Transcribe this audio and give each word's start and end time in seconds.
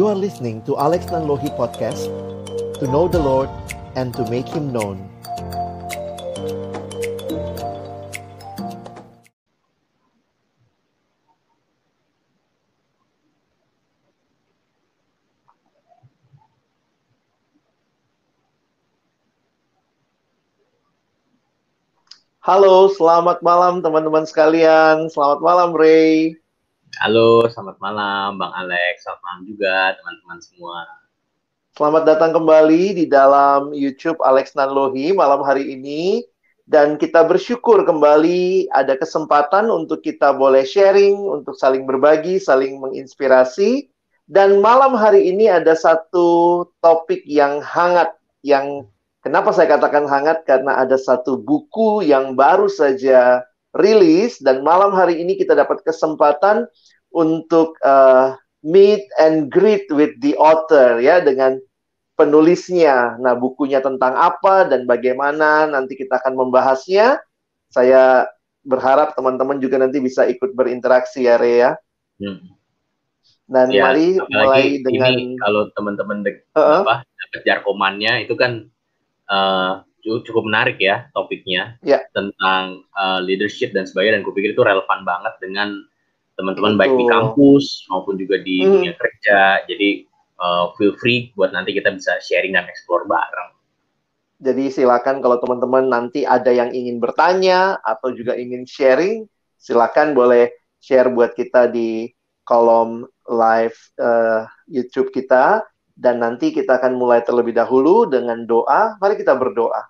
You 0.00 0.08
are 0.08 0.16
listening 0.16 0.64
to 0.64 0.80
Alex 0.80 1.12
Nanlohi 1.12 1.52
Podcast 1.60 2.08
To 2.80 2.88
know 2.88 3.04
the 3.04 3.20
Lord 3.20 3.52
and 4.00 4.16
to 4.16 4.24
make 4.32 4.48
Him 4.48 4.72
known 4.72 4.96
Halo, 22.40 22.88
selamat 22.88 23.44
malam 23.44 23.84
teman-teman 23.84 24.24
sekalian. 24.24 25.12
Selamat 25.12 25.44
malam 25.44 25.76
Ray. 25.76 26.40
Halo, 26.98 27.46
selamat 27.46 27.78
malam 27.78 28.34
Bang 28.42 28.50
Alex. 28.50 29.06
Selamat 29.06 29.22
malam 29.22 29.42
juga 29.46 29.94
teman-teman 29.94 30.38
semua. 30.42 30.78
Selamat 31.78 32.02
datang 32.02 32.34
kembali 32.34 32.98
di 32.98 33.06
dalam 33.06 33.70
YouTube 33.70 34.18
Alex 34.26 34.58
Nanlohi 34.58 35.14
malam 35.14 35.46
hari 35.46 35.70
ini. 35.70 36.26
Dan 36.66 36.98
kita 36.98 37.22
bersyukur 37.22 37.86
kembali 37.86 38.74
ada 38.74 38.98
kesempatan 38.98 39.70
untuk 39.70 40.02
kita 40.02 40.34
boleh 40.34 40.66
sharing, 40.66 41.14
untuk 41.14 41.54
saling 41.54 41.86
berbagi, 41.86 42.42
saling 42.42 42.82
menginspirasi. 42.82 43.86
Dan 44.26 44.58
malam 44.58 44.98
hari 44.98 45.30
ini 45.30 45.46
ada 45.46 45.78
satu 45.78 46.66
topik 46.82 47.22
yang 47.22 47.62
hangat, 47.62 48.18
yang 48.42 48.90
Kenapa 49.20 49.52
saya 49.52 49.76
katakan 49.76 50.08
hangat? 50.08 50.48
Karena 50.48 50.80
ada 50.80 50.96
satu 50.96 51.36
buku 51.36 52.00
yang 52.08 52.32
baru 52.32 52.72
saja 52.72 53.44
rilis 53.76 54.42
dan 54.42 54.66
malam 54.66 54.90
hari 54.90 55.22
ini 55.22 55.38
kita 55.38 55.54
dapat 55.54 55.82
kesempatan 55.86 56.66
untuk 57.14 57.74
uh, 57.86 58.34
meet 58.62 59.06
and 59.18 59.48
greet 59.50 59.86
with 59.90 60.12
the 60.20 60.34
author 60.36 60.98
ya 60.98 61.22
dengan 61.22 61.58
penulisnya. 62.20 63.16
Nah, 63.16 63.32
bukunya 63.32 63.80
tentang 63.80 64.12
apa 64.12 64.68
dan 64.68 64.84
bagaimana 64.84 65.64
nanti 65.70 65.96
kita 65.96 66.20
akan 66.20 66.36
membahasnya. 66.36 67.16
Saya 67.70 68.28
berharap 68.66 69.16
teman-teman 69.16 69.62
juga 69.62 69.80
nanti 69.80 70.02
bisa 70.02 70.28
ikut 70.28 70.52
berinteraksi 70.52 71.24
ya, 71.24 71.40
Rea. 71.40 71.72
Hmm. 72.20 72.60
Dan 73.50 73.66
ya, 73.74 73.90
mari 73.90 74.20
mulai 74.20 74.78
dengan 74.78 75.10
ini 75.10 75.34
kalau 75.42 75.66
teman-teman 75.74 76.22
uh 76.22 76.30
-uh. 76.54 76.80
apa 76.86 76.94
dapat 77.02 77.40
jarkomannya 77.42 78.22
itu 78.22 78.38
kan 78.38 78.70
uh, 79.26 79.82
cukup 80.02 80.48
menarik 80.48 80.80
ya 80.80 81.08
topiknya 81.12 81.76
yeah. 81.84 82.00
tentang 82.16 82.84
uh, 82.96 83.20
leadership 83.20 83.72
dan 83.76 83.84
sebagainya 83.84 84.20
dan 84.20 84.24
kupikir 84.26 84.52
itu 84.56 84.62
relevan 84.64 85.04
banget 85.04 85.34
dengan 85.40 85.84
teman-teman 86.40 86.80
baik 86.80 86.96
di 86.96 87.04
kampus 87.04 87.84
maupun 87.92 88.16
juga 88.16 88.40
di 88.40 88.64
hmm. 88.64 88.70
dunia 88.72 88.94
kerja 88.96 89.38
jadi 89.68 90.08
uh, 90.40 90.72
feel 90.74 90.96
free 90.96 91.30
buat 91.36 91.52
nanti 91.52 91.76
kita 91.76 91.92
bisa 91.92 92.16
sharing 92.24 92.56
dan 92.56 92.66
explore 92.66 93.04
bareng. 93.04 93.52
Jadi 94.40 94.72
silakan 94.72 95.20
kalau 95.20 95.36
teman-teman 95.36 95.92
nanti 95.92 96.24
ada 96.24 96.48
yang 96.48 96.72
ingin 96.72 96.96
bertanya 96.96 97.76
atau 97.84 98.08
juga 98.16 98.32
ingin 98.40 98.64
sharing, 98.64 99.28
silakan 99.60 100.16
boleh 100.16 100.48
share 100.80 101.12
buat 101.12 101.36
kita 101.36 101.68
di 101.68 102.08
kolom 102.48 103.04
live 103.28 103.76
uh, 104.00 104.48
YouTube 104.64 105.12
kita 105.12 105.60
dan 105.92 106.24
nanti 106.24 106.56
kita 106.56 106.80
akan 106.80 106.96
mulai 106.96 107.20
terlebih 107.20 107.52
dahulu 107.52 108.08
dengan 108.08 108.48
doa. 108.48 108.96
Mari 108.96 109.20
kita 109.20 109.36
berdoa. 109.36 109.89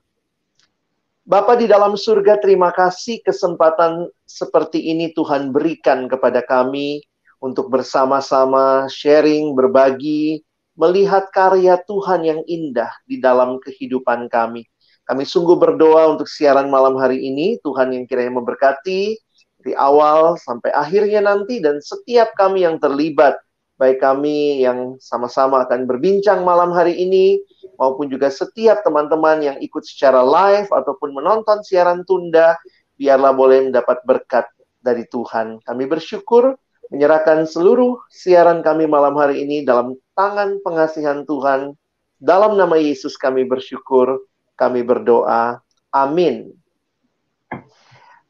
Bapa 1.30 1.54
di 1.54 1.70
dalam 1.70 1.94
surga, 1.94 2.42
terima 2.42 2.74
kasih 2.74 3.22
kesempatan 3.22 4.10
seperti 4.26 4.90
ini 4.90 5.14
Tuhan 5.14 5.54
berikan 5.54 6.10
kepada 6.10 6.42
kami 6.42 7.06
untuk 7.38 7.70
bersama-sama 7.70 8.90
sharing, 8.90 9.54
berbagi, 9.54 10.42
melihat 10.74 11.30
karya 11.30 11.78
Tuhan 11.86 12.26
yang 12.26 12.42
indah 12.50 12.90
di 13.06 13.22
dalam 13.22 13.62
kehidupan 13.62 14.26
kami. 14.26 14.66
Kami 15.06 15.22
sungguh 15.22 15.54
berdoa 15.54 16.18
untuk 16.18 16.26
siaran 16.26 16.66
malam 16.66 16.98
hari 16.98 17.22
ini, 17.22 17.62
Tuhan 17.62 17.94
yang 17.94 18.10
kiranya 18.10 18.34
memberkati 18.34 19.14
dari 19.62 19.72
awal 19.78 20.34
sampai 20.34 20.74
akhirnya 20.74 21.22
nanti 21.22 21.62
dan 21.62 21.78
setiap 21.78 22.34
kami 22.34 22.66
yang 22.66 22.82
terlibat 22.82 23.38
baik 23.80 24.04
kami 24.04 24.60
yang 24.60 25.00
sama-sama 25.00 25.64
akan 25.64 25.88
berbincang 25.88 26.44
malam 26.44 26.68
hari 26.76 27.00
ini, 27.00 27.40
maupun 27.80 28.12
juga 28.12 28.28
setiap 28.28 28.84
teman-teman 28.84 29.40
yang 29.40 29.56
ikut 29.56 29.80
secara 29.80 30.20
live 30.20 30.68
ataupun 30.68 31.16
menonton 31.16 31.64
siaran 31.64 32.04
tunda, 32.04 32.60
biarlah 33.00 33.32
boleh 33.32 33.72
mendapat 33.72 34.04
berkat 34.04 34.44
dari 34.84 35.08
Tuhan. 35.08 35.64
Kami 35.64 35.88
bersyukur 35.88 36.60
menyerahkan 36.92 37.48
seluruh 37.48 38.04
siaran 38.12 38.60
kami 38.60 38.84
malam 38.84 39.16
hari 39.16 39.48
ini 39.48 39.64
dalam 39.64 39.96
tangan 40.12 40.60
pengasihan 40.60 41.24
Tuhan. 41.24 41.72
Dalam 42.20 42.60
nama 42.60 42.76
Yesus 42.76 43.16
kami 43.16 43.48
bersyukur, 43.48 44.28
kami 44.60 44.84
berdoa. 44.84 45.64
Amin. 45.88 46.52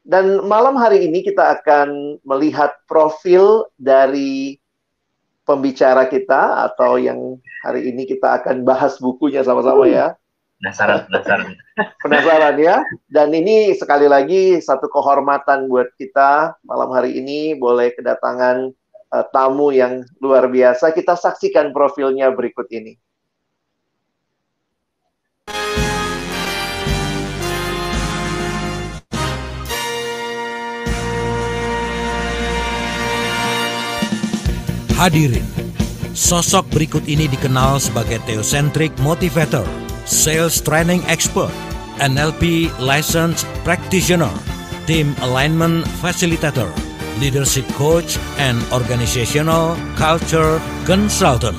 Dan 0.01 0.47
malam 0.47 0.79
hari 0.79 1.11
ini 1.11 1.27
kita 1.27 1.59
akan 1.59 2.23
melihat 2.23 2.71
profil 2.87 3.67
dari 3.75 4.60
pembicara 5.45 6.07
kita 6.07 6.69
atau 6.71 7.01
yang 7.01 7.37
hari 7.65 7.89
ini 7.89 8.05
kita 8.05 8.41
akan 8.41 8.63
bahas 8.65 8.97
bukunya 9.01 9.41
sama-sama 9.41 9.89
ya. 9.89 10.13
Penasaran, 10.61 11.09
penasaran. 11.09 11.57
Penasaran 12.05 12.55
ya. 12.61 12.85
Dan 13.09 13.33
ini 13.33 13.73
sekali 13.73 14.05
lagi 14.05 14.61
satu 14.61 14.85
kehormatan 14.93 15.65
buat 15.65 15.89
kita 15.97 16.53
malam 16.61 16.93
hari 16.93 17.17
ini 17.17 17.57
boleh 17.57 17.89
kedatangan 17.97 18.69
uh, 19.09 19.25
tamu 19.33 19.73
yang 19.73 20.05
luar 20.21 20.45
biasa. 20.45 20.93
Kita 20.93 21.17
saksikan 21.17 21.73
profilnya 21.73 22.29
berikut 22.29 22.69
ini. 22.69 22.93
Hadirin, 35.01 35.41
sosok 36.13 36.77
berikut 36.77 37.01
ini 37.09 37.25
dikenal 37.25 37.81
sebagai 37.81 38.21
theocentric 38.29 38.93
motivator, 39.01 39.65
sales 40.05 40.61
training 40.61 41.01
expert, 41.09 41.49
NLP 41.97 42.69
licensed 42.77 43.49
practitioner, 43.65 44.29
team 44.85 45.17
alignment 45.25 45.89
facilitator, 46.05 46.69
leadership 47.17 47.65
coach, 47.81 48.21
and 48.37 48.61
organizational 48.69 49.73
culture 49.97 50.61
consultant. 50.85 51.57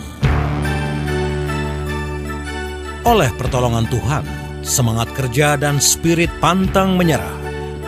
Oleh 3.03 3.35
pertolongan 3.43 3.91
Tuhan, 3.91 4.23
semangat 4.63 5.11
kerja 5.19 5.59
dan 5.59 5.83
spirit 5.83 6.31
pantang 6.39 6.95
menyerah, 6.95 7.35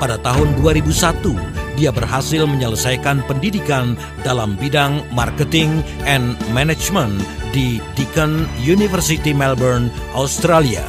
pada 0.03 0.19
tahun 0.19 0.59
2001 0.59 1.54
dia 1.75 1.91
berhasil 1.91 2.47
menyelesaikan 2.47 3.23
pendidikan 3.27 3.99
dalam 4.23 4.55
bidang 4.59 5.03
marketing 5.11 5.83
and 6.07 6.39
management 6.55 7.23
di 7.51 7.79
Deakin 7.99 8.47
University 8.63 9.31
Melbourne, 9.35 9.91
Australia. 10.15 10.87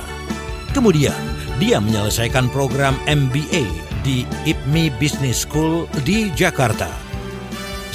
Kemudian, 0.74 1.18
dia 1.62 1.80
menyelesaikan 1.80 2.52
program 2.52 3.00
MBA 3.08 3.66
di 4.06 4.28
IPMI 4.46 4.94
Business 5.02 5.42
School 5.48 5.90
di 6.06 6.30
Jakarta. 6.38 6.90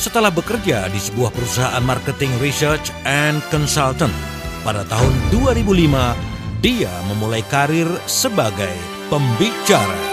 Setelah 0.00 0.32
bekerja 0.32 0.88
di 0.88 0.96
sebuah 0.96 1.28
perusahaan 1.30 1.84
marketing 1.84 2.32
research 2.40 2.88
and 3.04 3.44
consultant, 3.52 4.14
pada 4.64 4.82
tahun 4.88 5.12
2005 5.28 6.16
dia 6.64 6.92
memulai 7.12 7.44
karir 7.52 7.88
sebagai 8.08 8.72
pembicara. 9.12 10.09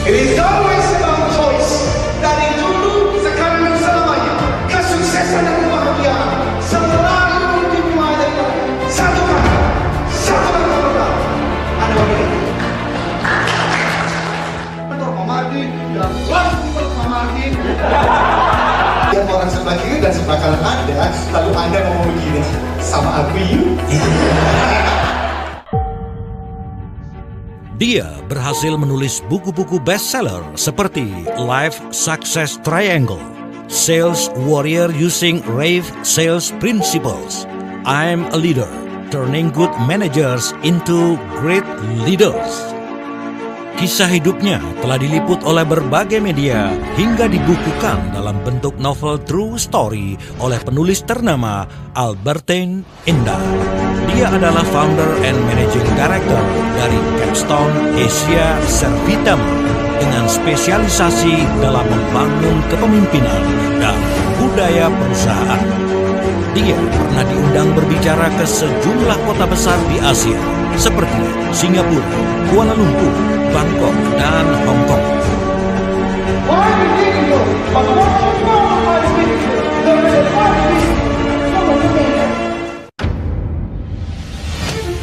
It 0.00 0.16
is 0.16 0.40
always. 0.40 0.88
Dari 2.24 2.56
dulu, 2.56 3.20
sekarang 3.20 3.68
dan 3.68 3.76
selamanya. 3.76 4.32
Kesuksesan 4.72 5.44
dan 5.44 5.56
kebahagiaan 5.60 6.56
selalu 6.64 7.68
dimulai 7.68 8.16
dari 8.16 8.40
satu. 8.88 9.24
Satu. 10.08 10.52
Ada. 11.84 12.00
Dan. 12.00 12.28
Lihat 19.10 19.26
orang 19.28 19.50
sebelah 19.52 19.76
dan 20.00 20.12
sebelah 20.16 20.38
kanan 20.40 20.62
Anda, 20.64 21.12
lalu 21.34 21.50
Anda 21.52 21.78
ngomong 21.84 22.08
begini, 22.14 22.42
sama 22.80 23.26
aku 23.26 23.36
yuk. 23.36 23.76
Dia 27.80 28.12
berhasil 28.28 28.76
menulis 28.76 29.24
buku-buku 29.32 29.80
bestseller 29.80 30.44
seperti 30.52 31.24
Life 31.40 31.80
Success 31.96 32.60
Triangle, 32.60 33.24
Sales 33.72 34.28
Warrior 34.44 34.92
Using 34.92 35.40
Rave 35.48 35.88
Sales 36.04 36.52
Principles, 36.60 37.48
I'm 37.88 38.28
a 38.30 38.38
Leader, 38.38 38.68
Turning 39.08 39.48
Good 39.48 39.72
Managers 39.88 40.52
into 40.60 41.16
Great 41.40 41.64
Leaders. 42.04 42.79
Kisah 43.80 44.12
hidupnya 44.12 44.60
telah 44.84 45.00
diliput 45.00 45.40
oleh 45.40 45.64
berbagai 45.64 46.20
media 46.20 46.68
hingga 47.00 47.24
dibukukan 47.24 48.12
dalam 48.12 48.36
bentuk 48.44 48.76
novel 48.76 49.16
true 49.24 49.56
story 49.56 50.20
oleh 50.36 50.60
penulis 50.60 51.00
ternama 51.00 51.64
Albertine 51.96 52.84
Indah. 53.08 53.40
Dia 54.12 54.28
adalah 54.36 54.60
founder 54.68 55.24
and 55.24 55.40
managing 55.48 55.88
director 55.96 56.44
dari 56.76 57.00
Capstone 57.24 57.72
Asia 57.96 58.52
Servitam 58.68 59.40
dengan 59.96 60.28
spesialisasi 60.28 61.64
dalam 61.64 61.88
membangun 61.88 62.60
kepemimpinan 62.68 63.42
dan 63.80 63.96
budaya 64.36 64.92
perusahaan. 64.92 65.62
Dia 66.52 66.76
pernah 66.76 67.24
diundang 67.24 67.72
berbicara 67.72 68.28
ke 68.36 68.44
sejumlah 68.44 69.18
kota 69.24 69.48
besar 69.48 69.80
di 69.88 69.96
Asia 70.04 70.36
seperti 70.76 71.24
Singapura, 71.56 72.12
Kuala 72.52 72.76
Lumpur, 72.76 73.39
Bangkok, 73.50 73.96
dan 74.16 74.46
Hong 74.66 74.82
Kong. 74.86 75.06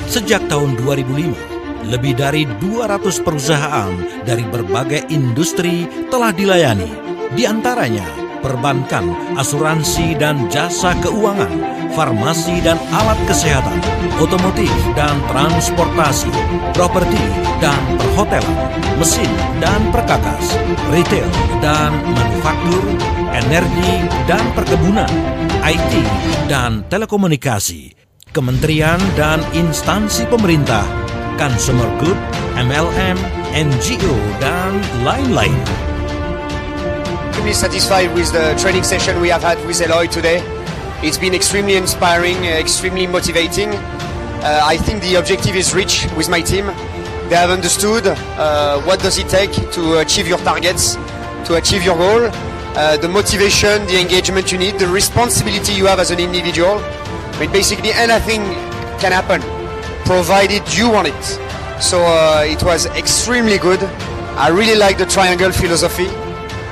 Sejak 0.08 0.50
tahun 0.50 0.74
2005, 0.82 1.38
lebih 1.94 2.18
dari 2.18 2.50
200 2.58 3.22
perusahaan 3.22 3.94
dari 4.26 4.42
berbagai 4.50 5.08
industri 5.14 5.86
telah 6.10 6.34
dilayani, 6.34 6.90
di 7.38 7.46
antaranya 7.46 8.27
perbankan, 8.40 9.36
asuransi 9.38 10.18
dan 10.18 10.50
jasa 10.52 10.94
keuangan, 11.04 11.52
farmasi 11.94 12.62
dan 12.62 12.78
alat 12.94 13.18
kesehatan, 13.26 13.80
otomotif 14.22 14.72
dan 14.94 15.18
transportasi, 15.30 16.30
properti 16.78 17.22
dan 17.58 17.78
perhotelan, 17.98 18.58
mesin 19.02 19.30
dan 19.58 19.80
perkakas, 19.90 20.58
retail 20.94 21.30
dan 21.60 21.94
manufaktur, 22.14 22.84
energi 23.34 23.94
dan 24.30 24.44
perkebunan, 24.54 25.10
IT 25.66 25.94
dan 26.50 26.86
telekomunikasi, 26.90 27.94
kementerian 28.34 29.02
dan 29.18 29.42
instansi 29.54 30.26
pemerintah, 30.30 30.86
consumer 31.38 31.90
good, 32.02 32.18
MLM, 32.58 33.18
NGO, 33.54 34.14
dan 34.42 34.78
lain-lain. 35.06 35.87
Extremely 37.38 37.54
satisfied 37.54 38.12
with 38.16 38.32
the 38.32 38.56
training 38.60 38.82
session 38.82 39.22
we 39.22 39.30
have 39.30 39.44
had 39.44 39.64
with 39.68 39.80
Eloy 39.80 40.08
today. 40.08 40.42
It's 41.04 41.20
been 41.20 41.36
extremely 41.36 41.76
inspiring, 41.76 42.36
uh, 42.38 42.58
extremely 42.58 43.06
motivating. 43.06 43.70
Uh, 43.70 44.62
I 44.64 44.76
think 44.76 45.04
the 45.04 45.16
objective 45.16 45.56
is 45.56 45.76
reached 45.76 46.12
with 46.18 46.30
my 46.30 46.42
team. 46.42 46.66
They 47.30 47.36
have 47.36 47.52
understood 47.52 48.08
uh, 48.08 48.82
what 48.82 49.02
does 49.02 49.20
it 49.20 49.30
take 49.30 49.52
to 49.74 50.00
achieve 50.00 50.28
your 50.28 50.40
targets, 50.40 50.96
to 51.46 51.58
achieve 51.58 51.84
your 51.84 51.96
goal, 51.96 52.26
uh, 52.26 52.98
the 52.98 53.08
motivation, 53.08 53.86
the 53.86 54.02
engagement 54.02 54.52
you 54.52 54.58
need, 54.58 54.80
the 54.80 54.88
responsibility 54.88 55.74
you 55.74 55.86
have 55.86 56.00
as 56.00 56.10
an 56.10 56.20
individual. 56.20 56.80
I 56.80 57.42
mean, 57.42 57.52
basically 57.52 57.92
anything 57.92 58.42
can 58.98 59.12
happen, 59.12 59.42
provided 60.06 60.64
you 60.74 60.90
want 60.90 61.10
it. 61.10 61.24
So 61.80 62.02
uh, 62.02 62.42
it 62.48 62.64
was 62.64 62.88
extremely 62.98 63.60
good. 63.60 63.84
I 64.42 64.50
really 64.50 64.76
like 64.76 64.98
the 64.98 65.06
triangle 65.06 65.52
philosophy. 65.52 66.10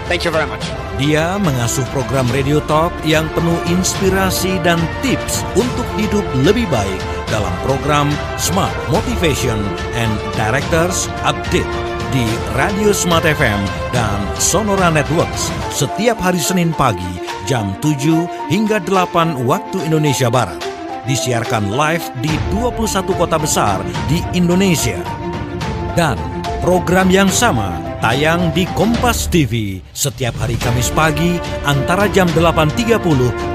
Thank 0.05 0.21
you 0.21 0.29
very 0.29 0.45
much. 0.45 0.61
Dia 1.01 1.41
mengasuh 1.41 1.83
program 1.89 2.29
Radio 2.29 2.61
Talk 2.69 2.93
yang 3.01 3.25
penuh 3.33 3.57
inspirasi 3.67 4.61
dan 4.61 4.77
tips 5.01 5.41
untuk 5.57 5.83
hidup 5.97 6.23
lebih 6.45 6.69
baik 6.69 7.01
dalam 7.27 7.51
program 7.65 8.13
Smart 8.37 8.71
Motivation 8.93 9.57
and 9.97 10.13
Directors 10.37 11.09
Update 11.25 11.67
di 12.13 12.23
Radio 12.53 12.93
Smart 12.93 13.25
FM 13.25 13.59
dan 13.91 14.21
Sonora 14.37 14.93
Networks 14.93 15.49
setiap 15.73 16.21
hari 16.21 16.39
Senin 16.39 16.69
pagi 16.71 17.19
jam 17.49 17.73
7 17.81 18.53
hingga 18.53 18.77
8 18.85 19.41
waktu 19.41 19.89
Indonesia 19.89 20.29
Barat. 20.29 20.61
Disiarkan 21.09 21.73
live 21.73 22.05
di 22.21 22.33
21 22.53 23.09
kota 23.13 23.41
besar 23.41 23.81
di 24.05 24.21
Indonesia. 24.37 25.01
Dan 25.97 26.17
program 26.61 27.09
yang 27.09 27.29
sama 27.29 27.94
tayang 28.05 28.53
di 28.53 28.69
Kompas 28.77 29.25
TV 29.33 29.81
setiap 29.89 30.37
hari 30.37 30.61
Kamis 30.61 30.93
pagi 30.93 31.41
antara 31.65 32.05
jam 32.05 32.29
8.30 32.37 33.01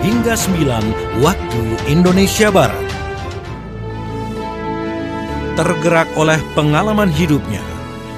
hingga 0.02 0.35
9 0.35 1.23
waktu 1.23 1.62
Indonesia 1.87 2.50
Barat. 2.50 2.82
Tergerak 5.55 6.11
oleh 6.19 6.43
pengalaman 6.58 7.14
hidupnya, 7.14 7.62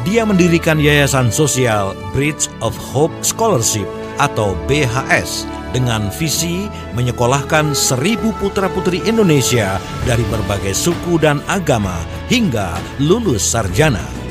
dia 0.08 0.25
mendirikan 0.25 0.81
yayasan 0.81 1.29
sosial 1.29 1.93
Bridge 2.17 2.49
of 2.64 2.73
Hope 2.81 3.12
Scholarship 3.20 3.85
atau 4.17 4.56
BHS 4.64 5.44
dengan 5.76 6.08
visi 6.17 6.64
menyekolahkan 6.96 7.76
seribu 7.76 8.32
putra-putri 8.40 9.05
Indonesia 9.05 9.76
dari 10.08 10.25
berbagai 10.32 10.73
suku 10.73 11.20
dan 11.20 11.44
agama 11.44 12.00
hingga 12.32 12.81
lulus 13.05 13.44
sarjana. 13.44 14.21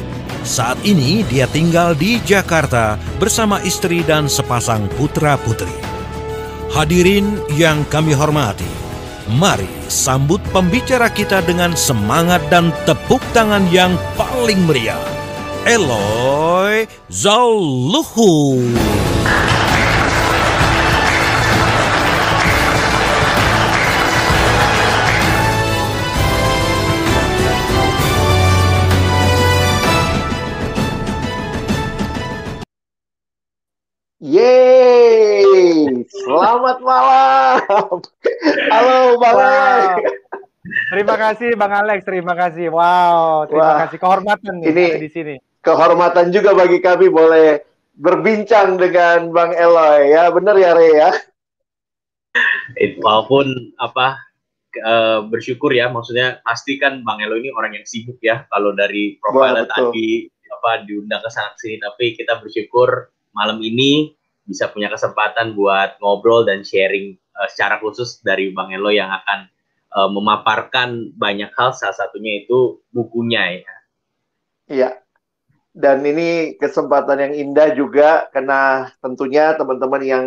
Saat 0.41 0.81
ini 0.81 1.21
dia 1.29 1.45
tinggal 1.45 1.93
di 1.93 2.17
Jakarta 2.25 2.97
bersama 3.21 3.61
istri 3.61 4.01
dan 4.01 4.25
sepasang 4.25 4.89
putra-putri. 4.97 5.69
Hadirin 6.73 7.38
yang 7.53 7.85
kami 7.85 8.17
hormati, 8.17 8.65
mari 9.38 9.69
sambut 9.85 10.41
pembicara 10.49 11.13
kita 11.13 11.45
dengan 11.45 11.77
semangat 11.77 12.41
dan 12.49 12.73
tepuk 12.89 13.21
tangan 13.38 13.69
yang 13.69 13.93
paling 14.17 14.65
meriah. 14.65 14.97
Eloy 15.69 16.89
Zauluhu. 17.05 18.65
Selamat 36.71 36.88
malam. 36.88 38.00
Halo 38.71 38.97
Bang 39.19 39.35
wow. 39.35 39.44
Alex. 39.44 39.95
Terima 40.88 41.15
kasih 41.19 41.50
Bang 41.59 41.73
Alex, 41.75 42.00
terima 42.07 42.33
kasih. 42.38 42.71
Wow, 42.71 43.50
terima 43.51 43.71
Wah. 43.75 43.79
kasih 43.83 43.97
kehormatan 44.00 44.53
nih 44.63 44.71
ini 44.71 44.85
di 45.03 45.09
sini. 45.12 45.35
Kehormatan 45.59 46.31
juga 46.31 46.56
bagi 46.56 46.79
kami 46.79 47.12
boleh 47.12 47.59
berbincang 48.00 48.79
dengan 48.79 49.35
Bang 49.35 49.51
Eloy 49.51 50.16
ya, 50.16 50.31
benar 50.31 50.56
ya 50.56 50.71
Re 50.71 50.90
ya. 50.95 51.11
It, 52.80 53.04
walaupun 53.04 53.75
apa 53.75 54.16
uh, 54.80 55.28
bersyukur 55.28 55.75
ya, 55.75 55.92
maksudnya 55.92 56.40
pasti 56.47 56.80
kan 56.80 57.04
Bang 57.04 57.19
Eloy 57.19 57.44
ini 57.44 57.51
orang 57.51 57.75
yang 57.75 57.83
sibuk 57.83 58.23
ya. 58.23 58.47
Kalau 58.47 58.71
dari 58.71 59.19
profil 59.19 59.68
tadi 59.68 60.23
apa 60.47 60.87
diundang 60.87 61.19
ke 61.19 61.30
sana 61.35 61.51
sini, 61.59 61.83
tapi 61.83 62.16
kita 62.16 62.40
bersyukur 62.40 63.11
malam 63.35 63.59
ini 63.59 64.16
bisa 64.45 64.69
punya 64.74 64.90
kesempatan 64.90 65.54
buat 65.54 66.02
ngobrol 66.02 66.44
dan 66.44 66.66
sharing 66.66 67.18
uh, 67.38 67.48
secara 67.50 67.78
khusus 67.80 68.19
dari 68.26 68.50
Bang 68.52 68.74
Elo 68.74 68.90
yang 68.90 69.10
akan 69.10 69.40
uh, 69.95 70.10
memaparkan 70.10 71.14
banyak 71.16 71.52
hal 71.56 71.76
salah 71.76 71.95
satunya 71.95 72.44
itu 72.44 72.81
bukunya 72.92 73.62
ya. 73.62 73.76
Iya. 74.71 74.90
Dan 75.71 76.04
ini 76.04 76.60
kesempatan 76.60 77.31
yang 77.31 77.33
indah 77.33 77.71
juga 77.71 78.28
karena 78.36 78.92
tentunya 79.00 79.56
teman-teman 79.56 80.04
yang 80.04 80.26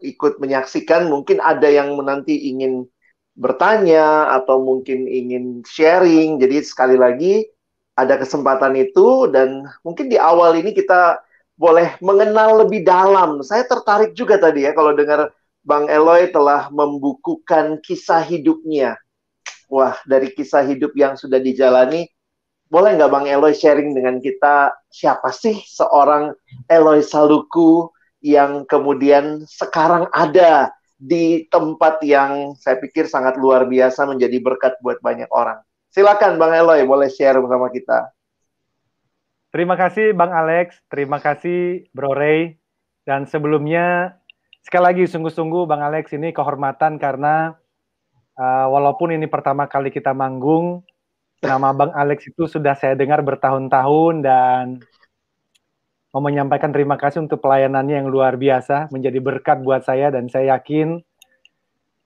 ikut 0.00 0.40
menyaksikan 0.40 1.12
mungkin 1.12 1.36
ada 1.44 1.68
yang 1.68 1.92
nanti 2.00 2.48
ingin 2.48 2.88
bertanya 3.36 4.32
atau 4.40 4.64
mungkin 4.64 5.04
ingin 5.04 5.60
sharing. 5.68 6.40
Jadi 6.40 6.64
sekali 6.64 6.96
lagi 6.96 7.44
ada 7.96 8.16
kesempatan 8.20 8.76
itu 8.76 9.28
dan 9.28 9.68
mungkin 9.84 10.08
di 10.08 10.16
awal 10.16 10.56
ini 10.56 10.72
kita 10.72 11.20
boleh 11.56 11.96
mengenal 12.04 12.64
lebih 12.64 12.84
dalam. 12.84 13.40
Saya 13.40 13.64
tertarik 13.64 14.12
juga 14.12 14.36
tadi 14.36 14.68
ya 14.68 14.76
kalau 14.76 14.92
dengar 14.92 15.32
Bang 15.66 15.90
Eloy 15.90 16.30
telah 16.30 16.70
membukukan 16.70 17.82
kisah 17.82 18.22
hidupnya. 18.22 18.94
Wah, 19.66 19.98
dari 20.06 20.30
kisah 20.30 20.62
hidup 20.62 20.94
yang 20.94 21.18
sudah 21.18 21.42
dijalani, 21.42 22.06
boleh 22.70 22.94
nggak 22.94 23.10
Bang 23.10 23.26
Eloy 23.26 23.50
sharing 23.50 23.90
dengan 23.96 24.22
kita 24.22 24.70
siapa 24.86 25.34
sih 25.34 25.58
seorang 25.66 26.30
Eloy 26.70 27.02
Saluku 27.02 27.90
yang 28.22 28.62
kemudian 28.70 29.42
sekarang 29.50 30.06
ada 30.14 30.70
di 30.96 31.44
tempat 31.50 32.00
yang 32.06 32.56
saya 32.56 32.78
pikir 32.78 33.10
sangat 33.10 33.36
luar 33.36 33.68
biasa 33.68 34.06
menjadi 34.06 34.38
berkat 34.38 34.78
buat 34.80 35.02
banyak 35.02 35.28
orang. 35.34 35.60
Silakan 35.90 36.38
Bang 36.38 36.54
Eloy 36.54 36.86
boleh 36.86 37.10
share 37.10 37.42
bersama 37.42 37.72
kita. 37.74 38.15
Terima 39.56 39.72
kasih 39.72 40.12
Bang 40.12 40.36
Alex, 40.36 40.84
terima 40.92 41.16
kasih 41.16 41.88
Bro 41.96 42.12
Ray, 42.12 42.60
dan 43.08 43.24
sebelumnya 43.24 44.20
sekali 44.60 44.84
lagi 44.84 45.04
sungguh-sungguh 45.08 45.64
Bang 45.64 45.80
Alex 45.80 46.12
ini 46.12 46.28
kehormatan 46.28 47.00
karena 47.00 47.56
uh, 48.36 48.66
walaupun 48.68 49.16
ini 49.16 49.24
pertama 49.24 49.64
kali 49.64 49.88
kita 49.88 50.12
manggung, 50.12 50.84
nama 51.40 51.72
Bang 51.72 51.88
Alex 51.96 52.28
itu 52.28 52.44
sudah 52.44 52.76
saya 52.76 53.00
dengar 53.00 53.24
bertahun-tahun 53.24 54.20
dan 54.20 54.84
mau 56.12 56.20
menyampaikan 56.20 56.68
terima 56.68 57.00
kasih 57.00 57.24
untuk 57.24 57.40
pelayanannya 57.40 58.04
yang 58.04 58.12
luar 58.12 58.36
biasa, 58.36 58.92
menjadi 58.92 59.24
berkat 59.24 59.64
buat 59.64 59.88
saya 59.88 60.12
dan 60.12 60.28
saya 60.28 60.52
yakin 60.60 61.00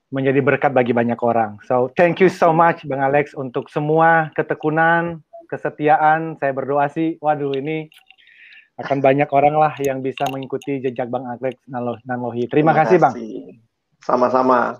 menjadi 0.07 0.39
berkat 0.39 0.71
bagi 0.71 0.95
banyak 0.95 1.19
orang. 1.19 1.59
So, 1.67 1.91
thank 1.99 2.23
you 2.23 2.31
so 2.31 2.55
much 2.55 2.87
Bang 2.87 3.03
Alex 3.03 3.35
untuk 3.35 3.67
semua 3.67 4.31
ketekunan, 4.39 5.19
kesetiaan. 5.51 6.39
Saya 6.39 6.55
berdoa 6.55 6.87
sih, 6.87 7.19
waduh 7.19 7.51
ini 7.51 7.91
akan 8.79 9.03
banyak 9.03 9.27
orang 9.35 9.59
lah 9.59 9.75
yang 9.83 9.99
bisa 9.99 10.23
mengikuti 10.31 10.79
jejak 10.79 11.11
Bang 11.11 11.27
Alex 11.27 11.59
Nanlohi. 11.67 12.47
Terima, 12.47 12.71
Terima 12.71 12.73
kasih, 12.73 12.97
Bang. 12.97 13.13
Sama-sama. 13.99 14.79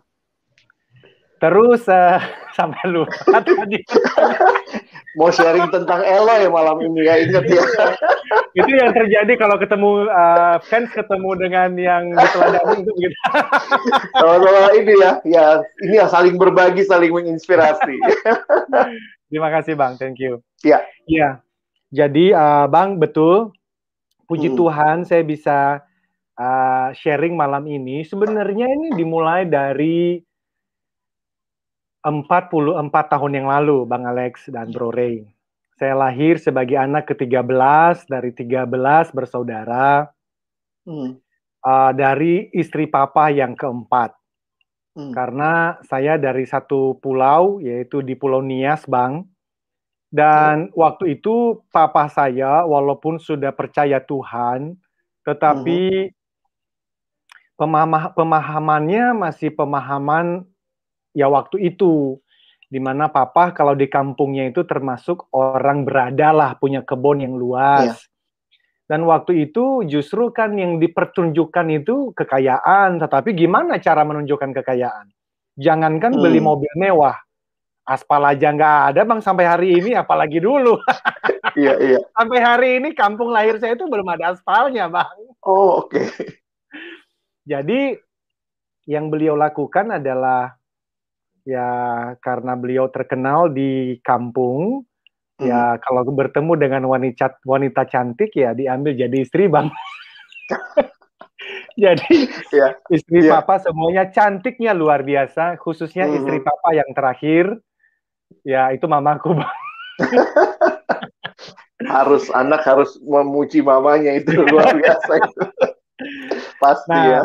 Terus 1.41 1.89
uh, 1.89 2.21
sampai 2.57 2.85
lupa 2.85 3.41
tadi. 3.41 3.81
Mau 5.19 5.27
sharing 5.27 5.67
tentang 5.67 6.07
Elo 6.07 6.31
ya 6.39 6.47
malam 6.47 6.79
ini 6.87 7.03
ya 7.03 7.19
ingat 7.19 7.43
ya. 7.43 7.59
itu 8.55 8.71
yang 8.79 8.95
terjadi 8.95 9.35
kalau 9.35 9.59
ketemu 9.59 10.07
uh, 10.07 10.55
fans 10.63 10.87
ketemu 10.95 11.35
dengan 11.35 11.69
yang 11.75 12.15
diteladani 12.15 12.79
itu 12.79 12.91
begitu. 12.95 13.17
Kalau 14.15 14.71
ini 14.71 14.93
ya, 15.03 15.11
ya 15.27 15.45
ini 15.83 15.99
ya 15.99 16.07
saling 16.07 16.39
berbagi, 16.39 16.87
saling 16.87 17.11
menginspirasi. 17.11 17.99
Terima 19.31 19.47
kasih 19.47 19.79
Bang, 19.79 19.95
thank 19.95 20.19
you. 20.19 20.43
Iya. 20.59 20.83
Iya. 21.07 21.39
Jadi 21.87 22.35
uh, 22.35 22.67
Bang 22.67 22.99
betul, 22.99 23.55
puji 24.27 24.51
hmm. 24.51 24.57
Tuhan 24.59 24.97
saya 25.07 25.23
bisa 25.23 25.79
uh, 26.35 26.91
sharing 26.91 27.39
malam 27.39 27.63
ini. 27.63 28.03
Sebenarnya 28.03 28.67
ini 28.67 28.91
dimulai 28.99 29.47
dari 29.47 30.19
44 32.03 32.89
tahun 32.91 33.31
yang 33.39 33.47
lalu, 33.47 33.87
Bang 33.87 34.03
Alex 34.03 34.51
dan 34.51 34.67
Bro 34.73 34.91
Ray. 34.91 35.23
Saya 35.79 35.95
lahir 35.97 36.37
sebagai 36.37 36.77
anak 36.77 37.07
ke-13 37.13 38.11
dari 38.11 38.35
13 38.35 38.67
bersaudara. 39.15 40.11
Hmm. 40.83 41.17
Uh, 41.61 41.93
dari 41.93 42.49
istri 42.57 42.89
papa 42.89 43.29
yang 43.29 43.53
keempat. 43.53 44.17
Hmm. 44.91 45.15
Karena 45.15 45.79
saya 45.87 46.19
dari 46.19 46.43
satu 46.43 46.99
pulau, 46.99 47.63
yaitu 47.63 48.03
di 48.03 48.15
Pulau 48.15 48.43
Nias, 48.43 48.83
Bang. 48.87 49.27
Dan 50.11 50.67
hmm. 50.67 50.75
waktu 50.75 51.15
itu 51.19 51.63
papa 51.71 52.11
saya, 52.11 52.67
walaupun 52.67 53.15
sudah 53.15 53.55
percaya 53.55 54.03
Tuhan, 54.03 54.75
tetapi 55.23 56.11
hmm. 56.11 56.15
pemahamannya 58.15 59.15
masih 59.15 59.55
pemahaman 59.55 60.43
ya 61.15 61.31
waktu 61.31 61.71
itu 61.71 62.19
di 62.71 62.79
mana 62.79 63.11
papa 63.11 63.51
kalau 63.51 63.75
di 63.75 63.91
kampungnya 63.91 64.47
itu 64.47 64.63
termasuk 64.63 65.27
orang 65.35 65.83
berada 65.83 66.31
lah 66.31 66.55
punya 66.55 66.79
kebun 66.87 67.19
yang 67.19 67.35
luas. 67.35 67.99
Dan 68.91 69.07
waktu 69.07 69.47
itu 69.47 69.87
justru 69.87 70.35
kan 70.35 70.51
yang 70.59 70.75
dipertunjukkan 70.75 71.67
itu 71.79 72.11
kekayaan, 72.11 72.99
tetapi 72.99 73.31
gimana 73.31 73.79
cara 73.79 74.03
menunjukkan 74.03 74.51
kekayaan? 74.51 75.07
Jangankan 75.55 76.11
hmm. 76.11 76.19
beli 76.19 76.43
mobil 76.43 76.67
mewah, 76.75 77.15
aspal 77.87 78.19
aja 78.27 78.51
nggak 78.51 78.91
ada 78.91 79.07
bang 79.07 79.23
sampai 79.23 79.47
hari 79.47 79.79
ini, 79.79 79.95
apalagi 79.95 80.43
dulu. 80.43 80.75
iya 81.61 81.79
iya. 81.79 81.99
Sampai 82.19 82.43
hari 82.43 82.69
ini 82.83 82.91
kampung 82.91 83.31
lahir 83.31 83.63
saya 83.63 83.79
itu 83.79 83.87
belum 83.87 84.11
ada 84.11 84.35
aspalnya 84.35 84.91
bang. 84.91 85.15
Oh 85.39 85.87
oke. 85.87 85.95
Okay. 85.95 86.11
Jadi 87.47 87.95
yang 88.91 89.07
beliau 89.07 89.39
lakukan 89.39 90.03
adalah 90.03 90.51
ya 91.47 91.71
karena 92.19 92.59
beliau 92.59 92.91
terkenal 92.91 93.47
di 93.55 94.03
kampung 94.03 94.83
ya, 95.41 95.75
hmm. 95.75 95.79
kalau 95.81 96.01
bertemu 96.05 96.53
dengan 96.55 96.83
wanita 96.85 97.41
wanita 97.43 97.89
cantik 97.89 98.31
ya 98.37 98.53
diambil 98.53 98.93
jadi 98.93 99.17
istri 99.17 99.49
bang 99.49 99.67
jadi 101.83 102.13
yeah. 102.53 102.71
istri 102.93 103.25
yeah. 103.25 103.41
papa 103.41 103.63
semuanya 103.65 104.07
cantiknya 104.13 104.77
luar 104.77 105.01
biasa 105.01 105.57
khususnya 105.57 106.05
hmm. 106.07 106.15
istri 106.21 106.37
papa 106.39 106.69
yang 106.77 106.89
terakhir 106.93 107.45
ya 108.45 108.69
itu 108.71 108.85
mamaku 108.85 109.41
bang 109.41 109.55
harus 111.95 112.29
anak 112.31 112.61
harus 112.61 112.95
memuji 113.01 113.65
mamanya 113.65 114.13
itu 114.21 114.37
luar 114.37 114.77
biasa 114.77 115.11
itu 115.17 115.41
pasti 116.63 116.93
nah, 116.93 117.05
ya 117.09 117.23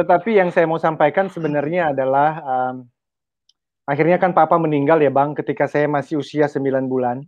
tetapi 0.00 0.32
yang 0.32 0.48
saya 0.48 0.64
mau 0.64 0.80
sampaikan 0.80 1.28
sebenarnya 1.28 1.92
adalah 1.92 2.40
um, 2.40 2.88
Akhirnya 3.90 4.22
kan 4.22 4.30
papa 4.30 4.54
meninggal 4.54 5.02
ya 5.02 5.10
bang 5.10 5.34
ketika 5.34 5.66
saya 5.66 5.90
masih 5.90 6.22
usia 6.22 6.46
9 6.46 6.86
bulan. 6.86 7.26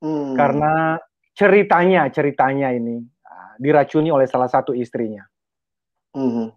Hmm. 0.00 0.32
Karena 0.32 0.96
ceritanya, 1.36 2.08
ceritanya 2.08 2.72
ini 2.72 3.04
uh, 3.04 3.52
diracuni 3.60 4.08
oleh 4.08 4.24
salah 4.24 4.48
satu 4.48 4.72
istrinya. 4.72 5.20
Hmm. 6.16 6.48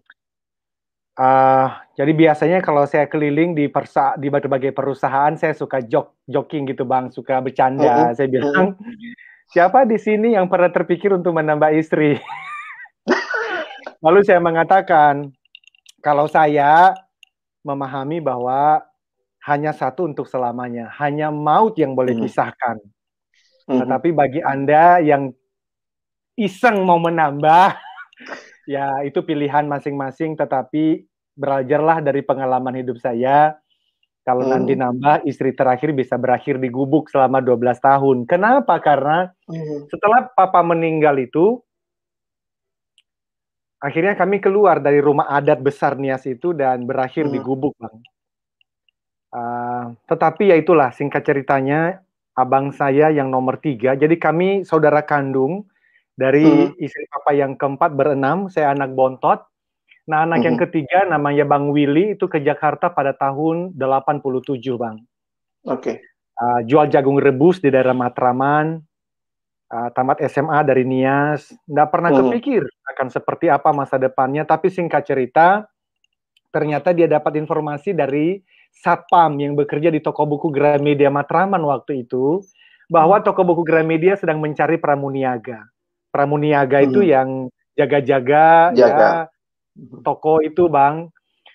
Uh, 1.14 1.68
jadi 2.00 2.16
biasanya 2.16 2.58
kalau 2.64 2.88
saya 2.88 3.04
keliling 3.04 3.52
di 3.52 3.68
persa 3.68 4.16
di 4.16 4.32
berbagai 4.32 4.74
perusahaan 4.74 5.36
saya 5.36 5.52
suka 5.52 5.84
jok 5.84 6.24
joking 6.24 6.64
gitu 6.64 6.88
bang, 6.88 7.12
suka 7.12 7.44
bercanda. 7.44 8.08
Hmm. 8.08 8.16
Saya 8.16 8.28
bilang 8.32 8.72
siapa 9.52 9.84
di 9.84 10.00
sini 10.00 10.32
yang 10.32 10.48
pernah 10.48 10.72
terpikir 10.72 11.12
untuk 11.12 11.36
menambah 11.36 11.76
istri? 11.76 12.16
Lalu 14.04 14.24
saya 14.24 14.40
mengatakan 14.40 15.28
kalau 16.00 16.24
saya 16.24 16.96
memahami 17.60 18.24
bahwa 18.24 18.80
hanya 19.44 19.76
satu 19.76 20.08
untuk 20.08 20.24
selamanya, 20.24 20.88
hanya 20.96 21.28
maut 21.28 21.76
yang 21.76 21.92
boleh 21.92 22.16
hmm. 22.16 22.24
pisahkan. 22.24 22.80
Hmm. 23.68 23.84
Tetapi 23.84 24.08
bagi 24.16 24.40
Anda 24.40 25.04
yang 25.04 25.32
iseng 26.40 26.80
mau 26.88 26.96
menambah, 26.96 27.76
ya 28.74 29.04
itu 29.04 29.20
pilihan 29.20 29.68
masing-masing, 29.68 30.40
tetapi 30.40 31.04
belajarlah 31.36 32.00
dari 32.00 32.24
pengalaman 32.24 32.80
hidup 32.80 32.96
saya. 32.96 33.60
Kalau 34.24 34.48
hmm. 34.48 34.52
nanti 34.56 34.72
nambah, 34.72 35.28
istri 35.28 35.52
terakhir 35.52 35.92
bisa 35.92 36.16
berakhir 36.16 36.56
di 36.56 36.72
gubuk 36.72 37.12
selama 37.12 37.44
12 37.44 37.76
tahun. 37.84 38.16
Kenapa? 38.24 38.80
Karena 38.80 39.28
hmm. 39.44 39.92
setelah 39.92 40.24
papa 40.32 40.64
meninggal 40.64 41.20
itu, 41.20 41.60
akhirnya 43.76 44.16
kami 44.16 44.40
keluar 44.40 44.80
dari 44.80 45.04
rumah 45.04 45.28
adat 45.28 45.60
besar 45.60 46.00
Nias 46.00 46.24
itu 46.24 46.56
dan 46.56 46.88
berakhir 46.88 47.28
hmm. 47.28 47.34
di 47.36 47.40
gubuk, 47.44 47.76
Bang. 47.76 48.00
Uh, 49.34 49.98
tetapi 50.06 50.54
ya 50.54 50.56
itulah 50.56 50.94
singkat 50.94 51.26
ceritanya 51.26 51.98
abang 52.38 52.70
saya 52.70 53.10
yang 53.10 53.34
nomor 53.34 53.58
tiga. 53.58 53.98
Jadi 53.98 54.14
kami 54.14 54.62
saudara 54.62 55.02
kandung 55.02 55.66
dari 56.14 56.46
hmm. 56.46 56.78
istri 56.78 57.02
papa 57.10 57.34
yang 57.34 57.58
keempat 57.58 57.98
berenam. 57.98 58.46
Saya 58.46 58.70
anak 58.70 58.94
bontot. 58.94 59.42
Nah 60.06 60.22
anak 60.22 60.38
hmm. 60.42 60.46
yang 60.46 60.56
ketiga 60.62 60.98
namanya 61.10 61.42
Bang 61.50 61.74
Willy 61.74 62.14
itu 62.14 62.30
ke 62.30 62.38
Jakarta 62.46 62.94
pada 62.94 63.10
tahun 63.10 63.74
87 63.74 64.54
bang. 64.78 65.02
Oke. 65.66 65.82
Okay. 65.82 65.96
Uh, 66.34 66.60
jual 66.66 66.90
jagung 66.90 67.18
rebus 67.18 67.58
di 67.58 67.74
daerah 67.74 67.94
Matraman. 67.94 68.82
Uh, 69.66 69.88
tamat 69.98 70.22
SMA 70.30 70.62
dari 70.62 70.86
Nias. 70.86 71.50
Nggak 71.66 71.88
pernah 71.90 72.10
hmm. 72.14 72.18
kepikir 72.30 72.62
akan 72.94 73.08
seperti 73.10 73.50
apa 73.50 73.74
masa 73.74 73.98
depannya. 73.98 74.46
Tapi 74.46 74.70
singkat 74.70 75.02
cerita, 75.02 75.66
ternyata 76.54 76.94
dia 76.94 77.10
dapat 77.10 77.42
informasi 77.42 77.90
dari 77.90 78.38
satpam 78.74 79.38
yang 79.38 79.54
bekerja 79.54 79.88
di 79.88 80.02
toko 80.02 80.26
buku 80.26 80.50
Gramedia 80.50 81.08
Matraman 81.08 81.62
waktu 81.64 82.04
itu 82.04 82.42
bahwa 82.90 83.18
hmm. 83.18 83.24
toko 83.24 83.42
buku 83.46 83.62
Gramedia 83.64 84.18
sedang 84.18 84.42
mencari 84.42 84.76
pramuniaga. 84.76 85.64
Pramuniaga 86.10 86.82
hmm. 86.82 86.86
itu 86.90 87.00
yang 87.06 87.28
jaga-jaga 87.74 88.70
ya 88.76 89.26
toko 90.02 90.38
itu, 90.44 90.70
Bang. 90.70 91.10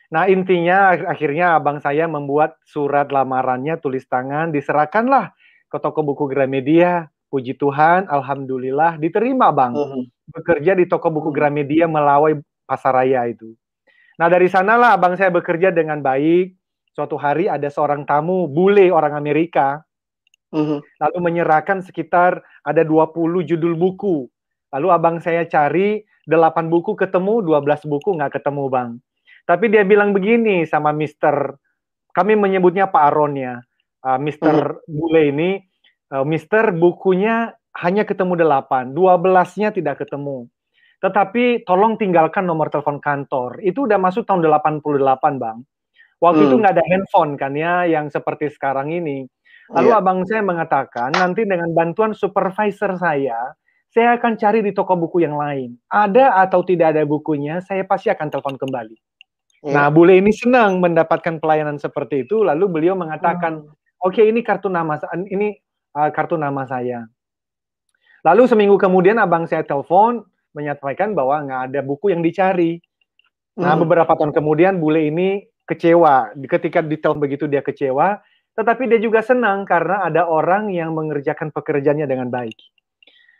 Nah, 0.09 0.25
intinya 0.25 0.97
akhirnya 1.05 1.55
abang 1.55 1.77
saya 1.79 2.09
membuat 2.09 2.57
surat 2.65 3.13
lamarannya 3.13 3.77
tulis 3.77 4.09
tangan 4.09 4.49
diserahkanlah 4.49 5.31
ke 5.69 5.77
toko 5.79 6.01
buku 6.01 6.25
Gramedia. 6.27 7.07
Puji 7.29 7.61
Tuhan, 7.61 8.09
alhamdulillah 8.09 8.97
diterima, 8.97 9.53
Bang. 9.53 9.77
Hmm. 9.77 10.09
Bekerja 10.33 10.73
di 10.73 10.89
toko 10.89 11.13
buku 11.13 11.29
hmm. 11.29 11.37
Gramedia 11.37 11.85
melawai 11.85 12.41
pasaraya 12.65 13.29
itu. 13.29 13.53
Nah, 14.17 14.27
dari 14.27 14.49
sanalah 14.49 14.97
abang 14.97 15.13
saya 15.13 15.29
bekerja 15.29 15.69
dengan 15.69 16.01
baik 16.01 16.58
suatu 16.99 17.15
hari 17.15 17.47
ada 17.47 17.71
seorang 17.71 18.03
tamu 18.03 18.51
bule 18.51 18.91
orang 18.91 19.15
Amerika 19.15 19.79
uh-huh. 20.51 20.83
lalu 20.83 21.17
menyerahkan 21.23 21.79
sekitar 21.79 22.43
ada 22.67 22.83
20 22.83 23.47
judul 23.47 23.79
buku 23.79 24.27
lalu 24.75 24.87
abang 24.91 25.23
saya 25.23 25.47
cari 25.47 26.03
8 26.27 26.67
buku 26.67 26.99
ketemu 26.99 27.39
12 27.39 27.87
buku 27.87 28.19
nggak 28.19 28.35
ketemu 28.35 28.67
bang 28.67 28.89
tapi 29.47 29.71
dia 29.71 29.87
bilang 29.87 30.11
begini 30.11 30.67
sama 30.67 30.91
Mister 30.91 31.55
kami 32.11 32.35
menyebutnya 32.35 32.91
Pak 32.91 33.03
Aron 33.15 33.39
ya 33.39 33.63
uh, 34.03 34.19
Mister 34.19 34.75
uh-huh. 34.75 34.91
bule 34.91 35.31
ini 35.31 35.49
uh, 36.11 36.27
Mister 36.27 36.75
bukunya 36.75 37.55
hanya 37.79 38.03
ketemu 38.03 38.43
8 38.43 38.91
12-nya 38.91 39.71
tidak 39.71 40.03
ketemu 40.03 40.51
tetapi 40.99 41.63
tolong 41.63 41.95
tinggalkan 41.95 42.43
nomor 42.43 42.67
telepon 42.67 42.99
kantor. 42.99 43.63
Itu 43.63 43.87
udah 43.87 43.95
masuk 43.95 44.27
tahun 44.27 44.43
88, 44.43 45.39
Bang. 45.39 45.63
Waktu 46.19 46.41
hmm. 46.43 46.47
itu 46.51 46.55
nggak 46.59 46.73
ada 46.75 46.85
handphone 46.85 47.31
kan 47.39 47.55
ya, 47.55 47.87
yang 47.87 48.11
seperti 48.11 48.51
sekarang 48.51 48.91
ini. 48.91 49.23
Lalu 49.71 49.89
yeah. 49.93 49.99
abang 50.01 50.19
saya 50.27 50.41
mengatakan 50.43 51.15
nanti 51.15 51.47
dengan 51.47 51.71
bantuan 51.71 52.11
supervisor 52.11 52.99
saya, 52.99 53.55
saya 53.89 54.19
akan 54.19 54.37
cari 54.37 54.59
di 54.61 54.75
toko 54.75 54.99
buku 54.99 55.23
yang 55.23 55.39
lain. 55.39 55.79
Ada 55.89 56.37
atau 56.45 56.61
tidak 56.61 56.93
ada 56.93 57.03
bukunya, 57.07 57.63
saya 57.63 57.87
pasti 57.87 58.11
akan 58.11 58.27
telepon 58.29 58.59
kembali. 58.59 58.97
Ya. 59.65 59.73
Nah, 59.75 59.87
bule 59.91 60.19
ini 60.19 60.31
senang 60.31 60.79
mendapatkan 60.79 61.41
pelayanan 61.41 61.81
seperti 61.81 62.23
itu, 62.27 62.43
lalu 62.43 62.67
beliau 62.67 62.95
mengatakan, 62.95 63.65
hmm. 63.65 64.03
oke 64.03 64.15
okay, 64.15 64.31
ini 64.31 64.39
kartu 64.45 64.71
nama 64.71 64.95
ini 65.27 65.57
uh, 65.97 66.09
kartu 66.13 66.37
nama 66.37 66.63
saya. 66.69 67.07
Lalu 68.23 68.45
seminggu 68.51 68.75
kemudian 68.75 69.15
abang 69.17 69.47
saya 69.47 69.63
telepon 69.63 70.23
menyampaikan 70.51 71.15
bahwa 71.15 71.39
nggak 71.43 71.61
ada 71.71 71.79
buku 71.81 72.11
yang 72.11 72.21
dicari. 72.21 72.77
Nah, 73.59 73.75
hmm. 73.75 73.81
beberapa 73.83 74.11
tahun 74.15 74.31
kemudian 74.31 74.79
bule 74.79 75.09
ini 75.09 75.48
kecewa. 75.69 76.33
Ketika 76.49 76.81
ditelepon 76.81 77.21
begitu 77.21 77.45
dia 77.45 77.61
kecewa, 77.61 78.17
tetapi 78.57 78.89
dia 78.89 78.99
juga 78.99 79.21
senang 79.21 79.63
karena 79.69 80.09
ada 80.09 80.25
orang 80.25 80.73
yang 80.73 80.97
mengerjakan 80.97 81.53
pekerjaannya 81.53 82.09
dengan 82.09 82.33
baik. 82.33 82.57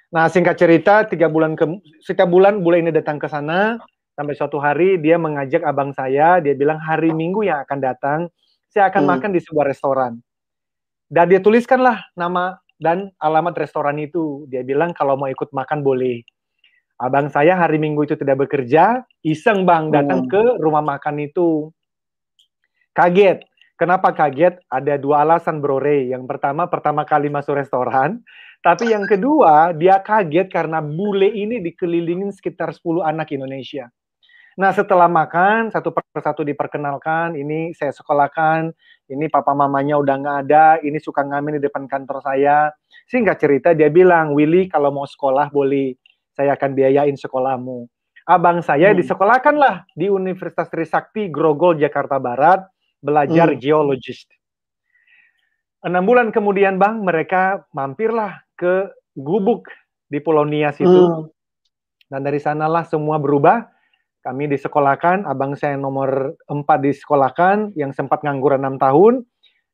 Nah, 0.10 0.26
singkat 0.30 0.58
cerita, 0.58 1.06
tiga 1.06 1.30
bulan 1.30 1.54
ke, 1.54 1.66
setiap 2.02 2.30
bulan 2.30 2.62
bule 2.66 2.82
ini 2.82 2.90
datang 2.90 3.22
ke 3.22 3.30
sana, 3.30 3.78
sampai 4.18 4.34
suatu 4.34 4.58
hari 4.58 4.98
dia 4.98 5.22
mengajak 5.22 5.62
abang 5.62 5.94
saya, 5.94 6.42
dia 6.42 6.58
bilang 6.58 6.82
hari 6.82 7.14
Minggu 7.14 7.46
yang 7.46 7.62
akan 7.62 7.78
datang, 7.78 8.20
saya 8.72 8.90
akan 8.90 9.06
hmm. 9.06 9.12
makan 9.18 9.30
di 9.36 9.42
sebuah 9.44 9.66
restoran. 9.70 10.18
Dan 11.10 11.26
dia 11.30 11.42
tuliskanlah 11.42 12.10
nama 12.18 12.58
dan 12.78 13.14
alamat 13.22 13.54
restoran 13.58 13.98
itu. 13.98 14.46
Dia 14.50 14.62
bilang 14.66 14.94
kalau 14.94 15.18
mau 15.18 15.30
ikut 15.30 15.50
makan 15.54 15.82
boleh. 15.82 16.22
Abang 17.00 17.32
saya 17.32 17.56
hari 17.56 17.80
Minggu 17.80 18.06
itu 18.06 18.16
tidak 18.20 18.44
bekerja, 18.48 19.06
iseng 19.24 19.64
bang 19.64 19.88
datang 19.94 20.26
hmm. 20.26 20.30
ke 20.30 20.42
rumah 20.58 20.82
makan 20.82 21.22
itu. 21.22 21.70
Kaget. 23.00 23.48
Kenapa 23.80 24.12
kaget? 24.12 24.60
Ada 24.68 25.00
dua 25.00 25.24
alasan 25.24 25.64
Bro 25.64 25.80
Ray. 25.80 26.12
Yang 26.12 26.28
pertama, 26.28 26.68
pertama 26.68 27.08
kali 27.08 27.32
masuk 27.32 27.56
restoran. 27.56 28.20
Tapi 28.60 28.92
yang 28.92 29.08
kedua, 29.08 29.72
dia 29.72 30.04
kaget 30.04 30.52
karena 30.52 30.84
bule 30.84 31.32
ini 31.32 31.64
dikelilingin 31.64 32.36
sekitar 32.36 32.76
10 32.76 33.08
anak 33.08 33.32
Indonesia. 33.32 33.88
Nah, 34.60 34.76
setelah 34.76 35.08
makan, 35.08 35.72
satu 35.72 35.96
persatu 35.96 36.44
diperkenalkan, 36.44 37.40
ini 37.40 37.72
saya 37.72 37.96
sekolahkan, 37.96 38.76
ini 39.08 39.32
papa 39.32 39.56
mamanya 39.56 39.96
udah 39.96 40.16
nggak 40.20 40.38
ada, 40.44 40.66
ini 40.84 41.00
suka 41.00 41.24
ngamen 41.24 41.56
di 41.56 41.62
depan 41.64 41.88
kantor 41.88 42.20
saya. 42.20 42.68
Singkat 43.08 43.38
cerita, 43.40 43.72
dia 43.72 43.88
bilang, 43.88 44.36
Willy 44.36 44.68
kalau 44.68 44.92
mau 44.92 45.08
sekolah 45.08 45.48
boleh, 45.56 45.96
saya 46.36 46.60
akan 46.60 46.76
biayain 46.76 47.16
sekolahmu. 47.16 47.88
Abang 48.28 48.60
saya 48.60 48.92
hmm. 48.92 49.00
disekolahkan 49.00 49.56
lah 49.56 49.88
di 49.96 50.12
Universitas 50.12 50.68
Trisakti, 50.68 51.32
Grogol, 51.32 51.80
Jakarta 51.80 52.20
Barat, 52.20 52.68
belajar 53.00 53.56
hmm. 53.56 53.60
geologist. 53.60 54.28
Enam 55.80 56.04
bulan 56.04 56.36
kemudian, 56.36 56.76
Bang, 56.76 57.08
mereka 57.08 57.64
mampirlah 57.72 58.44
ke 58.60 58.92
gubuk 59.16 59.72
di 60.12 60.20
Pulau 60.20 60.44
Nias 60.44 60.76
itu. 60.80 60.92
Hmm. 60.92 61.32
Dan 62.12 62.28
dari 62.28 62.42
sanalah 62.42 62.84
semua 62.84 63.16
berubah. 63.22 63.70
Kami 64.20 64.52
disekolahkan, 64.52 65.24
abang 65.24 65.56
saya 65.56 65.80
nomor 65.80 66.36
empat 66.52 66.84
disekolahkan, 66.84 67.72
yang 67.80 67.96
sempat 67.96 68.20
nganggur 68.20 68.52
enam 68.52 68.76
tahun. 68.76 69.24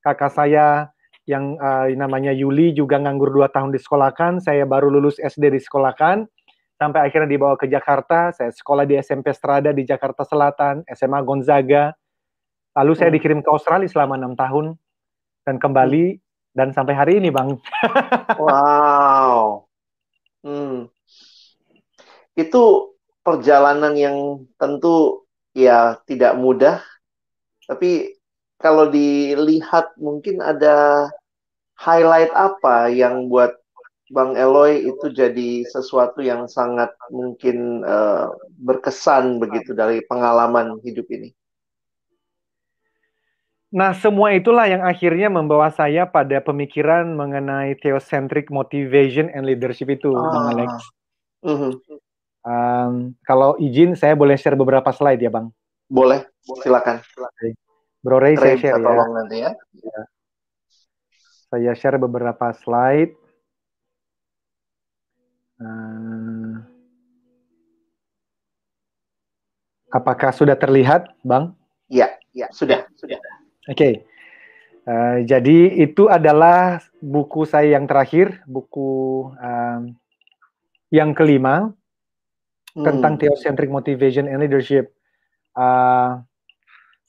Kakak 0.05 0.29
saya 0.29 0.94
yang 1.25 1.58
uh, 1.58 1.89
namanya 1.98 2.29
Yuli 2.29 2.70
juga 2.77 3.01
nganggur 3.01 3.34
dua 3.34 3.50
tahun 3.50 3.74
disekolahkan. 3.74 4.46
Saya 4.46 4.70
baru 4.70 4.94
lulus 4.94 5.17
SD 5.17 5.50
disekolahkan. 5.58 6.29
Sampai 6.77 7.10
akhirnya 7.10 7.25
dibawa 7.25 7.58
ke 7.58 7.65
Jakarta. 7.65 8.29
Saya 8.29 8.53
sekolah 8.53 8.86
di 8.86 9.01
SMP 9.01 9.34
Strada 9.34 9.74
di 9.74 9.82
Jakarta 9.82 10.22
Selatan, 10.22 10.86
SMA 10.94 11.20
Gonzaga. 11.25 11.98
Lalu 12.75 12.91
saya 12.94 13.10
hmm. 13.10 13.17
dikirim 13.17 13.39
ke 13.39 13.50
Australia 13.50 13.88
selama 13.88 14.20
enam 14.20 14.36
tahun 14.36 14.75
dan 15.48 15.55
kembali 15.58 16.20
dan 16.55 16.75
sampai 16.75 16.96
hari 16.96 17.24
ini, 17.24 17.32
Bang. 17.32 17.60
wow. 18.44 19.63
Hmm. 20.44 20.91
Itu 22.36 22.96
perjalanan 23.24 23.96
yang 23.96 24.48
tentu 24.60 25.24
ya 25.55 25.97
tidak 26.04 26.36
mudah, 26.36 26.84
tapi 27.63 28.19
kalau 28.60 28.91
dilihat 28.91 29.95
mungkin 29.95 30.43
ada 30.43 31.08
highlight 31.80 32.32
apa 32.36 32.91
yang 32.91 33.28
buat 33.32 33.56
Bang 34.13 34.38
Eloy 34.38 34.86
itu 34.86 35.10
jadi 35.10 35.65
sesuatu 35.65 36.21
yang 36.21 36.45
sangat 36.45 36.93
mungkin 37.10 37.82
uh, 37.82 38.30
berkesan 38.62 39.41
begitu 39.41 39.73
dari 39.73 40.06
pengalaman 40.06 40.78
hidup 40.86 41.10
ini. 41.10 41.34
Nah, 43.76 43.92
semua 43.92 44.32
itulah 44.32 44.72
yang 44.72 44.88
akhirnya 44.88 45.28
membawa 45.28 45.68
saya 45.68 46.08
pada 46.08 46.40
pemikiran 46.40 47.12
mengenai 47.12 47.76
theocentric 47.84 48.48
motivation 48.48 49.28
and 49.36 49.44
leadership 49.44 49.92
itu, 49.92 50.16
ah. 50.16 50.32
Bang 50.32 50.48
Alex. 50.56 50.72
Mm 51.44 51.58
-hmm. 51.60 51.72
um, 52.48 52.94
kalau 53.28 53.60
izin, 53.60 54.00
saya 54.00 54.16
boleh 54.16 54.40
share 54.40 54.56
beberapa 54.56 54.96
slide 54.96 55.20
ya, 55.20 55.28
Bang? 55.28 55.52
Boleh, 55.92 56.24
silakan. 56.64 57.04
Bro 58.00 58.24
Ray, 58.24 58.40
Ray 58.40 58.56
saya 58.56 58.56
share 58.64 58.80
ya. 58.80 59.06
nanti 59.12 59.38
ya. 59.44 59.52
ya. 59.76 60.02
Saya 61.52 61.72
share 61.76 62.00
beberapa 62.00 62.56
slide. 62.56 63.12
Uh, 65.60 66.64
apakah 69.92 70.32
sudah 70.32 70.56
terlihat, 70.56 71.12
Bang? 71.28 71.60
Iya, 71.92 72.16
ya, 72.32 72.48
sudah, 72.56 72.88
sudah. 72.96 73.20
Oke. 73.65 73.78
Okay. 73.78 73.93
Uh, 74.86 74.93
eh, 74.93 75.17
jadi 75.25 75.82
itu 75.82 76.06
adalah 76.06 76.78
buku 77.01 77.49
saya 77.49 77.73
yang 77.73 77.89
terakhir, 77.89 78.45
buku 78.45 79.30
um, 79.34 79.97
yang 80.93 81.17
kelima 81.17 81.73
hmm. 82.78 82.86
tentang 82.86 83.17
theocentric 83.17 83.73
motivation 83.73 84.30
and 84.30 84.45
leadership. 84.45 84.93
Uh, 85.58 86.21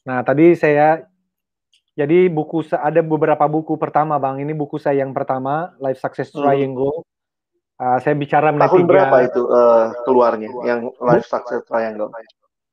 nah, 0.09 0.25
tadi 0.25 0.57
saya 0.57 1.05
jadi 1.97 2.29
buku 2.29 2.65
ada 2.73 3.01
beberapa 3.01 3.45
buku 3.49 3.77
pertama, 3.81 4.17
Bang. 4.17 4.41
Ini 4.41 4.53
buku 4.53 4.77
saya 4.81 5.05
yang 5.05 5.17
pertama, 5.17 5.77
Life 5.81 6.01
Success 6.01 6.33
hmm. 6.33 6.41
Triangle. 6.41 6.97
Hmm. 6.97 7.15
Uh, 7.77 7.99
saya 8.01 8.17
bicara 8.17 8.57
mengenai 8.57 8.73
tahun 8.73 8.81
tiga, 8.81 8.89
berapa 8.89 9.17
itu 9.29 9.43
uh, 9.53 9.93
keluarnya 10.09 10.49
yang 10.65 10.89
Life 10.97 11.29
Success 11.29 11.61
Triangle? 11.69 12.09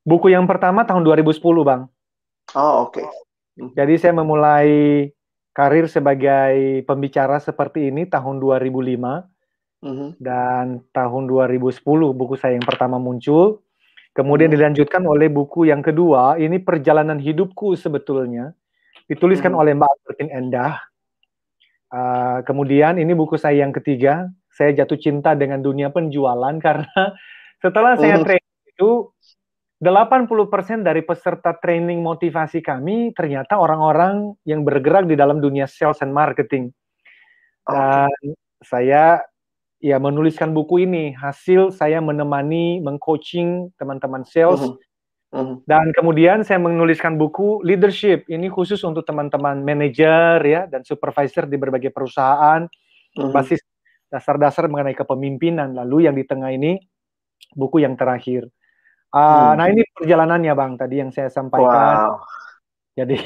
Buku 0.04 0.32
yang 0.32 0.48
pertama 0.48 0.84
tahun 0.84 1.04
2010, 1.04 1.40
Bang. 1.60 1.92
Oh, 2.56 2.88
oke. 2.88 3.00
Okay. 3.00 3.04
Jadi 3.54 3.94
saya 4.02 4.14
memulai 4.18 5.08
karir 5.54 5.86
sebagai 5.86 6.82
pembicara 6.82 7.38
seperti 7.38 7.88
ini 7.94 8.10
tahun 8.10 8.42
2005 8.42 8.74
mm-hmm. 8.74 10.08
dan 10.18 10.82
tahun 10.90 11.22
2010 11.30 11.78
buku 12.18 12.34
saya 12.34 12.58
yang 12.58 12.66
pertama 12.66 12.98
muncul. 12.98 13.62
Kemudian 14.14 14.50
mm-hmm. 14.50 14.58
dilanjutkan 14.58 15.02
oleh 15.06 15.30
buku 15.30 15.70
yang 15.70 15.82
kedua, 15.82 16.38
ini 16.42 16.58
perjalanan 16.58 17.18
hidupku 17.22 17.78
sebetulnya, 17.78 18.50
dituliskan 19.06 19.54
mm-hmm. 19.54 19.62
oleh 19.62 19.72
Mbak 19.78 19.90
Albertin 19.90 20.30
Endah. 20.34 20.74
Uh, 21.94 22.42
kemudian 22.42 22.98
ini 22.98 23.14
buku 23.14 23.38
saya 23.38 23.62
yang 23.62 23.70
ketiga, 23.70 24.26
saya 24.50 24.74
jatuh 24.74 24.98
cinta 24.98 25.38
dengan 25.38 25.62
dunia 25.62 25.94
penjualan 25.94 26.58
karena 26.66 27.14
setelah 27.62 27.94
saya 27.94 28.18
mm-hmm. 28.18 28.26
training 28.26 28.62
itu 28.74 28.90
80% 29.82 30.86
dari 30.86 31.02
peserta 31.02 31.58
training 31.58 31.98
motivasi 31.98 32.62
kami 32.62 33.10
ternyata 33.10 33.58
orang-orang 33.58 34.38
yang 34.46 34.62
bergerak 34.62 35.10
di 35.10 35.18
dalam 35.18 35.42
dunia 35.42 35.66
sales 35.66 35.98
and 35.98 36.14
marketing. 36.14 36.70
Dan 37.66 38.06
okay. 38.06 38.32
saya 38.62 39.24
ya 39.82 39.98
menuliskan 39.98 40.54
buku 40.54 40.86
ini 40.86 41.12
hasil 41.12 41.74
saya 41.74 41.98
menemani 41.98 42.78
mengcoaching 42.80 43.74
teman-teman 43.74 44.22
sales. 44.22 44.62
Uh 44.62 44.72
-huh. 44.72 44.76
Uh 45.34 45.38
-huh. 45.42 45.56
Dan 45.66 45.90
kemudian 45.90 46.46
saya 46.46 46.62
menuliskan 46.62 47.18
buku 47.18 47.66
leadership. 47.66 48.30
Ini 48.30 48.46
khusus 48.54 48.78
untuk 48.86 49.02
teman-teman 49.02 49.58
manajer 49.66 50.38
ya 50.46 50.70
dan 50.70 50.86
supervisor 50.86 51.50
di 51.50 51.58
berbagai 51.58 51.90
perusahaan. 51.90 52.62
Uh 53.18 53.26
-huh. 53.26 53.32
Basis 53.34 53.58
dasar-dasar 54.06 54.70
mengenai 54.70 54.94
kepemimpinan. 54.94 55.74
Lalu 55.74 56.06
yang 56.06 56.14
di 56.14 56.22
tengah 56.22 56.54
ini 56.54 56.78
buku 57.58 57.82
yang 57.82 57.98
terakhir 57.98 58.53
Uh, 59.14 59.22
hmm. 59.22 59.50
Nah 59.62 59.66
ini 59.70 59.82
perjalanannya 59.94 60.52
bang 60.58 60.72
tadi 60.74 60.94
yang 60.98 61.10
saya 61.14 61.30
sampaikan. 61.30 62.18
Wow. 62.18 62.26
Jadi 62.98 63.22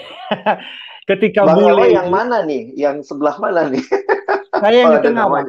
ketika 1.10 1.48
bang 1.48 1.56
bule 1.56 1.86
yang 1.88 2.12
mana 2.12 2.44
nih? 2.44 2.76
Yang 2.76 3.08
sebelah 3.08 3.40
mana 3.40 3.72
nih? 3.72 3.80
Saya 4.60 4.74
yang 4.74 4.90
oh, 4.90 4.94
di 4.98 5.00
tengah 5.06 5.24
bang. 5.32 5.46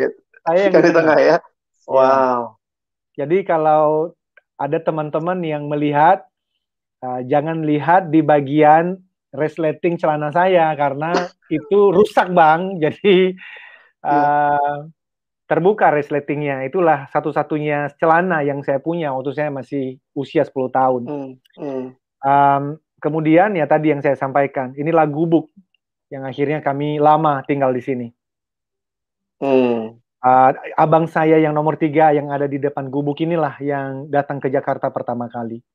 Saya 0.47 0.59
yang 0.63 0.73
di 0.79 0.91
tengah 0.95 1.17
ya. 1.17 1.27
Iya. 1.27 1.37
Wow. 1.89 2.39
Jadi 3.19 3.37
kalau 3.43 4.15
ada 4.55 4.77
teman-teman 4.79 5.39
yang 5.43 5.67
melihat, 5.67 6.23
uh, 7.03 7.19
jangan 7.27 7.67
lihat 7.67 8.07
di 8.07 8.23
bagian 8.23 8.95
resleting 9.35 9.99
celana 9.99 10.31
saya 10.31 10.71
karena 10.79 11.11
itu 11.51 11.91
rusak 11.91 12.31
bang. 12.31 12.79
Jadi 12.79 13.35
uh, 14.07 14.87
terbuka 15.49 15.89
resletingnya. 15.89 16.61
Itulah 16.69 17.09
satu-satunya 17.09 17.97
celana 17.97 18.45
yang 18.45 18.61
saya 18.61 18.77
punya 18.77 19.09
waktu 19.17 19.33
saya 19.33 19.49
masih 19.49 19.97
usia 20.13 20.45
10 20.45 20.69
tahun. 20.69 21.01
Hmm. 21.09 21.31
Hmm. 21.57 21.85
Um, 22.21 22.63
kemudian 23.01 23.57
ya 23.57 23.65
tadi 23.65 23.89
yang 23.89 24.05
saya 24.05 24.13
sampaikan, 24.13 24.77
inilah 24.77 25.09
gubuk 25.09 25.49
yang 26.13 26.21
akhirnya 26.29 26.61
kami 26.61 27.01
lama 27.01 27.41
tinggal 27.49 27.73
di 27.73 27.81
sini. 27.81 28.07
Hmm. 29.41 29.97
Uh, 30.19 30.51
abang 30.77 31.09
saya 31.09 31.39
yang 31.41 31.55
nomor 31.55 31.79
tiga 31.79 32.11
yang 32.11 32.27
ada 32.29 32.43
di 32.43 32.59
depan 32.59 32.91
gubuk 32.91 33.23
inilah 33.23 33.55
yang 33.63 34.11
datang 34.11 34.37
ke 34.37 34.53
Jakarta 34.53 34.93
pertama 34.93 35.25
kali. 35.33 35.65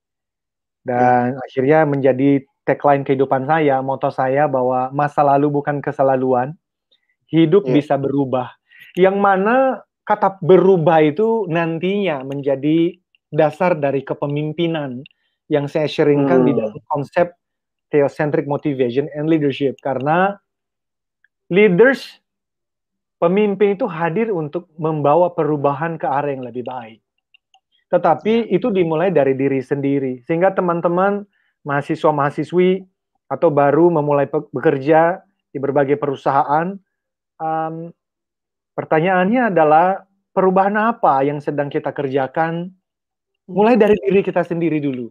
Dan 0.87 1.35
hmm. 1.35 1.45
akhirnya 1.51 1.79
menjadi 1.83 2.31
tagline 2.63 3.03
kehidupan 3.03 3.51
saya, 3.51 3.83
moto 3.83 4.07
saya 4.15 4.47
bahwa 4.47 4.95
masa 4.95 5.27
lalu 5.27 5.51
bukan 5.51 5.83
keselaluan, 5.83 6.55
hidup 7.27 7.67
yeah. 7.67 7.75
bisa 7.75 7.99
berubah. 7.99 8.55
Yang 8.95 9.17
mana 9.19 9.57
kata 10.07 10.39
berubah 10.39 11.03
itu 11.03 11.49
nantinya 11.51 12.23
menjadi 12.23 12.95
dasar 13.35 13.75
dari 13.75 14.07
kepemimpinan 14.07 15.03
yang 15.51 15.67
saya 15.67 15.91
sharingkan 15.91 16.45
hmm. 16.45 16.47
di 16.47 16.53
dalam 16.55 16.79
konsep 16.89 17.35
theocentric 17.91 18.47
motivation 18.47 19.11
and 19.13 19.27
leadership 19.29 19.77
karena 19.83 20.39
leaders 21.53 22.23
pemimpin 23.19 23.79
itu 23.79 23.87
hadir 23.89 24.31
untuk 24.35 24.71
membawa 24.77 25.33
perubahan 25.33 25.97
ke 25.97 26.07
arah 26.07 26.31
yang 26.33 26.45
lebih 26.45 26.65
baik. 26.67 27.01
Tetapi 27.89 28.51
ya. 28.51 28.59
itu 28.59 28.69
dimulai 28.75 29.15
dari 29.15 29.39
diri 29.39 29.63
sendiri. 29.63 30.21
Sehingga 30.27 30.51
teman-teman 30.51 31.25
mahasiswa-mahasiswi 31.65 32.85
atau 33.31 33.49
baru 33.49 33.89
memulai 33.89 34.29
bekerja 34.29 35.25
di 35.55 35.59
berbagai 35.63 35.97
perusahaan, 35.97 36.77
um, 37.41 37.95
pertanyaannya 38.75 39.55
adalah 39.55 40.05
perubahan 40.35 40.75
apa 40.75 41.23
yang 41.23 41.39
sedang 41.39 41.71
kita 41.71 41.95
kerjakan 41.95 42.75
mulai 43.47 43.79
dari 43.79 43.95
diri 44.03 44.21
kita 44.21 44.43
sendiri 44.43 44.83
dulu. 44.83 45.09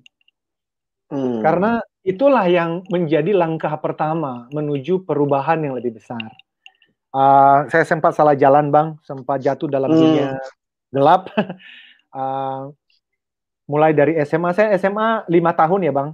Hmm. 1.13 1.39
Karena 1.39 1.79
itulah 2.03 2.43
yang 2.49 2.83
menjadi 2.91 3.31
langkah 3.31 3.71
pertama 3.79 4.51
menuju 4.51 5.07
perubahan 5.07 5.63
yang 5.63 5.73
lebih 5.79 5.97
besar. 5.97 6.27
Uh, 7.13 7.69
saya 7.69 7.85
sempat 7.85 8.17
salah 8.17 8.33
jalan 8.33 8.73
bang, 8.73 8.97
sempat 9.05 9.39
jatuh 9.39 9.69
dalam 9.69 9.93
hmm. 9.93 9.99
dunia 10.01 10.29
gelap. 10.89 11.29
uh, 12.11 12.69
mulai 13.71 13.95
dari 13.95 14.19
SMA, 14.27 14.51
saya 14.51 14.75
SMA 14.75 15.23
lima 15.31 15.55
tahun 15.55 15.87
ya 15.87 15.93
bang. 15.93 16.09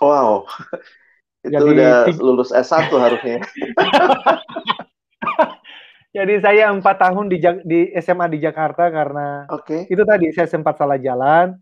Wow, 0.00 0.50
itu 1.46 1.54
Jadi, 1.54 1.78
udah 1.78 1.94
lulus 2.18 2.50
S1 2.50 2.90
harusnya. 2.90 3.38
Jadi 6.12 6.44
saya 6.44 6.68
empat 6.68 7.00
tahun 7.00 7.32
di, 7.32 7.40
di 7.64 7.80
SMA 7.96 8.28
di 8.28 8.38
Jakarta 8.44 8.92
karena 8.92 9.48
okay. 9.48 9.88
itu 9.88 10.04
tadi 10.04 10.28
saya 10.36 10.44
sempat 10.44 10.76
salah 10.76 11.00
jalan. 11.00 11.56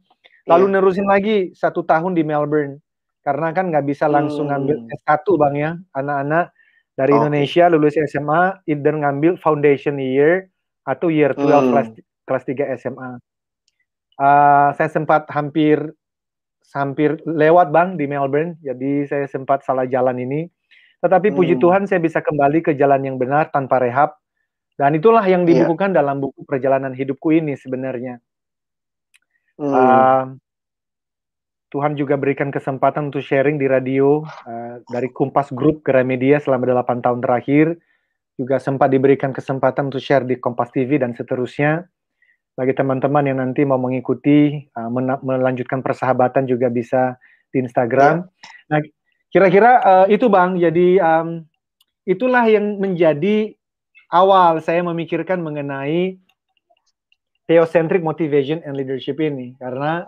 Lalu 0.50 0.66
yeah. 0.66 0.74
nerusin 0.74 1.06
lagi 1.06 1.54
satu 1.54 1.86
tahun 1.86 2.18
di 2.18 2.26
Melbourne 2.26 2.82
karena 3.22 3.54
kan 3.54 3.70
nggak 3.70 3.86
bisa 3.86 4.10
langsung 4.10 4.50
hmm. 4.50 4.52
ngambil 4.56 4.76
S1 5.04 5.26
bang 5.36 5.54
ya 5.54 5.70
anak-anak 5.94 6.44
dari 6.96 7.12
okay. 7.14 7.18
Indonesia 7.20 7.64
lulus 7.70 7.96
SMA 8.10 8.42
either 8.66 8.94
ngambil 8.96 9.38
foundation 9.38 10.00
year 10.00 10.50
atau 10.82 11.12
year 11.12 11.30
12 11.36 11.46
hmm. 11.46 11.68
kelas 11.70 11.88
kelas 12.26 12.44
3 12.46 12.80
SMA. 12.80 13.10
Uh, 14.20 14.68
saya 14.76 14.90
sempat 14.92 15.24
hampir 15.32 15.80
hampir 16.70 17.18
lewat 17.26 17.74
Bang 17.74 17.98
di 17.98 18.06
Melbourne, 18.06 18.54
jadi 18.62 19.08
saya 19.08 19.26
sempat 19.26 19.66
salah 19.66 19.88
jalan 19.90 20.14
ini. 20.22 20.46
Tetapi 21.00 21.32
hmm. 21.32 21.36
puji 21.36 21.54
Tuhan 21.58 21.88
saya 21.88 21.98
bisa 21.98 22.20
kembali 22.20 22.60
ke 22.62 22.72
jalan 22.76 23.02
yang 23.02 23.16
benar 23.16 23.48
tanpa 23.50 23.80
rehab. 23.80 24.19
Dan 24.78 24.96
itulah 24.96 25.24
yang 25.26 25.44
iya. 25.44 25.64
dibukukan 25.64 25.92
yeah. 25.92 25.98
dalam 26.02 26.22
buku 26.22 26.44
perjalanan 26.44 26.92
hidupku 26.92 27.34
ini 27.36 27.56
sebenarnya. 27.56 28.20
Hmm. 29.60 29.72
Uh, 29.72 30.24
Tuhan 31.70 31.94
juga 31.94 32.18
berikan 32.18 32.50
kesempatan 32.50 33.14
untuk 33.14 33.22
sharing 33.22 33.54
di 33.54 33.70
radio 33.70 34.26
uh, 34.26 34.82
dari 34.90 35.06
Kumpas 35.14 35.54
Group 35.54 35.86
ke 35.86 35.94
Remedia 35.94 36.42
selama 36.42 36.82
8 36.82 37.04
tahun 37.04 37.20
terakhir. 37.22 37.78
Juga 38.40 38.56
sempat 38.58 38.88
diberikan 38.90 39.30
kesempatan 39.30 39.92
untuk 39.92 40.02
share 40.02 40.26
di 40.26 40.40
Kompas 40.40 40.72
TV 40.74 40.98
dan 40.98 41.14
seterusnya. 41.14 41.86
Bagi 42.58 42.74
teman-teman 42.74 43.22
yang 43.22 43.38
nanti 43.38 43.62
mau 43.62 43.78
mengikuti, 43.78 44.66
uh, 44.74 44.90
melanjutkan 45.22 45.84
persahabatan 45.84 46.50
juga 46.50 46.66
bisa 46.72 47.20
di 47.54 47.62
Instagram. 47.62 48.26
Ya. 48.26 48.26
Nah, 48.74 48.78
kira-kira 49.30 49.70
uh, 49.84 50.06
itu 50.10 50.26
Bang, 50.26 50.58
jadi 50.58 50.98
um, 50.98 51.46
itulah 52.02 52.50
yang 52.50 52.82
menjadi 52.82 53.54
awal 54.10 54.58
saya 54.60 54.82
memikirkan 54.82 55.40
mengenai 55.40 56.18
theocentric 57.46 58.04
motivation 58.04 58.62
and 58.62 58.76
leadership 58.76 59.18
ini. 59.18 59.54
Karena 59.58 60.06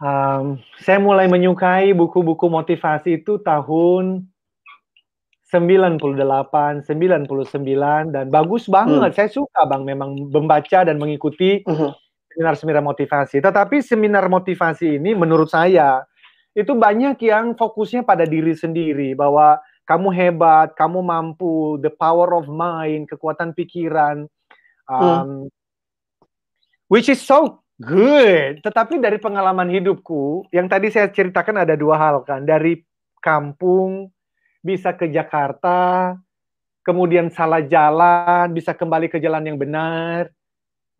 Um, 0.00 0.56
saya 0.80 0.96
mulai 0.96 1.28
menyukai 1.28 1.92
buku-buku 1.92 2.48
motivasi 2.48 3.20
itu 3.20 3.36
tahun 3.44 4.24
98, 5.52 6.00
99 6.88 8.08
dan 8.08 8.32
bagus 8.32 8.64
banget. 8.64 9.12
Hmm. 9.12 9.16
Saya 9.20 9.28
suka 9.28 9.68
Bang 9.68 9.84
memang 9.84 10.16
membaca 10.32 10.88
dan 10.88 10.96
mengikuti 10.96 11.60
hmm. 11.68 11.92
seminar-seminar 12.32 12.80
motivasi. 12.80 13.44
Tetapi 13.44 13.84
seminar 13.84 14.24
motivasi 14.32 14.96
ini 14.96 15.12
menurut 15.12 15.52
saya 15.52 16.00
itu 16.56 16.72
banyak 16.72 17.20
yang 17.20 17.52
fokusnya 17.52 18.00
pada 18.00 18.24
diri 18.24 18.56
sendiri 18.56 19.12
bahwa 19.12 19.60
kamu 19.90 20.14
hebat, 20.14 20.78
kamu 20.78 21.02
mampu, 21.02 21.82
the 21.82 21.90
power 21.90 22.30
of 22.38 22.46
mind, 22.46 23.10
kekuatan 23.10 23.50
pikiran. 23.50 24.30
Um, 24.86 25.02
hmm. 25.02 25.42
Which 26.86 27.10
is 27.10 27.18
so 27.18 27.66
Good. 27.80 28.60
Tetapi 28.60 29.00
dari 29.00 29.16
pengalaman 29.16 29.72
hidupku, 29.72 30.52
yang 30.52 30.68
tadi 30.68 30.92
saya 30.92 31.08
ceritakan 31.08 31.64
ada 31.64 31.72
dua 31.80 31.96
hal 31.96 32.20
kan. 32.28 32.44
Dari 32.44 32.76
kampung 33.24 34.12
bisa 34.60 34.92
ke 34.92 35.08
Jakarta, 35.08 36.12
kemudian 36.84 37.32
salah 37.32 37.64
jalan, 37.64 38.52
bisa 38.52 38.76
kembali 38.76 39.08
ke 39.08 39.16
jalan 39.16 39.48
yang 39.48 39.56
benar. 39.56 40.28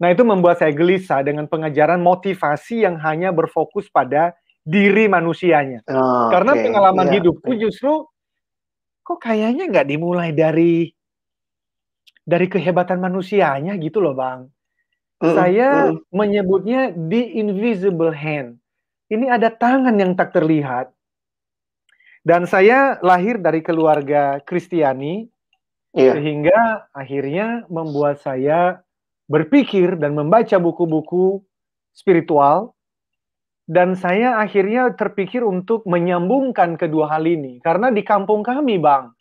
Nah 0.01 0.09
itu 0.09 0.25
membuat 0.25 0.57
saya 0.57 0.73
gelisah 0.73 1.21
dengan 1.21 1.45
pengajaran 1.45 2.01
motivasi 2.01 2.89
yang 2.89 2.97
hanya 3.05 3.29
berfokus 3.29 3.93
pada 3.93 4.33
diri 4.65 5.05
manusianya. 5.05 5.85
Oh, 5.85 6.33
Karena 6.33 6.57
okay. 6.57 6.65
pengalaman 6.65 7.07
yeah. 7.13 7.15
hidupku 7.21 7.51
justru 7.61 8.09
kok 9.11 9.27
kayaknya 9.27 9.67
nggak 9.67 9.91
dimulai 9.91 10.31
dari 10.31 10.87
dari 12.23 12.47
kehebatan 12.47 13.03
manusianya 13.03 13.75
gitu 13.83 13.99
loh 13.99 14.15
bang. 14.15 14.47
Mm, 15.19 15.35
Saya 15.35 15.69
mm. 15.91 16.15
menyebutnya 16.15 16.95
the 16.95 17.43
invisible 17.43 18.15
hand. 18.15 18.63
Ini 19.11 19.27
ada 19.35 19.51
tangan 19.51 19.99
yang 19.99 20.15
tak 20.15 20.31
terlihat. 20.31 20.95
Dan 22.23 22.47
saya 22.47 23.03
lahir 23.03 23.43
dari 23.43 23.65
keluarga 23.65 24.39
Kristiani, 24.47 25.27
yeah. 25.97 26.15
sehingga 26.15 26.87
akhirnya 26.95 27.67
membuat 27.67 28.23
saya 28.23 28.79
berpikir 29.27 29.99
dan 29.99 30.15
membaca 30.15 30.55
buku-buku 30.63 31.43
spiritual. 31.91 32.77
Dan 33.71 33.95
saya 33.95 34.43
akhirnya 34.43 34.91
terpikir 34.99 35.47
untuk 35.47 35.87
menyambungkan 35.87 36.75
kedua 36.75 37.07
hal 37.07 37.23
ini. 37.23 37.63
Karena 37.63 37.95
di 37.95 38.03
kampung 38.03 38.43
kami, 38.43 38.83
Bang, 38.83 39.15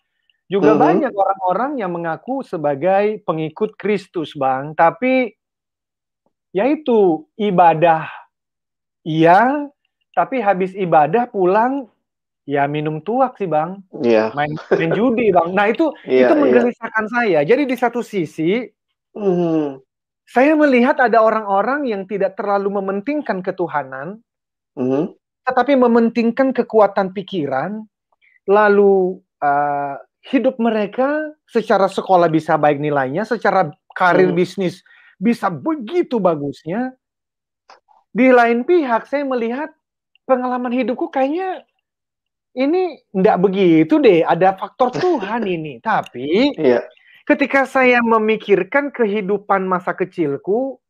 juga 0.49 0.73
mm 0.73 0.77
-hmm. 0.77 0.85
banyak 0.89 1.13
orang-orang 1.13 1.71
yang 1.77 1.93
mengaku 1.93 2.41
sebagai 2.41 3.21
pengikut 3.29 3.77
Kristus, 3.77 4.33
Bang. 4.33 4.73
Tapi 4.73 5.37
yaitu 6.49 7.29
ibadah 7.37 8.09
iya 9.05 9.69
tapi 10.17 10.41
habis 10.41 10.73
ibadah 10.73 11.29
pulang 11.29 11.85
ya 12.49 12.65
minum 12.65 12.97
tuak 13.05 13.37
sih 13.37 13.45
bang 13.45 13.77
yeah. 14.01 14.33
main 14.33 14.49
main 14.73 14.91
judi 14.97 15.29
bang 15.29 15.53
nah 15.53 15.69
itu 15.69 15.93
yeah, 16.09 16.25
itu 16.25 16.33
iya. 16.33 16.41
menggelisahkan 16.41 17.05
yeah. 17.05 17.13
saya 17.13 17.39
jadi 17.45 17.63
di 17.69 17.75
satu 17.77 18.01
sisi 18.01 18.65
mm. 19.13 19.77
saya 20.25 20.57
melihat 20.57 20.97
ada 20.97 21.21
orang-orang 21.21 21.85
yang 21.85 22.09
tidak 22.09 22.33
terlalu 22.33 22.81
mementingkan 22.81 23.45
ketuhanan 23.45 24.17
mm. 24.77 25.13
tetapi 25.47 25.73
mementingkan 25.79 26.53
kekuatan 26.53 27.15
pikiran 27.15 27.85
lalu 28.49 29.21
uh, 29.41 29.95
hidup 30.29 30.59
mereka 30.59 31.33
secara 31.47 31.87
sekolah 31.87 32.27
bisa 32.27 32.59
baik 32.59 32.77
nilainya 32.77 33.23
secara 33.23 33.71
karir 33.95 34.33
mm. 34.33 34.37
bisnis 34.37 34.83
bisa 35.19 35.51
begitu 35.51 36.17
bagusnya. 36.17 36.95
Di 38.09 38.33
lain 38.33 38.65
pihak 38.65 39.05
saya 39.05 39.27
melihat 39.27 39.69
pengalaman 40.25 40.73
hidupku 40.73 41.11
kayaknya 41.13 41.61
ini 42.57 42.97
enggak 43.13 43.37
begitu 43.37 44.01
deh, 44.01 44.25
ada 44.25 44.57
faktor 44.57 44.89
Tuhan 44.95 45.45
ini. 45.59 45.77
Tapi 45.83 46.57
iya. 46.57 46.81
ketika 47.27 47.69
saya 47.69 48.01
memikirkan 48.01 48.89
kehidupan 48.89 49.69
masa 49.69 49.93
kecilku, 49.93 50.81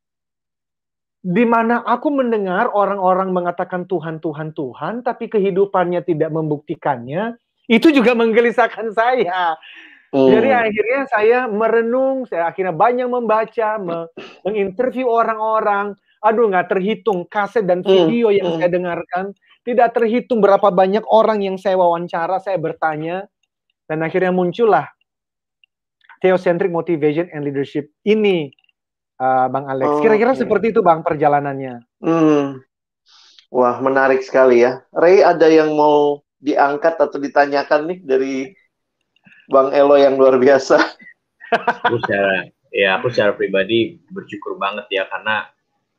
di 1.19 1.43
mana 1.43 1.83
aku 1.83 2.07
mendengar 2.15 2.71
orang-orang 2.71 3.35
mengatakan 3.35 3.83
Tuhan, 3.83 4.23
Tuhan, 4.23 4.55
Tuhan, 4.55 5.03
tapi 5.03 5.27
kehidupannya 5.27 6.07
tidak 6.07 6.31
membuktikannya, 6.31 7.35
itu 7.67 7.91
juga 7.91 8.15
menggelisahkan 8.15 8.95
saya. 8.95 9.59
Hmm. 10.09 10.31
Jadi 10.31 10.49
akhirnya 10.49 11.01
saya 11.11 11.39
merenung, 11.45 12.25
saya 12.25 12.49
akhirnya 12.49 12.73
banyak 12.73 13.07
membaca, 13.11 13.77
menginterview 14.41 15.05
orang-orang. 15.05 15.93
Aduh, 16.19 16.51
nggak 16.51 16.71
terhitung 16.71 17.29
kaset 17.29 17.63
dan 17.63 17.85
hmm. 17.85 17.87
video 17.87 18.27
hmm. 18.33 18.37
yang 18.39 18.47
hmm. 18.49 18.57
saya 18.57 18.69
dengarkan. 18.71 19.25
Tidak 19.67 19.89
terhitung 19.93 20.39
berapa 20.41 20.71
banyak 20.71 21.05
orang 21.05 21.45
yang 21.45 21.59
saya 21.59 21.77
wawancara, 21.77 22.41
saya 22.41 22.57
bertanya. 22.57 23.29
Dan 23.85 24.01
akhirnya 24.01 24.33
muncullah 24.33 24.87
theocentric 26.23 26.71
motivation 26.73 27.29
and 27.31 27.45
leadership 27.45 27.91
ini, 28.03 28.51
uh, 29.19 29.47
Bang 29.51 29.67
Alex. 29.67 29.99
Kira-kira 30.01 30.31
okay. 30.33 30.41
seperti 30.41 30.65
itu, 30.71 30.81
Bang, 30.81 31.03
perjalanannya. 31.03 31.83
Hmm. 32.01 32.63
Wah, 33.51 33.77
menarik 33.83 34.23
sekali 34.23 34.63
ya. 34.63 34.81
Ray, 34.95 35.21
ada 35.21 35.45
yang 35.45 35.75
mau 35.75 36.23
diangkat 36.39 36.95
atau 36.95 37.19
ditanyakan 37.19 37.81
nih 37.93 37.99
dari 38.01 38.35
Bang 39.51 39.75
Elo 39.75 39.99
yang 39.99 40.15
luar 40.15 40.39
biasa? 40.39 40.77
aku 41.49 41.97
secara, 42.05 42.45
ya 42.69 43.01
aku 43.01 43.09
secara 43.09 43.33
pribadi 43.33 43.97
bersyukur 44.13 44.55
banget 44.61 44.85
ya 44.93 45.03
karena 45.09 45.49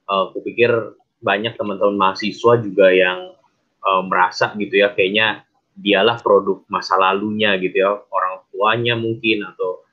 uh, 0.06 0.30
aku 0.30 0.46
pikir 0.46 0.70
banyak 1.20 1.58
teman-teman 1.58 1.98
mahasiswa 1.98 2.62
juga 2.62 2.88
yang 2.94 3.34
uh, 3.84 4.02
merasa 4.06 4.54
gitu 4.56 4.80
ya 4.80 4.94
kayaknya 4.94 5.44
dialah 5.74 6.22
produk 6.22 6.62
masa 6.70 6.96
lalunya 6.96 7.56
gitu 7.58 7.82
ya 7.82 7.90
orang 8.08 8.46
tuanya 8.54 8.94
mungkin 8.96 9.44
atau 9.44 9.84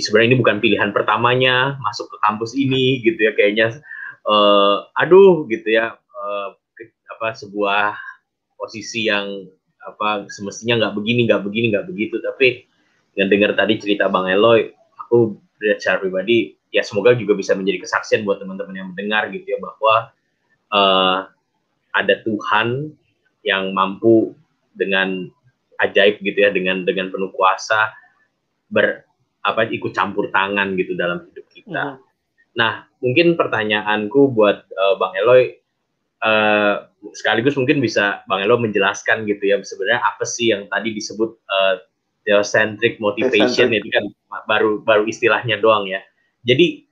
sebenarnya 0.00 0.32
ini 0.32 0.38
bukan 0.40 0.56
pilihan 0.62 0.90
pertamanya 0.94 1.76
masuk 1.84 2.08
ke 2.08 2.16
kampus 2.24 2.56
ini 2.56 3.02
gitu 3.04 3.18
ya 3.18 3.32
kayaknya. 3.36 3.82
Uh, 4.22 4.86
aduh 4.94 5.44
gitu 5.50 5.66
ya 5.66 5.98
uh, 5.98 6.48
apa 7.18 7.34
sebuah 7.34 7.98
posisi 8.54 9.10
yang 9.10 9.50
apa 9.82 10.30
semestinya 10.30 10.78
nggak 10.78 10.94
begini 10.94 11.26
nggak 11.26 11.42
begini 11.42 11.66
nggak 11.74 11.86
begitu. 11.90 12.16
Tapi 12.22 12.64
dengan 13.12 13.28
dengar 13.28 13.50
tadi 13.58 13.76
cerita 13.76 14.08
bang 14.08 14.32
Eloy 14.32 14.72
aku 14.96 15.36
secara 15.60 16.00
pribadi 16.00 16.56
ya 16.72 16.80
semoga 16.80 17.12
juga 17.12 17.36
bisa 17.36 17.52
menjadi 17.52 17.84
kesaksian 17.84 18.24
buat 18.24 18.40
teman-teman 18.40 18.74
yang 18.74 18.88
mendengar 18.96 19.28
gitu 19.28 19.44
ya 19.44 19.58
bahwa 19.60 19.94
uh, 20.72 21.18
ada 21.92 22.14
Tuhan 22.24 22.96
yang 23.44 23.76
mampu 23.76 24.32
dengan 24.72 25.28
ajaib 25.84 26.24
gitu 26.24 26.38
ya 26.40 26.48
dengan 26.48 26.88
dengan 26.88 27.12
penuh 27.12 27.28
kuasa 27.36 27.92
ber 28.72 29.04
apa 29.42 29.66
ikut 29.68 29.90
campur 29.90 30.30
tangan 30.30 30.78
gitu 30.78 30.94
dalam 30.94 31.26
hidup 31.26 31.46
kita. 31.50 31.98
Mm. 31.98 31.98
Nah, 32.52 32.84
mungkin 33.00 33.34
pertanyaanku 33.34 34.30
buat 34.32 34.68
uh, 34.70 34.94
Bang 35.00 35.16
Eloy 35.18 35.56
uh, 36.22 36.86
sekaligus 37.16 37.58
mungkin 37.58 37.82
bisa 37.82 38.22
Bang 38.30 38.44
Eloy 38.44 38.70
menjelaskan 38.70 39.26
gitu 39.26 39.42
ya 39.50 39.58
sebenarnya 39.58 40.02
apa 40.04 40.24
sih 40.28 40.54
yang 40.54 40.68
tadi 40.70 40.94
disebut 40.94 41.30
uh, 41.48 41.74
theocentric 42.22 43.02
motivation 43.02 43.74
itu 43.74 43.88
kan 43.90 44.04
baru 44.46 44.78
baru 44.84 45.08
istilahnya 45.10 45.58
doang 45.58 45.90
ya. 45.90 45.98
Jadi 46.46 46.86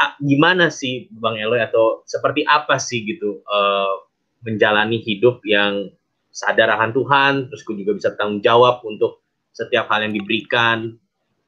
a, 0.00 0.18
gimana 0.18 0.72
sih 0.72 1.06
Bang 1.14 1.38
Eloy 1.38 1.62
atau 1.62 2.02
seperti 2.08 2.42
apa 2.48 2.80
sih 2.82 3.06
gitu 3.06 3.44
uh, 3.46 4.08
menjalani 4.42 4.98
hidup 4.98 5.38
yang 5.46 5.92
sadar 6.32 6.72
akan 6.72 6.90
Tuhan, 6.96 7.32
terus 7.52 7.62
juga 7.62 7.92
bisa 7.94 8.10
tanggung 8.16 8.40
jawab 8.40 8.80
untuk 8.88 9.22
setiap 9.52 9.86
hal 9.92 10.08
yang 10.08 10.16
diberikan, 10.16 10.96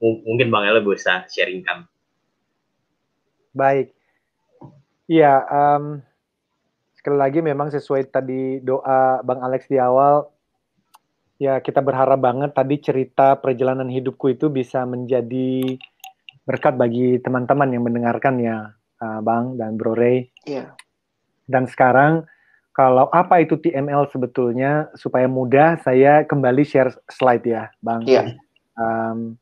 mungkin 0.05 0.53
Bang 0.53 0.69
Ella 0.69 0.85
bisa 0.85 1.25
sharingkan. 1.25 1.89
Baik. 3.57 3.95
Iya, 5.09 5.45
um, 5.49 6.01
sekali 6.97 7.17
lagi 7.21 7.39
memang 7.45 7.69
sesuai 7.73 8.09
tadi 8.09 8.61
doa 8.61 9.21
Bang 9.25 9.41
Alex 9.45 9.69
di 9.69 9.77
awal, 9.77 10.29
ya 11.37 11.61
kita 11.61 11.85
berharap 11.85 12.21
banget 12.21 12.57
tadi 12.57 12.81
cerita 12.81 13.37
perjalanan 13.37 13.89
hidupku 13.89 14.33
itu 14.33 14.49
bisa 14.49 14.83
menjadi 14.89 15.77
berkat 16.45 16.77
bagi 16.77 17.21
teman-teman 17.21 17.73
yang 17.73 17.85
mendengarkan 17.85 18.41
ya, 18.41 18.73
uh, 19.01 19.21
Bang 19.21 19.57
dan 19.57 19.77
Bro 19.77 19.97
Ray. 19.97 20.29
Iya. 20.45 20.73
Dan 21.45 21.69
sekarang 21.69 22.25
kalau 22.75 23.07
apa 23.15 23.45
itu 23.45 23.55
TML 23.61 24.11
sebetulnya 24.11 24.91
supaya 24.99 25.31
mudah 25.31 25.79
saya 25.85 26.27
kembali 26.27 26.65
share 26.67 26.91
slide 27.07 27.47
ya, 27.47 27.71
Bang. 27.85 28.03
Iya. 28.09 28.35
Um, 28.75 29.39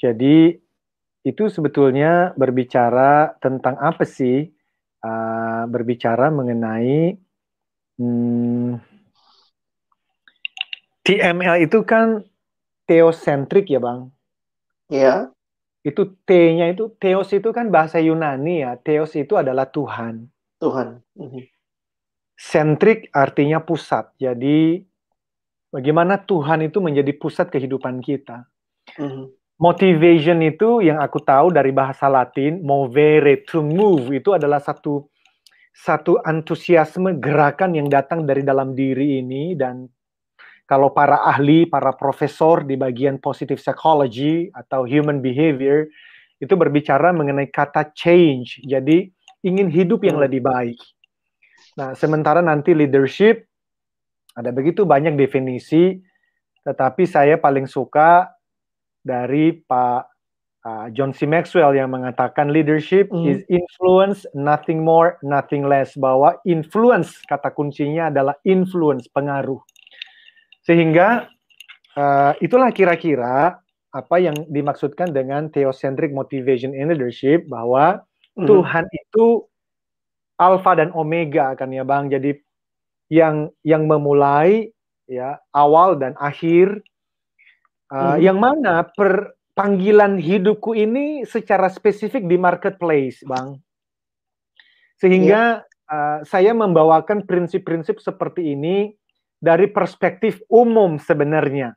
jadi 0.00 0.56
itu 1.20 1.44
sebetulnya 1.52 2.32
berbicara 2.32 3.36
tentang 3.44 3.76
apa 3.76 4.08
sih? 4.08 4.48
Uh, 5.00 5.64
berbicara 5.72 6.28
mengenai 6.28 7.16
hmm, 7.96 8.76
TML 11.00 11.64
itu 11.64 11.80
kan 11.88 12.20
teosentrik 12.84 13.72
ya 13.72 13.80
bang? 13.80 14.12
Iya. 14.92 15.32
Itu 15.80 16.20
T-nya 16.28 16.68
itu 16.76 16.92
Theos 17.00 17.32
itu 17.32 17.48
kan 17.56 17.72
bahasa 17.72 17.96
Yunani 17.96 18.60
ya. 18.60 18.76
Theos 18.76 19.16
itu 19.16 19.40
adalah 19.40 19.72
Tuhan. 19.72 20.28
Tuhan. 20.60 21.00
Mhm. 21.16 21.48
Sentrik 22.36 23.08
artinya 23.16 23.64
pusat. 23.64 24.12
Jadi 24.20 24.84
bagaimana 25.72 26.20
Tuhan 26.20 26.68
itu 26.68 26.80
menjadi 26.84 27.12
pusat 27.16 27.48
kehidupan 27.48 28.04
kita. 28.04 28.44
Mm 29.00 29.39
motivation 29.60 30.40
itu 30.40 30.80
yang 30.80 30.98
aku 30.98 31.20
tahu 31.20 31.52
dari 31.52 31.70
bahasa 31.70 32.08
Latin, 32.08 32.64
movere, 32.64 33.44
to 33.44 33.60
move 33.60 34.08
itu 34.10 34.32
adalah 34.32 34.58
satu 34.58 35.04
satu 35.70 36.18
antusiasme 36.24 37.20
gerakan 37.22 37.76
yang 37.76 37.86
datang 37.86 38.26
dari 38.26 38.42
dalam 38.42 38.74
diri 38.74 39.20
ini 39.22 39.54
dan 39.54 39.86
kalau 40.66 40.94
para 40.94 41.26
ahli, 41.26 41.66
para 41.66 41.92
profesor 41.94 42.62
di 42.62 42.78
bagian 42.78 43.18
positive 43.18 43.58
psychology 43.58 44.48
atau 44.54 44.86
human 44.86 45.18
behavior 45.18 45.90
itu 46.38 46.54
berbicara 46.54 47.10
mengenai 47.10 47.50
kata 47.50 47.90
change. 47.92 48.62
Jadi 48.62 49.10
ingin 49.42 49.66
hidup 49.66 50.06
yang 50.06 50.22
lebih 50.22 50.40
baik. 50.46 50.78
Nah, 51.74 51.92
sementara 51.98 52.38
nanti 52.38 52.70
leadership 52.70 53.50
ada 54.38 54.54
begitu 54.54 54.86
banyak 54.86 55.18
definisi, 55.18 55.98
tetapi 56.62 57.02
saya 57.02 57.34
paling 57.34 57.66
suka 57.66 58.30
dari 59.02 59.56
Pak 59.64 60.02
uh, 60.64 60.86
John 60.92 61.12
C. 61.16 61.24
Maxwell 61.24 61.72
yang 61.76 61.92
mengatakan 61.92 62.52
leadership 62.52 63.08
mm. 63.08 63.24
is 63.26 63.40
influence, 63.48 64.28
nothing 64.36 64.84
more, 64.84 65.16
nothing 65.24 65.64
less. 65.64 65.96
Bahwa 65.96 66.36
influence, 66.44 67.20
kata 67.28 67.52
kuncinya 67.52 68.12
adalah 68.12 68.36
influence, 68.44 69.08
pengaruh. 69.10 69.60
Sehingga 70.64 71.28
uh, 71.96 72.32
itulah 72.44 72.70
kira-kira 72.70 73.58
apa 73.90 74.16
yang 74.22 74.36
dimaksudkan 74.46 75.10
dengan 75.10 75.50
theocentric 75.50 76.14
motivation 76.14 76.70
in 76.76 76.94
leadership 76.94 77.42
bahwa 77.50 78.04
mm. 78.38 78.46
Tuhan 78.46 78.86
itu 78.86 79.50
alfa 80.38 80.78
dan 80.78 80.94
omega 80.94 81.52
kan 81.58 81.72
ya 81.74 81.82
Bang. 81.82 82.08
Jadi 82.08 82.36
yang 83.10 83.50
yang 83.66 83.90
memulai 83.90 84.70
ya 85.10 85.42
awal 85.50 85.98
dan 85.98 86.14
akhir 86.22 86.78
Uh, 87.90 88.14
hmm. 88.14 88.16
Yang 88.22 88.38
mana 88.38 88.74
per 88.86 89.34
panggilan 89.58 90.16
hidupku 90.16 90.78
ini 90.78 91.26
secara 91.26 91.66
spesifik 91.66 92.24
di 92.30 92.38
marketplace, 92.38 93.26
Bang. 93.26 93.58
Sehingga 94.96 95.66
yeah. 95.66 95.90
uh, 95.90 96.18
saya 96.22 96.54
membawakan 96.54 97.26
prinsip-prinsip 97.26 97.98
seperti 97.98 98.54
ini 98.54 98.94
dari 99.42 99.66
perspektif 99.66 100.38
umum 100.46 101.02
sebenarnya. 101.02 101.74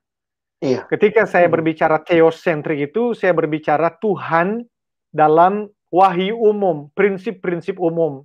Yeah. 0.62 0.86
Ketika 0.88 1.26
saya 1.28 1.50
hmm. 1.50 1.56
berbicara 1.60 1.98
teosentrik 2.06 2.94
itu, 2.94 3.18
saya 3.18 3.34
berbicara 3.34 3.98
Tuhan 4.00 4.64
dalam 5.12 5.68
wahyu 5.92 6.40
umum, 6.40 6.94
prinsip-prinsip 6.96 7.82
umum 7.82 8.24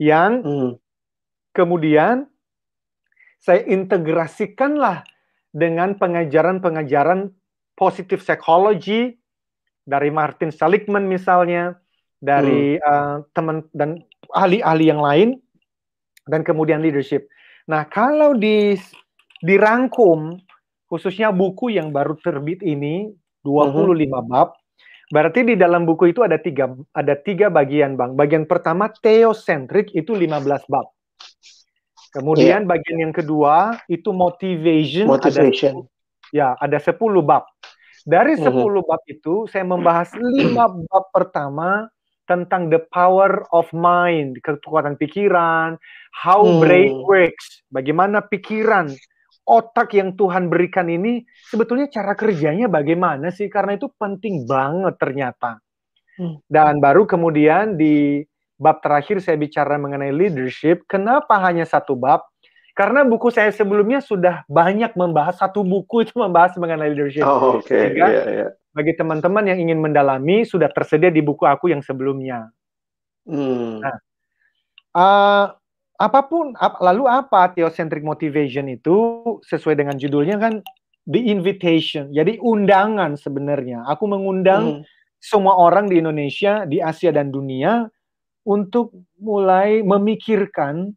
yang 0.00 0.42
hmm. 0.42 0.72
kemudian 1.54 2.26
saya 3.38 3.62
integrasikanlah 3.68 5.06
dengan 5.54 5.94
pengajaran-pengajaran 5.94 7.30
positif 7.78 8.26
psychology 8.26 9.14
dari 9.86 10.10
Martin 10.10 10.50
Seligman 10.50 11.06
misalnya, 11.06 11.78
dari 12.18 12.74
hmm. 12.74 12.82
uh, 12.82 13.16
teman 13.30 13.62
dan 13.70 14.02
ahli-ahli 14.34 14.84
yang 14.90 14.98
lain, 14.98 15.28
dan 16.26 16.42
kemudian 16.42 16.82
leadership. 16.82 17.30
Nah, 17.70 17.86
kalau 17.86 18.34
di 18.34 18.74
dirangkum 19.44 20.40
khususnya 20.88 21.30
buku 21.30 21.76
yang 21.76 21.92
baru 21.92 22.16
terbit 22.20 22.60
ini 22.64 23.12
25 23.44 23.94
hmm. 23.94 24.10
bab, 24.26 24.56
berarti 25.12 25.44
di 25.44 25.54
dalam 25.54 25.84
buku 25.84 26.10
itu 26.16 26.24
ada 26.24 26.40
tiga 26.40 26.72
ada 26.96 27.14
tiga 27.14 27.52
bagian 27.52 27.94
bang. 27.94 28.16
Bagian 28.16 28.44
pertama 28.48 28.90
teosentrik 28.90 29.92
itu 29.94 30.16
15 30.16 30.66
bab. 30.66 30.93
Kemudian 32.14 32.62
yeah. 32.62 32.70
bagian 32.70 32.98
yang 33.10 33.14
kedua 33.14 33.82
itu 33.90 34.14
motivation. 34.14 35.10
Motivation. 35.10 35.82
Ada, 36.30 36.30
ya, 36.30 36.48
ada 36.62 36.78
10 36.78 36.94
bab. 37.26 37.42
Dari 38.06 38.38
10 38.38 38.46
mm 38.46 38.54
-hmm. 38.54 38.86
bab 38.86 39.02
itu 39.10 39.34
saya 39.50 39.66
membahas 39.66 40.14
5 40.14 40.54
bab 40.86 41.04
pertama 41.10 41.90
tentang 42.24 42.72
the 42.72 42.80
power 42.88 43.44
of 43.52 43.68
mind, 43.74 44.40
kekuatan 44.40 44.96
pikiran, 44.96 45.76
how 46.16 46.40
hmm. 46.40 46.60
brain 46.64 46.94
works, 47.04 47.60
bagaimana 47.68 48.24
pikiran, 48.24 48.88
otak 49.44 49.92
yang 49.92 50.16
Tuhan 50.16 50.48
berikan 50.48 50.88
ini 50.88 51.20
sebetulnya 51.52 51.92
cara 51.92 52.16
kerjanya 52.16 52.66
bagaimana 52.68 53.28
sih? 53.28 53.52
Karena 53.52 53.76
itu 53.76 53.92
penting 53.92 54.48
banget 54.48 54.96
ternyata. 54.96 55.60
Hmm. 56.16 56.40
Dan 56.48 56.80
baru 56.80 57.04
kemudian 57.04 57.76
di 57.76 58.24
bab 58.58 58.80
terakhir 58.80 59.18
saya 59.20 59.34
bicara 59.38 59.76
mengenai 59.76 60.14
leadership. 60.14 60.86
Kenapa 60.86 61.38
hanya 61.42 61.66
satu 61.66 61.98
bab? 61.98 62.22
Karena 62.74 63.06
buku 63.06 63.30
saya 63.30 63.54
sebelumnya 63.54 64.02
sudah 64.02 64.42
banyak 64.50 64.98
membahas 64.98 65.38
satu 65.38 65.62
buku 65.62 66.06
itu 66.06 66.14
membahas 66.24 66.58
mengenai 66.58 66.90
leadership. 66.90 67.22
Oh, 67.22 67.62
oke. 67.62 67.70
Okay. 67.70 67.94
yeah, 67.94 68.50
yeah. 68.50 68.50
bagi 68.74 68.98
teman-teman 68.98 69.46
yang 69.46 69.58
ingin 69.62 69.78
mendalami 69.78 70.42
sudah 70.42 70.66
tersedia 70.74 71.10
di 71.14 71.22
buku 71.22 71.46
aku 71.46 71.70
yang 71.70 71.80
sebelumnya. 71.86 72.50
Hmm. 73.24 73.78
Nah, 73.78 73.96
uh, 74.98 75.46
apa 75.94 76.20
pun 76.26 76.58
ap, 76.58 76.82
lalu 76.82 77.06
apa 77.06 77.54
theocentric 77.54 78.02
motivation 78.02 78.66
itu 78.66 79.22
sesuai 79.46 79.78
dengan 79.78 79.94
judulnya 79.94 80.36
kan 80.42 80.58
the 81.06 81.30
invitation. 81.30 82.10
Jadi 82.10 82.42
undangan 82.42 83.14
sebenarnya. 83.14 83.86
Aku 83.86 84.10
mengundang 84.10 84.82
hmm. 84.82 84.84
semua 85.22 85.54
orang 85.54 85.86
di 85.86 86.02
Indonesia, 86.02 86.66
di 86.66 86.82
Asia 86.82 87.14
dan 87.14 87.30
dunia 87.30 87.86
untuk 88.44 88.92
mulai 89.16 89.80
memikirkan 89.80 90.92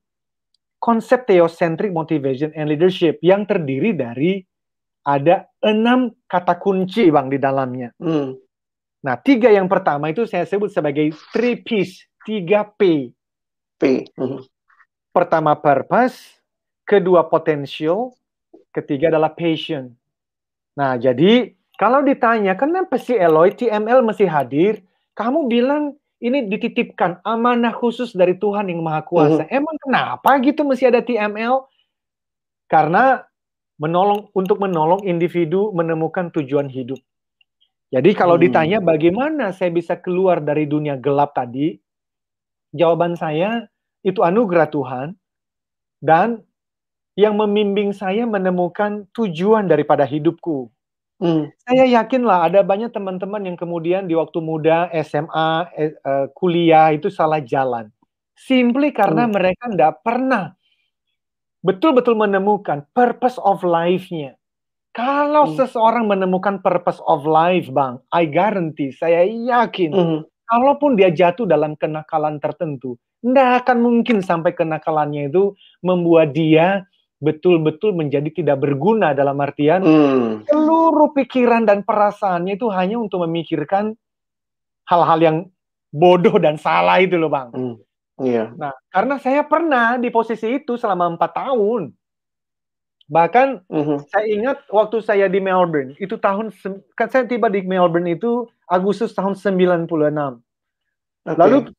konsep 0.78 1.26
theocentric 1.26 1.90
motivation 1.90 2.54
and 2.54 2.70
leadership 2.70 3.18
yang 3.24 3.48
terdiri 3.48 3.96
dari 3.98 4.44
ada 5.08 5.48
enam 5.64 6.12
kata 6.28 6.60
kunci 6.60 7.08
bang 7.08 7.32
di 7.32 7.40
dalamnya. 7.40 7.96
Hmm. 7.98 8.36
Nah 9.02 9.16
tiga 9.24 9.48
yang 9.48 9.72
pertama 9.72 10.12
itu 10.12 10.28
saya 10.28 10.44
sebut 10.44 10.68
sebagai 10.68 11.16
three 11.32 11.64
P's, 11.64 12.04
tiga 12.28 12.68
P. 12.68 13.12
P. 13.80 14.04
Hmm. 14.20 14.44
Pertama 15.16 15.56
purpose, 15.56 16.44
kedua 16.84 17.26
potential, 17.26 18.12
ketiga 18.76 19.08
adalah 19.08 19.32
passion. 19.32 19.96
Nah 20.76 21.00
jadi 21.00 21.56
kalau 21.80 22.04
ditanya 22.04 22.58
kenapa 22.60 23.00
si 23.00 23.16
Eloy 23.16 23.56
TML 23.56 24.04
masih 24.04 24.28
hadir, 24.28 24.84
kamu 25.16 25.48
bilang 25.48 25.96
ini 26.18 26.50
dititipkan 26.50 27.22
amanah 27.22 27.74
khusus 27.74 28.14
dari 28.18 28.34
Tuhan 28.38 28.74
yang 28.74 28.82
Maha 28.82 29.06
Kuasa. 29.06 29.46
Hmm. 29.46 29.54
Emang 29.54 29.78
kenapa 29.78 30.30
gitu 30.42 30.66
mesti 30.66 30.90
ada 30.90 31.02
TML? 31.06 31.66
Karena 32.66 33.22
menolong 33.78 34.34
untuk 34.34 34.58
menolong 34.58 35.06
individu 35.06 35.70
menemukan 35.72 36.34
tujuan 36.34 36.66
hidup. 36.68 36.98
Jadi 37.94 38.12
kalau 38.18 38.36
hmm. 38.36 38.44
ditanya 38.50 38.80
bagaimana 38.82 39.54
saya 39.54 39.70
bisa 39.72 39.96
keluar 39.96 40.42
dari 40.42 40.66
dunia 40.66 40.98
gelap 40.98 41.38
tadi, 41.38 41.78
jawaban 42.74 43.14
saya 43.16 43.70
itu 44.02 44.26
anugerah 44.26 44.68
Tuhan 44.74 45.08
dan 46.02 46.42
yang 47.18 47.34
membimbing 47.34 47.94
saya 47.94 48.26
menemukan 48.30 49.10
tujuan 49.14 49.66
daripada 49.66 50.06
hidupku. 50.06 50.70
Hmm. 51.18 51.50
Saya 51.66 51.90
yakin 51.98 52.22
lah 52.22 52.46
ada 52.46 52.62
banyak 52.62 52.94
teman-teman 52.94 53.42
yang 53.42 53.58
kemudian 53.58 54.06
di 54.06 54.14
waktu 54.14 54.38
muda 54.38 54.86
SMA, 55.02 55.50
eh, 55.74 55.94
eh, 55.98 56.26
kuliah 56.38 56.94
itu 56.94 57.10
salah 57.10 57.42
jalan. 57.42 57.90
Simply 58.38 58.94
karena 58.94 59.26
hmm. 59.26 59.34
mereka 59.34 59.64
tidak 59.66 59.94
pernah 60.06 60.54
betul-betul 61.66 62.14
menemukan 62.14 62.86
purpose 62.94 63.42
of 63.42 63.66
life-nya. 63.66 64.38
Kalau 64.94 65.50
hmm. 65.50 65.58
seseorang 65.58 66.06
menemukan 66.06 66.62
purpose 66.62 67.02
of 67.10 67.26
life, 67.26 67.70
Bang, 67.74 67.98
I 68.14 68.30
guarantee, 68.30 68.94
saya 68.94 69.26
yakin, 69.26 69.94
hmm. 69.94 70.20
kalaupun 70.46 70.98
dia 70.98 71.10
jatuh 71.10 71.50
dalam 71.50 71.74
kenakalan 71.78 72.38
tertentu, 72.38 72.98
tidak 73.22 73.66
akan 73.66 73.78
mungkin 73.82 74.22
sampai 74.22 74.54
kenakalannya 74.54 75.34
itu 75.34 75.58
membuat 75.82 76.34
dia 76.38 76.86
betul-betul 77.18 77.98
menjadi 77.98 78.30
tidak 78.30 78.62
berguna 78.62 79.18
dalam 79.18 79.38
artian 79.42 79.82
hmm. 79.82 80.46
seluruh 80.46 81.18
pikiran 81.18 81.66
dan 81.66 81.82
perasaannya 81.82 82.54
itu 82.58 82.70
hanya 82.70 83.02
untuk 83.02 83.26
memikirkan 83.26 83.98
hal-hal 84.86 85.20
yang 85.20 85.38
bodoh 85.90 86.38
dan 86.38 86.62
salah 86.62 87.02
itu 87.02 87.18
loh 87.18 87.34
bang. 87.34 87.50
Hmm. 87.52 87.76
Iya. 88.18 88.54
Nah, 88.58 88.74
karena 88.90 89.22
saya 89.22 89.46
pernah 89.46 89.98
di 90.02 90.10
posisi 90.10 90.50
itu 90.58 90.74
selama 90.78 91.18
empat 91.18 91.38
tahun. 91.38 91.94
Bahkan 93.08 93.48
uh-huh. 93.72 94.00
saya 94.12 94.26
ingat 94.28 94.58
waktu 94.68 95.00
saya 95.00 95.32
di 95.32 95.40
Melbourne, 95.40 95.96
itu 95.96 96.20
tahun 96.20 96.52
kan 96.92 97.08
saya 97.08 97.24
tiba 97.24 97.48
di 97.48 97.64
Melbourne 97.64 98.10
itu 98.10 98.50
Agustus 98.68 99.16
tahun 99.16 99.38
96. 99.40 99.88
Okay. 99.88 101.38
Lalu 101.40 101.72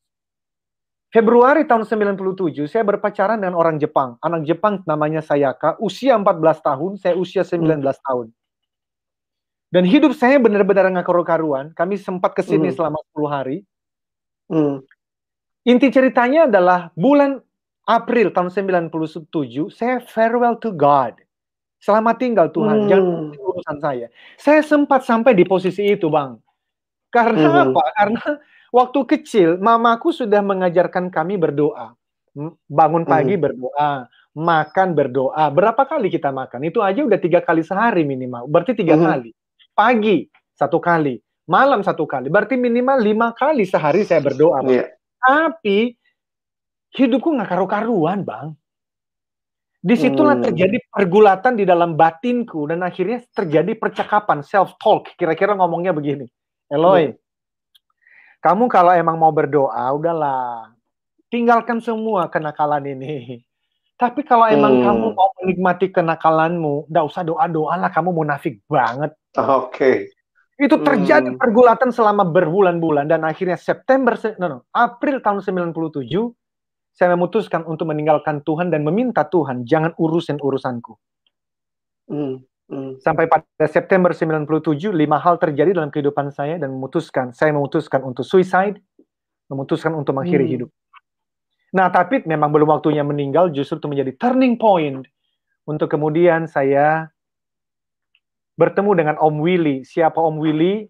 Februari 1.09 1.65
tahun 1.65 1.89
97 1.89 2.69
saya 2.69 2.85
berpacaran 2.85 3.41
dengan 3.41 3.57
orang 3.57 3.81
Jepang. 3.81 4.21
Anak 4.21 4.45
Jepang 4.45 4.85
namanya 4.85 5.25
Sayaka, 5.25 5.81
usia 5.81 6.13
14 6.13 6.61
tahun, 6.61 6.91
saya 7.01 7.17
usia 7.17 7.41
19 7.41 7.65
uh-huh. 7.65 7.97
tahun. 8.05 8.27
Dan 9.73 9.85
hidup 9.85 10.13
saya 10.13 10.37
benar-benar 10.37 10.89
nggak 10.93 11.05
karu-karuan. 11.05 11.73
Kami 11.73 11.97
sempat 11.97 12.37
ke 12.37 12.45
sini 12.45 12.69
uh-huh. 12.69 12.77
selama 12.77 12.99
10 13.17 13.25
hari. 13.25 13.57
Uh-huh. 14.53 14.85
Inti 15.65 15.89
ceritanya 15.89 16.45
adalah 16.45 16.93
bulan 16.93 17.41
April 17.89 18.29
tahun 18.29 18.53
97 18.53 18.93
saya 19.73 19.97
farewell 20.05 20.61
to 20.61 20.69
God. 20.69 21.17
Selamat 21.81 22.19
tinggal 22.19 22.51
Tuhan, 22.51 22.85
hmm. 22.85 22.89
jangan 22.91 23.13
urusan 23.33 23.77
saya. 23.79 24.07
Saya 24.35 24.61
sempat 24.61 25.07
sampai 25.07 25.31
di 25.31 25.47
posisi 25.47 25.87
itu, 25.87 26.11
Bang. 26.11 26.37
Karena 27.07 27.49
hmm. 27.49 27.63
apa? 27.71 27.83
Karena 27.95 28.23
waktu 28.69 28.99
kecil 29.05 29.49
mamaku 29.61 30.13
sudah 30.13 30.41
mengajarkan 30.41 31.09
kami 31.13 31.37
berdoa. 31.37 31.93
Bangun 32.69 33.03
pagi 33.03 33.35
hmm. 33.35 33.43
berdoa, 33.43 34.07
makan 34.37 34.87
berdoa. 34.95 35.49
Berapa 35.51 35.83
kali 35.83 36.07
kita 36.07 36.29
makan? 36.29 36.69
Itu 36.69 36.79
aja 36.79 37.01
udah 37.03 37.19
tiga 37.19 37.41
kali 37.43 37.65
sehari 37.65 38.05
minimal. 38.05 38.47
Berarti 38.47 38.77
tiga 38.77 38.95
hmm. 38.95 39.05
kali. 39.05 39.31
Pagi 39.73 40.17
satu 40.55 40.77
kali, 40.79 41.19
malam 41.49 41.81
satu 41.81 42.05
kali. 42.05 42.29
Berarti 42.31 42.55
minimal 42.55 43.01
lima 43.01 43.27
kali 43.35 43.65
sehari 43.65 44.05
saya 44.05 44.21
berdoa. 44.23 44.61
Bang. 44.63 44.71
Yeah. 44.71 44.87
Tapi 45.19 45.97
hidupku 46.95 47.33
nggak 47.35 47.49
karu-karuan, 47.49 48.23
Bang. 48.23 48.55
Di 49.79 49.95
situlah 49.95 50.35
hmm. 50.35 50.45
terjadi 50.51 50.77
pergulatan 50.91 51.55
di 51.55 51.63
dalam 51.63 51.95
batinku 51.95 52.67
dan 52.67 52.83
akhirnya 52.83 53.23
terjadi 53.31 53.79
percakapan 53.79 54.43
self 54.43 54.75
talk. 54.75 55.15
Kira-kira 55.15 55.55
ngomongnya 55.55 55.95
begini, 55.95 56.27
Eloy, 56.67 57.15
hmm. 57.15 57.28
Kamu 58.39 58.71
kalau 58.71 58.95
emang 58.95 59.19
mau 59.19 59.31
berdoa, 59.35 59.91
udahlah, 59.91 60.71
tinggalkan 61.27 61.83
semua 61.83 62.31
kenakalan 62.31 62.95
ini. 62.95 63.43
Tapi 63.99 64.23
kalau 64.23 64.47
emang 64.47 64.79
hmm. 64.79 64.85
kamu 64.87 65.05
mau 65.11 65.29
menikmati 65.43 65.91
kenakalanmu, 65.91 66.87
nggak 66.87 67.05
usah 67.05 67.23
doa 67.27 67.45
doa 67.51 67.75
lah, 67.75 67.91
kamu 67.91 68.15
munafik 68.15 68.63
banget. 68.71 69.11
Oke. 69.35 69.75
Okay. 69.75 69.97
Itu 70.59 70.79
terjadi 70.79 71.35
hmm. 71.35 71.39
pergulatan 71.39 71.91
selama 71.91 72.23
berbulan-bulan 72.27 73.11
dan 73.11 73.27
akhirnya 73.27 73.59
September 73.59 74.15
no, 74.39 74.45
no, 74.47 74.57
April 74.75 75.23
tahun 75.23 75.43
97 75.43 76.11
saya 76.91 77.15
memutuskan 77.15 77.63
untuk 77.63 77.87
meninggalkan 77.87 78.43
Tuhan 78.43 78.67
dan 78.67 78.83
meminta 78.83 79.23
Tuhan 79.23 79.63
jangan 79.63 79.95
urusin 79.95 80.35
urusanku. 80.39 80.99
Hmm. 82.11 82.43
Hmm. 82.69 83.01
Sampai 83.01 83.25
pada 83.25 83.65
September 83.65 84.13
97 84.13 84.93
lima 84.93 85.17
hal 85.17 85.41
terjadi 85.41 85.73
dalam 85.73 85.89
kehidupan 85.89 86.29
saya 86.29 86.61
dan 86.61 86.69
memutuskan 86.69 87.33
saya 87.33 87.49
memutuskan 87.49 88.05
untuk 88.05 88.21
suicide, 88.21 88.77
memutuskan 89.49 89.97
untuk 89.97 90.13
mengakhiri 90.13 90.45
hmm. 90.45 90.53
hidup. 90.53 90.69
Nah, 91.69 91.89
tapi 91.93 92.25
memang 92.25 92.49
belum 92.49 92.69
waktunya 92.69 93.05
meninggal 93.05 93.53
justru 93.53 93.77
itu 93.77 93.89
menjadi 93.89 94.11
turning 94.17 94.57
point 94.57 95.05
untuk 95.69 95.89
kemudian 95.89 96.49
saya 96.49 97.13
bertemu 98.57 98.91
dengan 98.97 99.15
Om 99.21 99.35
Willy. 99.39 99.85
Siapa 99.85 100.17
Om 100.17 100.41
Willy? 100.41 100.89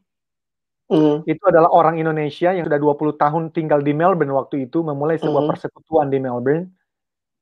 Mm. 0.89 1.21
Itu 1.27 1.43
adalah 1.45 1.69
orang 1.69 2.01
Indonesia 2.01 2.49
yang 2.49 2.65
sudah 2.65 2.81
20 2.81 3.21
tahun 3.21 3.43
tinggal 3.53 3.85
di 3.85 3.93
Melbourne 3.93 4.33
waktu 4.33 4.65
itu, 4.65 4.81
memulai 4.81 5.21
sebuah 5.21 5.45
mm. 5.45 5.49
persekutuan 5.53 6.09
di 6.09 6.17
Melbourne. 6.17 6.65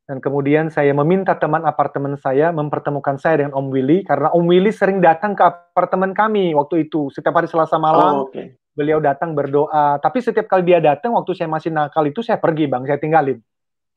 Dan 0.07 0.23
kemudian 0.23 0.71
saya 0.71 0.95
meminta 0.95 1.35
teman 1.35 1.67
apartemen 1.67 2.15
saya 2.15 2.55
mempertemukan 2.55 3.19
saya 3.19 3.43
dengan 3.43 3.59
Om 3.59 3.67
Willy, 3.75 4.07
karena 4.07 4.31
Om 4.31 4.47
Willy 4.47 4.71
sering 4.71 5.03
datang 5.03 5.35
ke 5.35 5.43
apartemen 5.43 6.15
kami 6.15 6.55
waktu 6.55 6.87
itu. 6.87 7.11
Setiap 7.11 7.35
hari 7.35 7.51
Selasa 7.51 7.75
malam, 7.75 8.23
oh, 8.23 8.31
okay. 8.31 8.55
beliau 8.71 9.03
datang 9.03 9.35
berdoa. 9.35 9.99
Tapi 9.99 10.23
setiap 10.23 10.47
kali 10.47 10.71
dia 10.71 10.79
datang, 10.79 11.11
waktu 11.11 11.35
saya 11.35 11.51
masih 11.51 11.75
nakal 11.75 12.07
itu, 12.07 12.23
saya 12.23 12.39
pergi 12.39 12.71
bang, 12.71 12.87
saya 12.87 12.99
tinggalin. 13.03 13.43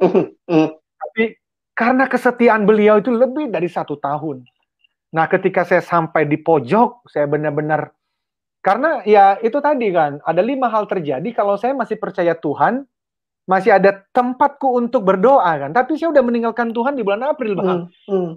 Tapi 1.01 1.23
karena 1.79 2.11
kesetiaan 2.11 2.66
beliau 2.66 2.99
itu 2.99 3.14
lebih 3.14 3.46
dari 3.46 3.70
satu 3.70 3.94
tahun. 3.94 4.42
Nah, 5.14 5.31
ketika 5.31 5.62
saya 5.62 5.79
sampai 5.79 6.27
di 6.27 6.42
pojok, 6.42 7.07
saya 7.07 7.30
benar-benar 7.30 7.95
karena 8.61 9.01
ya 9.09 9.41
itu 9.41 9.57
tadi 9.64 9.89
kan 9.89 10.20
ada 10.20 10.45
lima 10.45 10.68
hal 10.68 10.85
terjadi 10.85 11.24
kalau 11.32 11.57
saya 11.57 11.72
masih 11.72 11.97
percaya 11.97 12.37
Tuhan, 12.37 12.85
masih 13.49 13.76
ada 13.76 14.05
tempatku 14.12 14.76
untuk 14.76 15.05
berdoa 15.05 15.68
kan. 15.68 15.70
Tapi 15.70 15.97
saya 15.97 16.12
udah 16.12 16.22
meninggalkan 16.24 16.70
Tuhan 16.70 16.95
di 16.97 17.03
bulan 17.03 17.24
April, 17.30 17.57
bang. 17.59 17.66
Hmm, 17.66 17.88
hmm. 18.09 18.30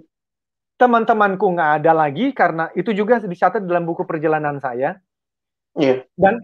Teman-temanku 0.74 1.46
nggak 1.54 1.72
ada 1.82 1.92
lagi 1.94 2.34
karena 2.34 2.68
itu 2.74 2.90
juga 2.90 3.22
dicatat 3.22 3.62
dalam 3.62 3.86
buku 3.86 4.02
perjalanan 4.02 4.58
saya. 4.58 4.98
Yeah. 5.78 6.06
Dan 6.18 6.42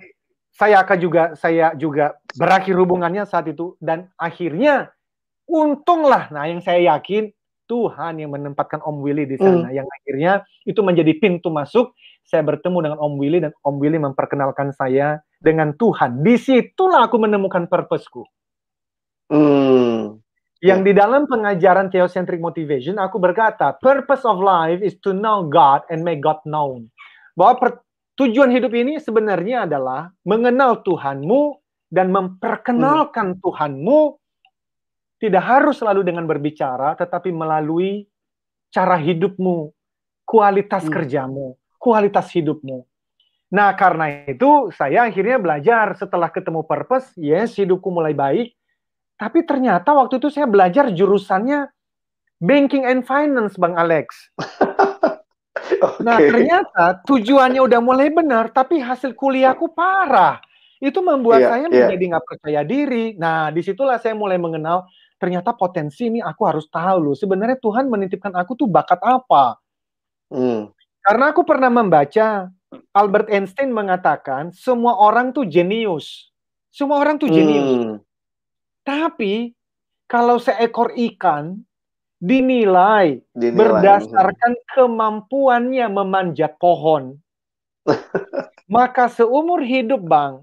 saya 0.51 0.83
akan 0.83 0.99
juga 0.99 1.23
saya 1.39 1.75
juga 1.79 2.19
berakhir 2.35 2.75
hubungannya 2.75 3.23
saat 3.27 3.47
itu 3.47 3.79
dan 3.79 4.11
akhirnya 4.19 4.91
untunglah 5.47 6.27
nah 6.35 6.51
yang 6.51 6.59
saya 6.59 6.99
yakin 6.99 7.31
Tuhan 7.71 8.19
yang 8.19 8.35
menempatkan 8.35 8.83
Om 8.83 8.99
Willy 8.99 9.31
di 9.31 9.39
sana, 9.39 9.71
mm. 9.71 9.75
yang 9.79 9.87
akhirnya 9.87 10.43
itu 10.67 10.83
menjadi 10.83 11.15
pintu 11.23 11.55
masuk. 11.55 11.95
Saya 12.27 12.43
bertemu 12.43 12.83
dengan 12.83 12.99
Om 12.99 13.15
Willy 13.15 13.39
dan 13.39 13.55
Om 13.63 13.79
Willy 13.79 14.03
memperkenalkan 14.03 14.75
saya 14.75 15.23
dengan 15.39 15.71
Tuhan. 15.79 16.27
Di 16.27 16.35
situlah 16.35 17.07
aku 17.07 17.23
menemukan 17.23 17.71
purposeku. 17.71 18.27
Mm. 19.31 20.19
Yang 20.61 20.81
di 20.85 20.93
dalam 20.93 21.25
pengajaran 21.25 21.89
theocentric 21.89 22.37
motivation, 22.37 23.01
aku 23.01 23.17
berkata, 23.17 23.81
purpose 23.81 24.29
of 24.29 24.45
life 24.45 24.85
is 24.85 25.01
to 25.01 25.17
know 25.17 25.49
God 25.49 25.89
and 25.89 26.05
make 26.05 26.21
God 26.21 26.45
known. 26.45 26.93
Bahwa 27.33 27.57
per, 27.57 27.71
tujuan 28.21 28.53
hidup 28.53 28.77
ini 28.77 29.01
sebenarnya 29.01 29.65
adalah 29.65 30.13
mengenal 30.29 30.85
Tuhanmu 30.85 31.57
dan 31.89 32.13
memperkenalkan 32.13 33.35
hmm. 33.35 33.41
Tuhanmu 33.41 34.01
tidak 35.17 35.45
harus 35.49 35.81
selalu 35.81 36.05
dengan 36.05 36.29
berbicara, 36.29 36.93
tetapi 36.93 37.33
melalui 37.33 38.05
cara 38.69 39.01
hidupmu, 39.01 39.73
kualitas 40.29 40.85
hmm. 40.85 40.93
kerjamu, 40.93 41.57
kualitas 41.81 42.29
hidupmu. 42.37 42.85
Nah, 43.51 43.73
karena 43.75 44.29
itu 44.29 44.69
saya 44.77 45.09
akhirnya 45.09 45.41
belajar 45.41 45.97
setelah 45.97 46.29
ketemu 46.29 46.69
purpose, 46.69 47.17
yes, 47.17 47.57
hidupku 47.57 47.89
mulai 47.89 48.13
baik. 48.13 48.60
Tapi 49.21 49.45
ternyata 49.45 49.93
waktu 49.93 50.17
itu 50.17 50.33
saya 50.33 50.49
belajar 50.49 50.89
jurusannya 50.89 51.69
banking 52.41 52.89
and 52.89 53.05
finance, 53.05 53.61
Bang 53.61 53.77
Alex. 53.77 54.33
okay. 54.41 56.01
Nah, 56.01 56.17
ternyata 56.17 57.05
tujuannya 57.05 57.61
udah 57.61 57.81
mulai 57.85 58.09
benar, 58.09 58.49
tapi 58.49 58.81
hasil 58.81 59.13
kuliahku 59.13 59.77
parah. 59.77 60.41
Itu 60.81 61.05
membuat 61.05 61.45
yeah, 61.45 61.51
saya 61.53 61.67
yeah. 61.69 61.85
menjadi 61.85 62.05
nggak 62.17 62.27
percaya 62.33 62.61
diri. 62.65 63.13
Nah, 63.21 63.53
di 63.53 63.61
situlah 63.61 64.01
saya 64.01 64.17
mulai 64.17 64.41
mengenal 64.41 64.89
ternyata 65.21 65.53
potensi 65.53 66.09
ini 66.09 66.25
aku 66.25 66.43
harus 66.49 66.65
tahu 66.73 67.13
loh. 67.13 67.17
Sebenarnya 67.17 67.61
Tuhan 67.61 67.93
menitipkan 67.93 68.33
aku 68.33 68.57
tuh 68.57 68.73
bakat 68.73 69.05
apa. 69.05 69.61
Hmm. 70.33 70.73
Karena 71.05 71.37
aku 71.37 71.45
pernah 71.45 71.69
membaca 71.69 72.49
Albert 72.97 73.29
Einstein 73.29 73.69
mengatakan 73.69 74.49
semua 74.57 74.97
orang 74.97 75.37
tuh 75.37 75.45
jenius. 75.45 76.33
Semua 76.73 77.05
orang 77.05 77.21
tuh 77.21 77.29
jenius. 77.29 77.69
Hmm. 77.69 77.95
Tapi 78.91 79.55
kalau 80.11 80.43
seekor 80.43 80.91
ikan 81.15 81.63
dinilai, 82.19 83.23
dinilai 83.31 83.55
berdasarkan 83.55 84.53
kemampuannya 84.75 85.87
memanjat 85.87 86.59
pohon, 86.59 87.15
maka 88.67 89.07
seumur 89.07 89.63
hidup, 89.63 90.03
Bang, 90.03 90.43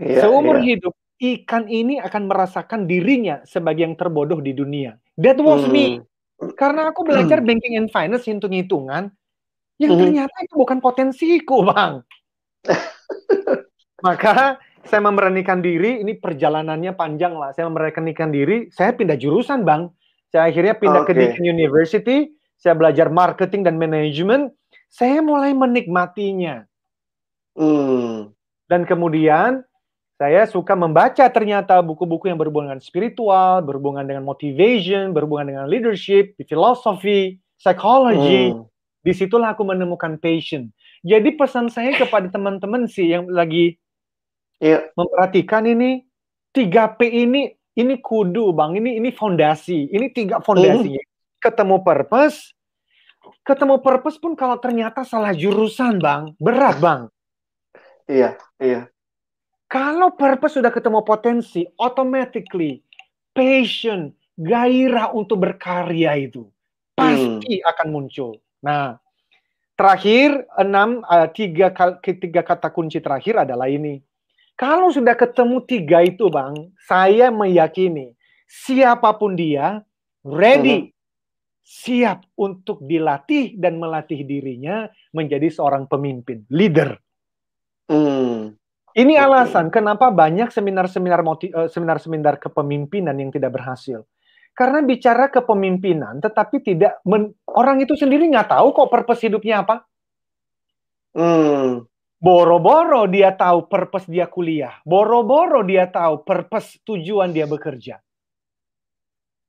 yeah, 0.00 0.24
seumur 0.24 0.64
yeah. 0.64 0.80
hidup 0.80 0.94
ikan 1.18 1.68
ini 1.68 2.00
akan 2.00 2.30
merasakan 2.30 2.88
dirinya 2.88 3.44
sebagai 3.44 3.84
yang 3.84 3.98
terbodoh 4.00 4.40
di 4.40 4.56
dunia. 4.56 4.96
That 5.20 5.36
was 5.44 5.68
hmm. 5.68 5.74
me. 5.74 5.86
Karena 6.56 6.88
aku 6.94 7.04
belajar 7.04 7.42
hmm. 7.42 7.48
banking 7.50 7.74
and 7.76 7.90
finance 7.92 8.24
hitung-hitungan, 8.24 9.12
yang 9.76 9.92
hmm. 9.92 10.00
ternyata 10.00 10.36
itu 10.40 10.54
bukan 10.56 10.80
potensiku, 10.80 11.68
Bang. 11.68 12.00
Maka 14.06 14.56
saya 14.88 15.04
memberanikan 15.04 15.60
diri, 15.60 16.00
ini 16.00 16.16
perjalanannya 16.16 16.96
panjang 16.96 17.36
lah. 17.36 17.52
Saya 17.52 17.68
memberanikan 17.68 18.32
diri, 18.32 18.72
saya 18.72 18.96
pindah 18.96 19.20
jurusan, 19.20 19.62
Bang. 19.62 19.92
Saya 20.32 20.48
akhirnya 20.48 20.74
pindah 20.76 21.04
okay. 21.04 21.12
ke 21.12 21.20
Deakin 21.20 21.46
University, 21.46 22.32
saya 22.56 22.74
belajar 22.74 23.12
marketing 23.12 23.68
dan 23.68 23.76
manajemen. 23.76 24.52
Saya 24.88 25.20
mulai 25.20 25.52
menikmatinya. 25.52 26.64
Hmm. 27.52 28.32
Dan 28.68 28.88
kemudian 28.88 29.64
saya 30.16 30.48
suka 30.48 30.72
membaca 30.74 31.28
ternyata 31.30 31.78
buku-buku 31.84 32.28
yang 32.28 32.40
berhubungan 32.40 32.76
dengan 32.76 32.84
spiritual, 32.84 33.60
berhubungan 33.62 34.04
dengan 34.04 34.24
motivation, 34.24 35.12
berhubungan 35.12 35.52
dengan 35.54 35.64
leadership, 35.68 36.34
filosofi, 36.44 37.36
psychology. 37.60 38.56
Hmm 38.56 38.68
di 39.08 39.12
situlah 39.16 39.56
aku 39.56 39.64
menemukan 39.64 40.20
passion. 40.20 40.68
Jadi 41.06 41.38
pesan 41.38 41.70
saya 41.70 41.94
kepada 41.94 42.28
teman-teman 42.28 42.84
sih 42.90 43.08
yang 43.08 43.30
lagi 43.30 43.78
yeah. 44.58 44.86
memperhatikan 44.94 45.66
ini 45.66 46.06
3P 46.54 47.00
ini 47.06 47.52
ini 47.78 47.94
kudu 48.02 48.50
bang, 48.50 48.74
ini 48.74 48.98
ini 48.98 49.14
fondasi, 49.14 49.94
ini 49.94 50.10
tiga 50.10 50.42
fondasi. 50.42 50.98
Mm. 50.98 51.06
Ketemu 51.38 51.76
purpose, 51.86 52.50
ketemu 53.46 53.78
purpose 53.78 54.18
pun 54.18 54.34
kalau 54.34 54.58
ternyata 54.58 55.06
salah 55.06 55.30
jurusan 55.30 56.02
bang, 56.02 56.34
berat 56.42 56.82
bang. 56.82 57.00
Iya, 58.10 58.34
iya. 58.58 58.90
Kalau 59.70 60.10
purpose 60.18 60.58
sudah 60.58 60.74
ketemu 60.74 61.06
potensi, 61.06 61.62
automatically 61.78 62.82
passion, 63.30 64.10
gairah 64.34 65.14
untuk 65.14 65.38
berkarya 65.38 66.18
itu 66.18 66.50
pasti 66.98 67.62
hmm. 67.62 67.70
akan 67.70 67.86
muncul. 67.94 68.42
Nah, 68.66 68.98
terakhir 69.78 70.42
enam 70.58 71.06
uh, 71.06 71.30
tiga 71.30 71.70
ketiga 72.02 72.42
kata 72.42 72.74
kunci 72.74 72.98
terakhir 72.98 73.46
adalah 73.46 73.70
ini. 73.70 74.02
Kalau 74.58 74.90
sudah 74.90 75.14
ketemu 75.14 75.62
tiga 75.62 76.02
itu, 76.02 76.26
bang, 76.26 76.74
saya 76.82 77.30
meyakini 77.30 78.18
siapa 78.48 79.14
pun 79.14 79.36
dia 79.36 79.84
ready, 80.24 80.88
uh-huh. 80.88 80.96
siap 81.62 82.24
untuk 82.34 82.80
dilatih 82.82 83.54
dan 83.60 83.76
melatih 83.76 84.24
dirinya 84.24 84.88
menjadi 85.12 85.52
seorang 85.52 85.84
pemimpin, 85.86 86.48
leader. 86.48 86.96
Hmm. 87.86 88.56
Ini 88.98 89.14
okay. 89.14 89.24
alasan 89.30 89.70
kenapa 89.70 90.10
banyak 90.10 90.50
seminar-seminar 90.50 91.22
uh, 91.22 91.70
seminar-seminar 91.70 92.40
kepemimpinan 92.42 93.14
yang 93.14 93.30
tidak 93.30 93.54
berhasil. 93.54 94.02
Karena 94.58 94.82
bicara 94.82 95.30
kepemimpinan, 95.30 96.18
tetapi 96.18 96.58
tidak 96.66 96.98
men, 97.06 97.30
orang 97.46 97.78
itu 97.78 97.94
sendiri 97.94 98.26
nggak 98.26 98.50
tahu 98.50 98.74
kok 98.74 98.90
purpose 98.90 99.22
hidupnya 99.22 99.62
apa. 99.62 99.86
Hmm. 101.14 101.86
Boro-boro 102.18 103.06
dia 103.06 103.30
tahu 103.30 103.70
purpose 103.70 104.10
dia 104.10 104.26
kuliah. 104.26 104.74
Boro-boro 104.82 105.62
dia 105.62 105.86
tahu 105.86 106.26
purpose 106.26 106.82
tujuan 106.82 107.30
dia 107.30 107.46
bekerja. 107.46 108.02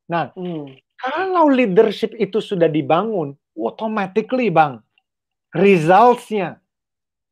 Nah, 0.09 0.29
hmm. 0.37 0.77
kalau 0.97 1.49
leadership 1.49 2.13
itu 2.21 2.37
sudah 2.37 2.69
dibangun, 2.69 3.33
automatically 3.57 4.53
bang, 4.53 4.77
resultsnya, 5.53 6.61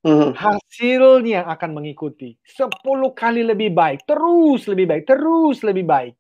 hmm. 0.02 0.34
hasilnya 0.34 1.46
akan 1.54 1.70
mengikuti. 1.78 2.34
Sepuluh 2.42 3.14
kali 3.14 3.46
lebih 3.46 3.78
baik, 3.78 4.10
terus 4.10 4.66
lebih 4.66 4.90
baik, 4.90 5.04
terus 5.06 5.62
lebih 5.62 5.86
baik. 5.86 6.14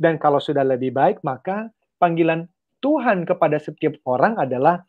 Dan 0.00 0.16
kalau 0.16 0.40
sudah 0.40 0.64
lebih 0.64 0.96
baik, 0.96 1.20
maka 1.20 1.68
panggilan 2.00 2.48
Tuhan 2.80 3.28
kepada 3.28 3.60
setiap 3.60 4.00
orang 4.08 4.40
adalah 4.40 4.80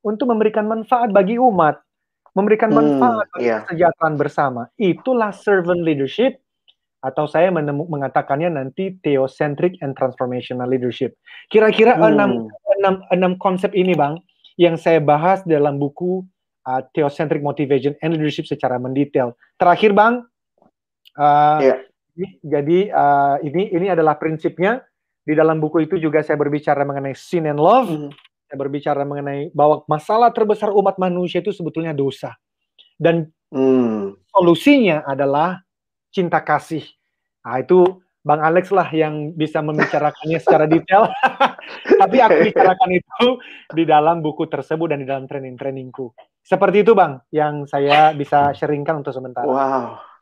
untuk 0.00 0.32
memberikan 0.32 0.64
manfaat 0.64 1.12
bagi 1.12 1.36
umat, 1.36 1.83
memberikan 2.34 2.70
hmm, 2.70 2.78
manfaat 2.78 3.26
bagi 3.34 3.46
yeah. 3.48 3.60
kesejahteraan 3.66 4.14
bersama. 4.18 4.62
Itulah 4.76 5.30
servant 5.30 5.82
leadership 5.82 6.42
atau 7.04 7.28
saya 7.28 7.52
mengatakannya 7.52 8.52
nanti 8.52 8.96
theocentric 9.04 9.78
and 9.84 9.94
transformational 9.94 10.66
leadership. 10.66 11.14
Kira-kira 11.48 11.94
hmm. 11.94 12.04
enam, 12.04 12.30
enam, 12.80 12.94
enam 13.12 13.32
konsep 13.38 13.70
ini, 13.76 13.94
Bang, 13.94 14.18
yang 14.58 14.74
saya 14.74 14.98
bahas 14.98 15.44
dalam 15.46 15.78
buku 15.78 16.24
uh, 16.66 16.80
Theocentric 16.96 17.44
Motivation 17.44 17.92
and 18.00 18.16
Leadership 18.16 18.48
secara 18.48 18.80
mendetail. 18.80 19.36
Terakhir, 19.60 19.92
Bang, 19.92 20.26
uh, 21.18 21.60
yeah. 21.60 21.78
Jadi 22.46 22.94
uh, 22.94 23.42
ini 23.42 23.74
ini 23.74 23.90
adalah 23.90 24.14
prinsipnya 24.14 24.78
di 25.26 25.34
dalam 25.34 25.58
buku 25.58 25.90
itu 25.90 25.98
juga 25.98 26.22
saya 26.22 26.38
berbicara 26.38 26.86
mengenai 26.86 27.16
sin 27.18 27.50
and 27.50 27.58
love. 27.58 27.90
Mm. 27.90 28.14
Saya 28.54 28.70
berbicara 28.70 29.02
mengenai 29.02 29.50
bahwa 29.50 29.82
masalah 29.90 30.30
terbesar 30.30 30.70
umat 30.70 30.94
manusia 30.94 31.42
itu 31.42 31.50
sebetulnya 31.50 31.90
dosa. 31.90 32.38
Dan 32.94 33.26
mm. 33.50 34.30
solusinya 34.30 35.02
adalah 35.02 35.58
cinta 36.14 36.38
kasih. 36.38 36.86
Nah, 37.42 37.58
itu 37.58 37.98
Bang 38.22 38.38
Alex 38.46 38.70
lah 38.70 38.86
yang 38.94 39.34
bisa 39.34 39.58
membicarakannya 39.58 40.38
secara 40.38 40.70
detail. 40.70 41.10
Tapi 42.00 42.16
aku 42.22 42.38
bicarakan 42.54 42.90
itu 42.94 43.26
di 43.74 43.82
dalam 43.82 44.22
buku 44.22 44.46
tersebut 44.46 44.94
dan 44.94 45.02
di 45.02 45.10
dalam 45.10 45.26
training-trainingku. 45.26 46.14
Seperti 46.38 46.86
itu 46.86 46.94
Bang 46.94 47.26
yang 47.34 47.66
saya 47.66 48.14
bisa 48.14 48.54
sharingkan 48.54 49.02
untuk 49.02 49.10
sementara. 49.10 49.50
Wow. 49.50 50.13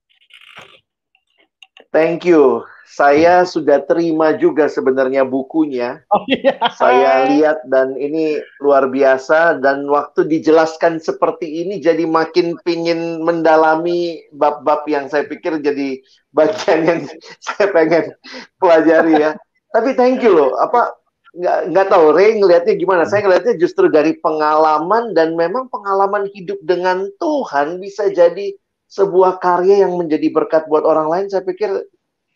Thank 1.93 2.25
you. 2.25 2.65
Saya 2.93 3.49
sudah 3.49 3.81
terima 3.89 4.37
juga 4.37 4.69
sebenarnya 4.69 5.25
bukunya. 5.25 6.05
Oh, 6.13 6.25
iya. 6.29 6.61
Saya 6.77 7.29
lihat 7.29 7.65
dan 7.69 7.97
ini 7.97 8.41
luar 8.61 8.89
biasa 8.89 9.61
dan 9.65 9.89
waktu 9.89 10.29
dijelaskan 10.29 11.01
seperti 11.01 11.65
ini 11.65 11.81
jadi 11.81 12.05
makin 12.05 12.57
pingin 12.65 13.25
mendalami 13.25 14.25
bab-bab 14.37 14.85
yang 14.89 15.09
saya 15.09 15.25
pikir 15.25 15.61
jadi 15.65 16.01
bagian 16.37 16.81
yang 16.85 17.01
saya 17.45 17.73
pengen 17.73 18.13
pelajari 18.61 19.21
ya. 19.21 19.31
Tapi 19.73 19.97
thank 19.97 20.21
you 20.21 20.37
loh. 20.37 20.53
Apa 20.61 20.93
nggak 21.33 21.73
nggak 21.73 21.87
tahu 21.89 22.13
Ray 22.13 22.37
ngelihatnya 22.37 22.77
gimana? 22.77 23.09
Saya 23.09 23.25
ngelihatnya 23.25 23.57
justru 23.57 23.89
dari 23.89 24.21
pengalaman 24.21 25.17
dan 25.17 25.33
memang 25.33 25.73
pengalaman 25.73 26.29
hidup 26.37 26.61
dengan 26.65 27.09
Tuhan 27.17 27.81
bisa 27.81 28.13
jadi 28.13 28.53
sebuah 28.93 29.41
karya 29.41 29.89
yang 29.89 29.97
menjadi 29.97 30.29
berkat 30.29 30.69
buat 30.69 30.85
orang 30.85 31.09
lain, 31.09 31.27
saya 31.33 31.41
pikir, 31.41 31.73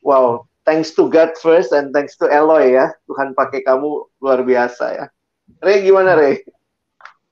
wow, 0.00 0.48
thanks 0.64 0.96
to 0.96 1.04
God 1.12 1.36
first 1.36 1.76
and 1.76 1.92
thanks 1.92 2.16
to 2.16 2.24
Eloy 2.32 2.72
ya, 2.72 2.96
Tuhan 3.04 3.36
pakai 3.36 3.60
kamu 3.60 4.08
luar 4.24 4.40
biasa 4.40 4.84
ya. 4.96 5.06
Ray 5.60 5.84
gimana 5.84 6.16
Ray? 6.16 6.40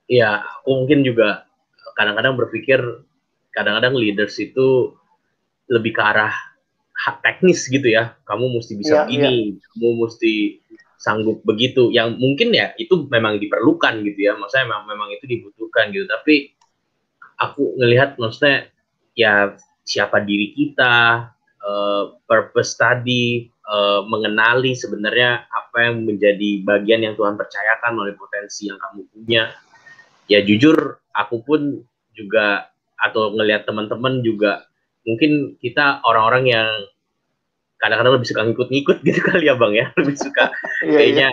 Iya, 0.05 0.45
aku 0.45 0.85
mungkin 0.85 1.01
juga 1.01 1.49
kadang-kadang 1.97 2.37
berpikir, 2.37 2.77
kadang-kadang 3.57 3.97
leaders 3.97 4.37
itu 4.37 4.93
lebih 5.73 5.97
ke 5.97 6.01
arah 6.05 6.33
teknis 7.25 7.65
gitu 7.65 7.89
ya. 7.89 8.13
Kamu 8.29 8.53
mesti 8.61 8.77
bisa 8.77 8.93
ya, 8.93 9.01
begini, 9.09 9.57
ya. 9.57 9.65
kamu 9.73 10.05
mesti 10.05 10.33
sanggup 11.01 11.41
begitu. 11.41 11.89
Yang 11.89 12.21
mungkin 12.21 12.53
ya 12.53 12.77
itu 12.77 13.09
memang 13.09 13.41
diperlukan 13.41 14.05
gitu 14.05 14.19
ya. 14.29 14.37
Maksudnya 14.37 14.69
memang 14.69 14.85
memang 14.85 15.09
itu 15.17 15.25
dibutuhkan 15.25 15.89
gitu. 15.89 16.05
Tapi 16.05 16.53
aku 17.41 17.75
ngelihat 17.81 18.21
maksudnya 18.21 18.69
ya 19.17 19.55
siapa 19.87 20.21
diri 20.21 20.51
kita, 20.53 21.29
uh, 21.63 22.03
purpose 22.29 22.75
tadi, 22.75 23.47
uh, 23.65 24.05
mengenali 24.05 24.75
sebenarnya 24.75 25.47
apa 25.49 25.89
yang 25.89 26.05
menjadi 26.05 26.61
bagian 26.61 27.01
yang 27.01 27.15
Tuhan 27.17 27.39
percayakan 27.39 27.95
melalui 27.95 28.19
potensi 28.19 28.67
yang 28.69 28.77
kamu 28.77 29.07
punya. 29.09 29.49
Ya 30.29 30.41
jujur, 30.43 30.99
aku 31.15 31.41
pun 31.41 31.85
juga 32.15 32.69
atau 32.95 33.35
ngelihat 33.35 33.67
teman-teman 33.67 34.23
juga 34.23 34.65
mungkin 35.05 35.59
kita 35.61 36.01
orang-orang 36.07 36.49
yang 36.49 36.67
kadang-kadang 37.77 38.17
lebih 38.17 38.27
suka 38.27 38.41
ngikut-ngikut 38.49 38.97
gitu 39.05 39.19
kali 39.29 39.45
ya 39.45 39.55
bang 39.59 39.73
ya 39.75 39.85
lebih 39.99 40.15
suka 40.17 40.49
iya, 40.81 40.89
iya. 40.89 40.95
kayaknya 40.97 41.27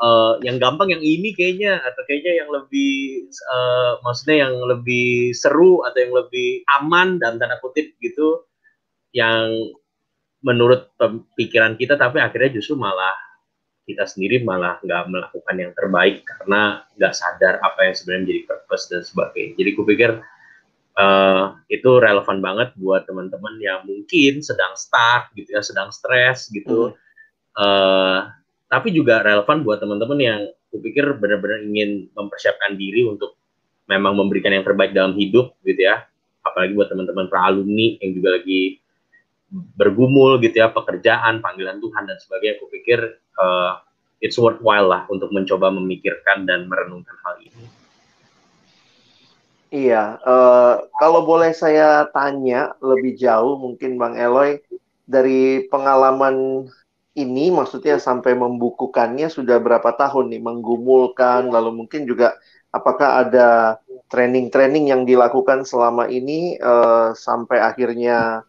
uh, 0.00 0.40
yang 0.44 0.56
gampang 0.60 0.92
yang 0.92 1.02
ini 1.02 1.32
kayaknya 1.32 1.80
atau 1.84 2.02
kayaknya 2.04 2.44
yang 2.44 2.50
lebih 2.52 3.26
uh, 3.52 4.00
maksudnya 4.04 4.48
yang 4.48 4.54
lebih 4.64 5.32
seru 5.32 5.84
atau 5.84 5.98
yang 5.98 6.14
lebih 6.14 6.64
aman 6.80 7.16
dan 7.20 7.40
tanda 7.40 7.56
kutip 7.60 7.96
gitu 8.00 8.44
yang 9.16 9.72
menurut 10.44 10.92
pikiran 11.34 11.74
kita 11.80 11.96
tapi 11.96 12.20
akhirnya 12.20 12.60
justru 12.60 12.76
malah 12.76 13.16
kita 13.86 14.02
sendiri 14.02 14.42
malah 14.42 14.82
nggak 14.82 15.04
melakukan 15.08 15.56
yang 15.56 15.72
terbaik 15.72 16.26
karena 16.26 16.82
nggak 16.98 17.14
sadar 17.14 17.62
apa 17.62 17.86
yang 17.86 17.94
sebenarnya 17.94 18.22
menjadi 18.26 18.42
purpose 18.50 18.84
dan 18.90 19.02
sebagainya. 19.06 19.54
Jadi 19.62 19.70
kupikir 19.78 20.10
uh, 20.98 21.44
itu 21.70 21.90
relevan 22.02 22.42
banget 22.42 22.74
buat 22.74 23.06
teman-teman 23.06 23.54
yang 23.62 23.86
mungkin 23.86 24.42
sedang 24.42 24.74
stuck 24.74 25.30
gitu 25.38 25.54
ya, 25.54 25.62
sedang 25.62 25.94
stres 25.94 26.50
gitu. 26.50 26.92
Hmm. 26.92 26.98
Uh, 27.56 28.18
tapi 28.66 28.90
juga 28.90 29.22
relevan 29.22 29.62
buat 29.62 29.78
teman-teman 29.78 30.18
yang 30.18 30.40
kupikir 30.70 31.06
benar-benar 31.16 31.62
ingin 31.62 32.10
mempersiapkan 32.12 32.74
diri 32.74 33.06
untuk 33.06 33.38
memang 33.86 34.18
memberikan 34.18 34.50
yang 34.50 34.66
terbaik 34.66 34.90
dalam 34.90 35.14
hidup 35.14 35.54
gitu 35.62 35.86
ya. 35.86 36.04
Apalagi 36.42 36.74
buat 36.74 36.90
teman-teman 36.90 37.30
para 37.30 37.50
alumni 37.50 37.98
yang 38.02 38.10
juga 38.14 38.38
lagi 38.38 38.82
bergumul 39.50 40.42
gitu 40.42 40.58
ya 40.58 40.74
pekerjaan 40.74 41.38
panggilan 41.38 41.78
Tuhan 41.78 42.02
dan 42.10 42.18
sebagainya 42.18 42.58
kupikir 42.58 42.98
uh, 43.38 43.78
it's 44.18 44.34
worthwhile 44.34 44.90
lah 44.90 45.06
untuk 45.06 45.30
mencoba 45.30 45.70
memikirkan 45.70 46.48
dan 46.48 46.66
merenungkan 46.66 47.14
hal 47.22 47.38
ini. 47.42 47.64
Iya, 49.66 50.22
uh, 50.22 50.86
kalau 51.02 51.26
boleh 51.26 51.50
saya 51.50 52.06
tanya 52.14 52.78
lebih 52.78 53.18
jauh, 53.18 53.58
mungkin 53.58 53.98
Bang 53.98 54.14
Eloy, 54.14 54.62
dari 55.10 55.66
pengalaman 55.66 56.66
ini 57.16 57.48
maksudnya 57.48 57.96
sampai 57.96 58.36
membukukannya 58.36 59.32
sudah 59.32 59.56
berapa 59.56 59.88
tahun 59.96 60.36
nih 60.36 60.42
menggumulkan 60.44 61.48
lalu 61.48 61.84
mungkin 61.84 62.04
juga 62.04 62.36
apakah 62.76 63.24
ada 63.24 63.80
training-training 64.12 64.92
yang 64.92 65.02
dilakukan 65.08 65.64
selama 65.64 66.06
ini 66.12 66.60
uh, 66.60 67.16
sampai 67.16 67.58
akhirnya 67.64 68.44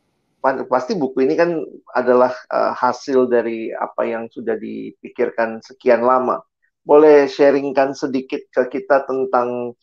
pasti 0.69 0.95
buku 0.95 1.27
ini 1.27 1.33
kan 1.35 1.59
adalah 1.91 2.31
uh, 2.51 2.71
hasil 2.75 3.27
dari 3.27 3.73
apa 3.73 4.05
yang 4.07 4.29
sudah 4.31 4.55
dipikirkan 4.55 5.59
sekian 5.63 6.05
lama. 6.05 6.39
Boleh 6.87 7.27
sharingkan 7.27 7.91
sedikit 7.91 8.47
ke 8.47 8.79
kita 8.79 9.03
tentang 9.03 9.75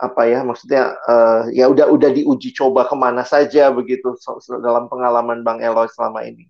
apa 0.00 0.24
ya 0.24 0.40
maksudnya 0.40 0.96
uh, 1.08 1.44
ya 1.52 1.68
udah 1.68 1.92
udah 1.92 2.10
diuji 2.12 2.56
coba 2.56 2.88
ke 2.88 2.96
mana 2.96 3.20
saja 3.20 3.68
begitu 3.68 4.16
dalam 4.64 4.88
pengalaman 4.88 5.44
Bang 5.44 5.60
Eloy 5.60 5.88
selama 5.92 6.24
ini. 6.24 6.48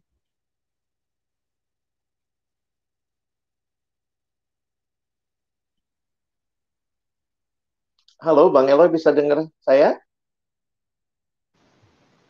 Halo, 8.21 8.53
Bang 8.53 8.68
Eloy 8.68 8.93
bisa 8.93 9.16
dengar 9.16 9.49
saya? 9.64 9.97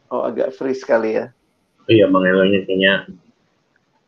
Oh, 0.07 0.23
agak 0.23 0.55
free 0.55 0.79
sekali 0.79 1.19
ya. 1.19 1.35
Iya, 1.91 2.07
Bang 2.07 2.23
Eloy 2.23 2.63
kayaknya. 2.63 3.11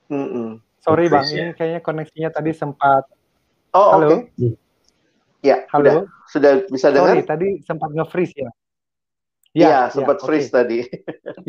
Mm 0.06 0.28
-mm. 0.30 0.48
Sorry, 0.78 1.10
Bang, 1.10 1.26
ya. 1.26 1.50
ini 1.50 1.52
kayaknya 1.58 1.82
koneksinya 1.82 2.30
tadi 2.30 2.54
sempat. 2.54 3.02
Oh, 3.74 3.98
Halo. 3.98 4.06
Okay. 4.06 4.18
Hmm. 4.38 4.54
Ya, 5.42 5.66
Halo. 5.74 6.06
Sudah, 6.30 6.30
sudah 6.30 6.52
bisa 6.70 6.86
dengar? 6.94 7.18
Sorry, 7.18 7.26
tadi 7.26 7.48
sempat 7.66 7.90
nge-freeze 7.90 8.34
ya. 8.38 8.50
Iya, 9.52 9.66
ya, 9.66 9.80
sempat 9.90 10.16
ya, 10.18 10.22
freeze 10.22 10.48
okay. 10.48 10.54
tadi. 10.54 10.78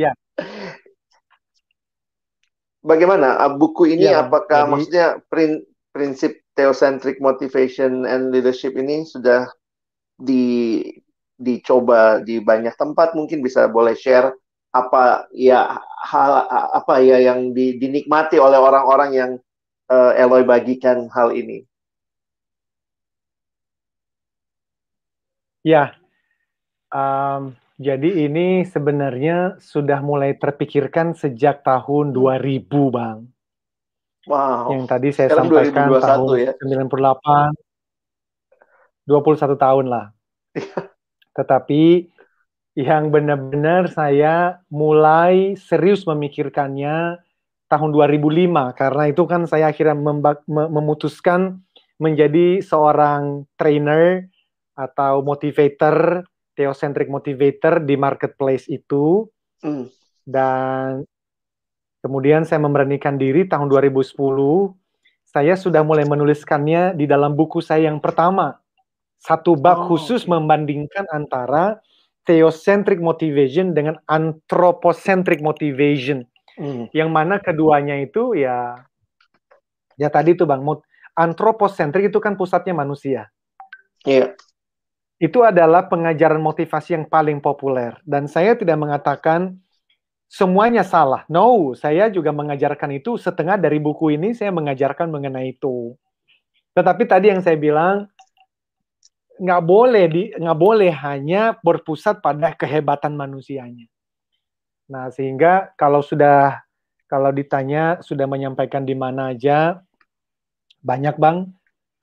ya. 0.10 0.12
Bagaimana 2.90 3.38
ah, 3.38 3.54
buku 3.54 3.86
ini 3.86 4.10
ya, 4.10 4.26
apakah 4.26 4.66
jadi, 4.66 4.72
maksudnya 4.74 5.08
prin, 5.30 5.62
prinsip 5.94 6.42
theocentric 6.58 7.22
motivation 7.22 8.10
and 8.10 8.34
leadership 8.34 8.74
ini 8.74 9.06
sudah 9.06 9.46
di 10.18 10.82
dicoba 11.34 12.22
di 12.22 12.40
banyak 12.40 12.78
tempat 12.78 13.18
mungkin 13.18 13.42
bisa 13.42 13.68
boleh 13.68 13.98
share 13.98 14.32
apa 14.74 15.30
ya 15.34 15.78
hal 16.02 16.32
apa 16.50 16.98
ya 17.02 17.22
yang 17.22 17.54
di, 17.54 17.78
dinikmati 17.78 18.42
oleh 18.42 18.58
orang-orang 18.58 19.12
yang 19.14 19.32
uh, 19.94 20.12
Eloy 20.18 20.42
bagikan 20.46 21.06
hal 21.14 21.34
ini. 21.34 21.66
Ya, 25.64 25.96
um, 26.92 27.56
jadi 27.80 28.28
ini 28.28 28.68
sebenarnya 28.68 29.58
sudah 29.64 30.04
mulai 30.04 30.36
terpikirkan 30.36 31.16
sejak 31.16 31.64
tahun 31.64 32.12
2000, 32.12 32.68
Bang. 32.92 33.34
Wow. 34.28 34.72
Yang 34.72 34.84
tadi 34.88 35.10
saya 35.16 35.28
Sekarang 35.32 35.48
sampaikan 35.52 35.88
2021, 35.90 36.04
tahun 36.04 36.28
ya? 36.36 36.52
98, 36.60 37.63
21 39.06 39.56
tahun 39.60 39.86
lah. 39.90 40.06
Tetapi 41.38 42.08
yang 42.74 43.14
benar-benar 43.14 43.90
saya 43.94 44.64
mulai 44.70 45.54
serius 45.58 46.10
memikirkannya 46.10 47.22
tahun 47.70 47.90
2005 47.94 48.74
karena 48.78 49.04
itu 49.10 49.24
kan 49.30 49.46
saya 49.46 49.70
akhirnya 49.70 49.98
memutuskan 50.50 51.62
menjadi 52.02 52.62
seorang 52.66 53.46
trainer 53.58 54.30
atau 54.74 55.22
motivator, 55.22 56.26
theocentric 56.58 57.10
motivator 57.10 57.82
di 57.82 57.94
marketplace 57.94 58.66
itu. 58.70 59.30
Mm. 59.62 59.86
Dan 60.26 61.06
kemudian 62.02 62.42
saya 62.46 62.62
memberanikan 62.62 63.20
diri 63.22 63.46
tahun 63.46 63.70
2010 63.70 64.18
saya 65.24 65.58
sudah 65.58 65.82
mulai 65.82 66.06
menuliskannya 66.06 66.94
di 66.94 67.10
dalam 67.10 67.34
buku 67.34 67.58
saya 67.58 67.90
yang 67.90 67.98
pertama 67.98 68.63
satu 69.24 69.56
bab 69.56 69.88
oh, 69.88 69.96
khusus 69.96 70.28
okay. 70.28 70.32
membandingkan 70.36 71.08
antara 71.08 71.80
theocentric 72.28 73.00
motivation 73.00 73.72
dengan 73.72 73.96
anthropocentric 74.12 75.40
motivation. 75.40 76.28
Hmm. 76.60 76.92
Yang 76.92 77.10
mana 77.10 77.40
keduanya 77.40 78.04
itu 78.04 78.36
ya 78.36 78.84
ya 79.96 80.10
tadi 80.12 80.36
tuh 80.36 80.44
Bang, 80.44 80.62
anthropocentric 81.16 82.12
itu 82.12 82.20
kan 82.20 82.36
pusatnya 82.36 82.76
manusia. 82.76 83.32
Iya. 84.04 84.28
Yeah. 84.28 84.30
Itu 85.24 85.40
adalah 85.40 85.88
pengajaran 85.88 86.44
motivasi 86.44 87.00
yang 87.00 87.06
paling 87.08 87.40
populer 87.40 87.96
dan 88.04 88.28
saya 88.28 88.60
tidak 88.60 88.76
mengatakan 88.76 89.56
semuanya 90.28 90.84
salah. 90.84 91.24
No, 91.32 91.72
saya 91.80 92.12
juga 92.12 92.36
mengajarkan 92.36 93.00
itu 93.00 93.16
setengah 93.16 93.56
dari 93.56 93.80
buku 93.80 94.20
ini 94.20 94.36
saya 94.36 94.52
mengajarkan 94.52 95.08
mengenai 95.08 95.56
itu. 95.56 95.96
Tetapi 96.74 97.06
tadi 97.06 97.32
yang 97.32 97.40
saya 97.40 97.56
bilang 97.56 98.10
nggak 99.44 99.64
boleh 99.68 100.06
di 100.08 100.24
nggak 100.32 100.60
boleh 100.60 100.92
hanya 101.04 101.60
berpusat 101.60 102.24
pada 102.24 102.56
kehebatan 102.56 103.12
manusianya. 103.20 103.92
Nah 104.88 105.12
sehingga 105.12 105.76
kalau 105.76 106.00
sudah 106.00 106.64
kalau 107.12 107.30
ditanya 107.36 108.00
sudah 108.00 108.24
menyampaikan 108.24 108.88
di 108.88 108.96
mana 108.96 109.36
aja 109.36 109.84
banyak 110.80 111.20
bang 111.20 111.52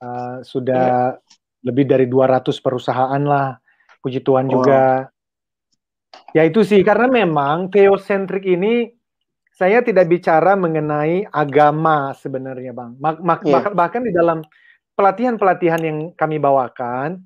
uh, 0.05 0.45
sudah 0.45 1.17
yeah. 1.17 1.65
lebih 1.65 1.89
dari 1.89 2.05
200 2.05 2.45
perusahaan 2.61 3.23
lah 3.25 3.57
puji 4.05 4.21
Tuhan 4.21 4.45
oh. 4.49 4.61
juga. 4.61 5.09
Ya 6.37 6.45
itu 6.45 6.61
sih 6.61 6.85
karena 6.85 7.09
memang 7.09 7.73
teosentrik 7.73 8.45
ini 8.45 8.93
saya 9.51 9.81
tidak 9.81 10.07
bicara 10.09 10.53
mengenai 10.53 11.25
agama 11.29 12.13
sebenarnya 12.17 12.71
bang. 12.71 12.91
Mak, 13.01 13.17
mak, 13.21 13.39
yeah. 13.45 13.73
bahkan 13.73 14.05
di 14.05 14.13
dalam 14.13 14.45
pelatihan-pelatihan 14.95 15.81
yang 15.81 15.97
kami 16.13 16.37
bawakan, 16.37 17.23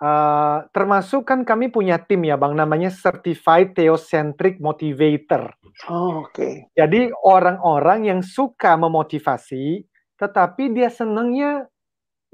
uh, 0.00 0.66
termasuk 0.72 1.28
kan 1.28 1.42
kami 1.46 1.70
punya 1.70 2.00
tim 2.00 2.24
ya 2.26 2.34
bang, 2.34 2.56
namanya 2.56 2.90
Certified 2.90 3.76
Theocentric 3.76 4.58
Motivator. 4.58 5.54
Oh, 5.90 6.24
Oke. 6.24 6.30
Okay. 6.30 6.54
Jadi 6.74 7.10
orang-orang 7.22 8.08
yang 8.08 8.20
suka 8.22 8.78
memotivasi, 8.78 9.84
tetapi 10.18 10.70
dia 10.72 10.88
senangnya 10.90 11.66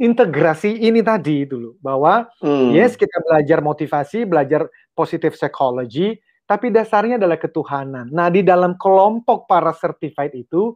integrasi 0.00 0.80
ini 0.80 1.04
tadi 1.04 1.44
dulu 1.44 1.76
bahwa 1.84 2.24
hmm. 2.40 2.72
yes 2.72 2.96
kita 2.96 3.20
belajar 3.20 3.60
motivasi, 3.60 4.24
belajar 4.24 4.64
positive 4.96 5.36
psychology, 5.36 6.16
tapi 6.48 6.72
dasarnya 6.72 7.20
adalah 7.20 7.36
ketuhanan. 7.36 8.08
Nah 8.08 8.32
di 8.32 8.40
dalam 8.40 8.80
kelompok 8.80 9.44
para 9.44 9.76
certified 9.76 10.32
itu 10.32 10.72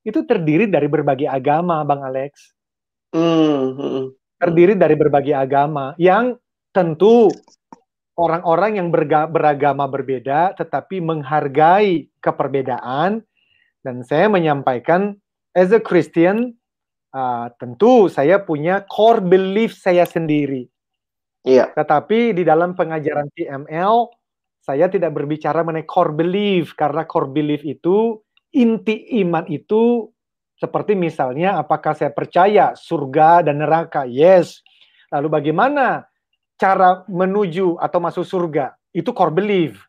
itu 0.00 0.24
terdiri 0.24 0.70
dari 0.70 0.86
berbagai 0.86 1.28
agama, 1.28 1.82
bang 1.84 2.00
Alex. 2.00 2.32
Hmm, 3.10 3.74
hmm. 3.74 4.04
Terdiri 4.40 4.72
dari 4.72 4.96
berbagai 4.96 5.36
agama 5.36 5.92
yang 6.00 6.34
tentu 6.72 7.28
orang-orang 8.16 8.80
yang 8.80 8.88
beragama 9.28 9.84
berbeda 9.88 10.56
tetapi 10.56 11.00
menghargai 11.00 12.08
keperbedaan 12.24 13.20
dan 13.80 13.96
saya 14.04 14.28
menyampaikan 14.28 15.16
as 15.56 15.72
a 15.72 15.80
Christian 15.80 16.56
uh, 17.16 17.48
tentu 17.56 18.08
saya 18.12 18.40
punya 18.40 18.84
core 18.88 19.24
belief 19.24 19.76
saya 19.76 20.04
sendiri. 20.04 20.68
Iya. 21.44 21.72
Tetapi 21.72 22.36
di 22.36 22.44
dalam 22.44 22.76
pengajaran 22.76 23.32
TML 23.32 24.12
saya 24.60 24.92
tidak 24.92 25.16
berbicara 25.16 25.64
mengenai 25.64 25.88
core 25.88 26.12
belief 26.12 26.76
karena 26.76 27.08
core 27.08 27.32
belief 27.32 27.64
itu 27.64 28.20
inti 28.52 29.24
iman 29.24 29.48
itu 29.48 30.12
seperti 30.60 30.92
misalnya 30.92 31.56
apakah 31.56 31.96
saya 31.96 32.12
percaya 32.12 32.76
surga 32.76 33.48
dan 33.48 33.64
neraka? 33.64 34.04
Yes. 34.04 34.60
Lalu 35.08 35.40
bagaimana 35.40 36.04
cara 36.60 37.00
menuju 37.08 37.80
atau 37.80 37.98
masuk 38.04 38.28
surga 38.28 38.76
itu 38.92 39.08
core 39.16 39.32
belief. 39.32 39.80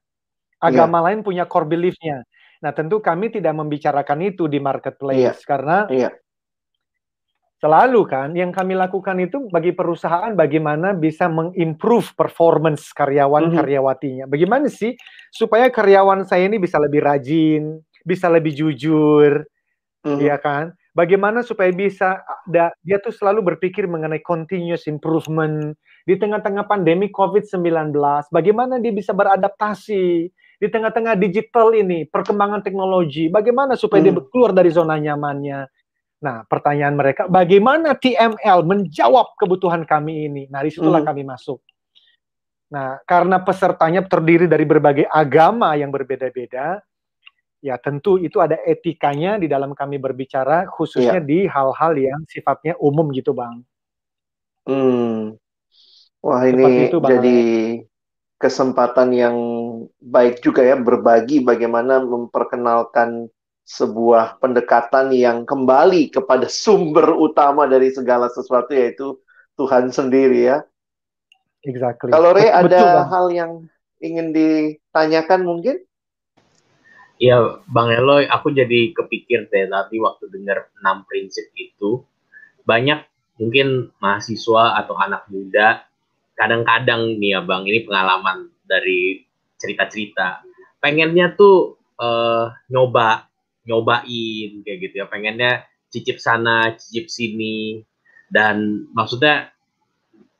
Agama 0.63 1.03
yeah. 1.03 1.05
lain 1.11 1.19
punya 1.27 1.43
core 1.43 1.67
beliefnya. 1.67 2.23
Nah 2.63 2.71
tentu 2.71 3.03
kami 3.03 3.27
tidak 3.27 3.51
membicarakan 3.51 4.31
itu 4.31 4.47
di 4.47 4.63
marketplace 4.63 5.19
yeah. 5.19 5.35
karena 5.43 5.77
yeah. 5.91 6.13
selalu 7.59 8.07
kan 8.07 8.31
yang 8.31 8.55
kami 8.55 8.71
lakukan 8.71 9.19
itu 9.19 9.51
bagi 9.51 9.75
perusahaan 9.75 10.31
bagaimana 10.31 10.95
bisa 10.95 11.27
mengimprove 11.27 12.15
performance 12.15 12.95
karyawan 12.95 13.43
mm 13.43 13.51
-hmm. 13.51 13.59
karyawatinya. 13.59 14.25
Bagaimana 14.31 14.71
sih 14.71 14.95
supaya 15.35 15.67
karyawan 15.67 16.23
saya 16.23 16.47
ini 16.47 16.63
bisa 16.63 16.79
lebih 16.79 17.03
rajin, 17.03 17.83
bisa 18.07 18.31
lebih 18.31 18.55
jujur, 18.55 19.43
mm 20.05 20.09
-hmm. 20.17 20.19
ya 20.21 20.37
kan? 20.37 20.73
Bagaimana 20.91 21.39
supaya 21.39 21.71
bisa 21.71 22.19
da, 22.43 22.75
dia 22.83 22.99
tuh 22.99 23.15
selalu 23.15 23.55
berpikir 23.55 23.87
mengenai 23.87 24.19
continuous 24.19 24.91
improvement 24.91 25.71
di 26.03 26.19
tengah-tengah 26.19 26.67
pandemi 26.67 27.07
COVID-19. 27.07 27.95
Bagaimana 28.27 28.75
dia 28.83 28.91
bisa 28.91 29.15
beradaptasi 29.15 30.05
di 30.61 30.67
tengah-tengah 30.67 31.15
digital 31.15 31.71
ini, 31.71 32.05
perkembangan 32.11 32.59
teknologi. 32.59 33.31
Bagaimana 33.31 33.79
supaya 33.79 34.03
hmm. 34.03 34.07
dia 34.11 34.23
keluar 34.27 34.51
dari 34.51 34.67
zona 34.67 34.99
nyamannya. 34.99 35.59
Nah, 36.21 36.45
pertanyaan 36.45 36.93
mereka, 36.93 37.25
bagaimana 37.25 37.97
TML 37.97 38.61
menjawab 38.61 39.33
kebutuhan 39.41 39.87
kami 39.89 40.29
ini? 40.29 40.43
Nah, 40.51 40.61
di 40.61 40.69
situlah 40.69 41.01
hmm. 41.01 41.09
kami 41.09 41.23
masuk. 41.25 41.63
Nah, 42.71 43.01
karena 43.07 43.41
pesertanya 43.41 44.05
terdiri 44.05 44.45
dari 44.45 44.63
berbagai 44.63 45.09
agama 45.09 45.73
yang 45.79 45.89
berbeda-beda, 45.89 46.83
ya 47.61 47.77
tentu 47.77 48.17
itu 48.17 48.41
ada 48.41 48.57
etikanya 48.65 49.37
di 49.37 49.45
dalam 49.45 49.77
kami 49.77 50.01
berbicara 50.01 50.65
khususnya 50.65 51.21
yeah. 51.21 51.29
di 51.29 51.39
hal-hal 51.45 51.93
yang 51.93 52.21
sifatnya 52.25 52.73
umum 52.81 53.13
gitu 53.13 53.37
bang. 53.37 53.61
Hmm. 54.65 55.37
Wah 56.21 56.41
ini 56.45 56.89
itu, 56.89 56.97
bang. 56.97 57.09
jadi 57.17 57.39
kesempatan 58.41 59.13
yang 59.13 59.37
baik 60.01 60.41
juga 60.41 60.65
ya 60.65 60.73
berbagi 60.73 61.45
bagaimana 61.45 62.01
memperkenalkan 62.01 63.29
sebuah 63.61 64.41
pendekatan 64.41 65.13
yang 65.13 65.45
kembali 65.45 66.09
kepada 66.09 66.49
sumber 66.49 67.13
utama 67.13 67.69
dari 67.69 67.93
segala 67.93 68.27
sesuatu 68.27 68.73
yaitu 68.73 69.21
Tuhan 69.55 69.93
sendiri 69.93 70.49
ya. 70.49 70.57
Exactly. 71.61 72.09
Kalau 72.09 72.33
Ray 72.33 72.49
ada 72.49 73.05
hal 73.05 73.29
yang 73.29 73.69
ingin 74.01 74.33
ditanyakan 74.33 75.45
mungkin? 75.45 75.77
Iya, 77.21 77.61
Bang 77.69 77.93
Eloy, 77.93 78.25
aku 78.25 78.49
jadi 78.49 78.97
kepikir 78.97 79.45
deh 79.53 79.69
tadi 79.69 80.01
waktu 80.01 80.25
dengar 80.33 80.73
enam 80.81 81.05
prinsip 81.05 81.53
itu, 81.53 82.01
banyak 82.65 83.05
mungkin 83.37 83.93
mahasiswa 84.01 84.81
atau 84.81 84.97
anak 84.97 85.29
muda, 85.29 85.85
kadang-kadang 86.33 87.21
nih 87.21 87.37
ya 87.37 87.45
Bang, 87.45 87.69
ini 87.69 87.85
pengalaman 87.85 88.49
dari 88.65 89.21
cerita-cerita, 89.61 90.41
pengennya 90.81 91.37
tuh 91.37 91.77
uh, 92.01 92.49
nyoba, 92.73 93.29
nyobain 93.69 94.65
kayak 94.65 94.89
gitu 94.89 95.05
ya, 95.05 95.05
pengennya 95.05 95.69
cicip 95.93 96.17
sana, 96.17 96.73
cicip 96.73 97.05
sini, 97.05 97.85
dan 98.33 98.89
maksudnya 98.97 99.53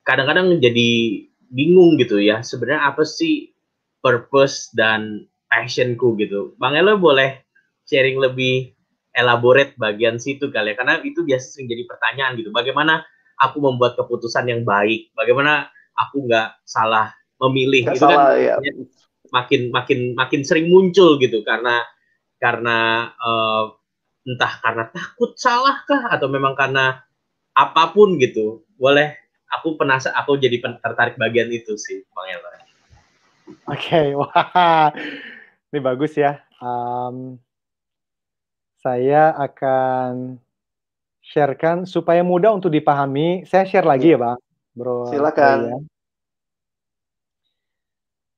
kadang-kadang 0.02 0.58
jadi 0.58 0.90
bingung 1.54 2.02
gitu 2.02 2.18
ya, 2.18 2.42
sebenarnya 2.42 2.90
apa 2.90 3.06
sih 3.06 3.54
purpose 4.02 4.74
dan 4.74 5.30
passionku 5.52 6.16
gitu. 6.16 6.56
Bang 6.56 6.80
Elo 6.80 6.96
boleh 6.96 7.44
sharing 7.84 8.24
lebih 8.24 8.72
elaborate 9.12 9.76
bagian 9.76 10.16
situ 10.16 10.48
kali 10.48 10.72
ya, 10.72 10.76
karena 10.80 11.04
itu 11.04 11.28
biasa 11.28 11.60
sering 11.60 11.68
jadi 11.68 11.84
pertanyaan 11.84 12.40
gitu. 12.40 12.56
Bagaimana 12.56 13.04
aku 13.36 13.60
membuat 13.60 14.00
keputusan 14.00 14.48
yang 14.48 14.64
baik? 14.64 15.12
Bagaimana 15.12 15.68
aku 16.00 16.24
nggak 16.24 16.64
salah 16.64 17.12
memilih? 17.44 17.92
Gak 17.92 18.00
itu 18.00 18.08
kan 18.08 18.16
salah, 18.16 18.32
kan 18.32 18.40
ya. 18.40 18.56
makin 19.36 19.62
makin 19.76 20.00
makin 20.16 20.42
sering 20.48 20.72
muncul 20.72 21.20
gitu 21.20 21.44
karena 21.44 21.84
karena 22.40 23.12
uh, 23.20 23.76
entah 24.24 24.54
karena 24.64 24.88
takut 24.88 25.36
salah 25.36 25.84
kah 25.84 26.08
atau 26.16 26.32
memang 26.32 26.56
karena 26.56 27.04
apa 27.52 27.92
pun 27.92 28.16
gitu. 28.16 28.64
Boleh 28.80 29.20
aku 29.52 29.76
penasaran 29.76 30.16
aku 30.16 30.40
jadi 30.40 30.64
tertarik 30.80 31.20
bagian 31.20 31.52
itu 31.52 31.76
sih 31.76 32.08
Bang 32.16 32.32
Elo. 32.32 32.48
Oke, 33.68 33.92
okay, 33.92 34.08
wah 34.20 34.88
ini 35.72 35.80
bagus 35.80 36.14
ya. 36.20 36.44
Um, 36.60 37.40
saya 38.84 39.32
akan 39.40 40.36
sharekan 41.24 41.88
supaya 41.88 42.22
mudah 42.28 42.52
untuk 42.52 42.76
dipahami. 42.76 43.48
Saya 43.48 43.64
share 43.64 43.88
lagi 43.88 44.12
ya, 44.12 44.20
Bang. 44.20 44.40
Bro. 44.76 45.08
Silakan. 45.08 45.58
Ya. 45.64 45.78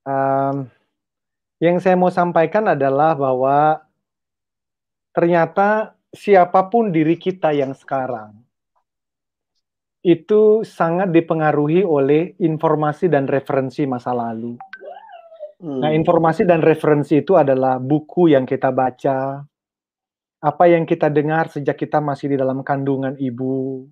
Um, 0.04 0.56
yang 1.58 1.82
saya 1.82 1.96
mau 1.98 2.12
sampaikan 2.12 2.70
adalah 2.70 3.16
bahwa 3.18 3.82
ternyata 5.10 5.96
siapa 6.12 6.70
pun 6.70 6.92
diri 6.92 7.16
kita 7.18 7.50
yang 7.56 7.72
sekarang 7.72 8.44
itu 10.04 10.60
sangat 10.68 11.08
dipengaruhi 11.08 11.80
oleh 11.80 12.36
informasi 12.36 13.08
dan 13.08 13.24
referensi 13.24 13.88
masa 13.88 14.12
lalu. 14.12 14.60
Nah, 15.62 15.90
hmm. 15.90 15.98
informasi 16.02 16.42
dan 16.42 16.58
referensi 16.64 17.22
itu 17.22 17.38
adalah 17.38 17.78
buku 17.78 18.34
yang 18.34 18.42
kita 18.42 18.74
baca, 18.74 19.38
apa 20.42 20.64
yang 20.66 20.82
kita 20.82 21.06
dengar 21.08 21.46
sejak 21.46 21.78
kita 21.78 22.02
masih 22.02 22.34
di 22.34 22.36
dalam 22.36 22.66
kandungan 22.66 23.14
ibu, 23.16 23.86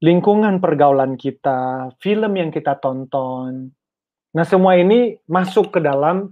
lingkungan 0.00 0.62
pergaulan 0.62 1.18
kita, 1.18 1.90
film 1.98 2.32
yang 2.38 2.54
kita 2.54 2.78
tonton. 2.78 3.74
Nah, 4.32 4.44
semua 4.46 4.78
ini 4.78 5.18
masuk 5.26 5.74
ke 5.76 5.80
dalam 5.82 6.30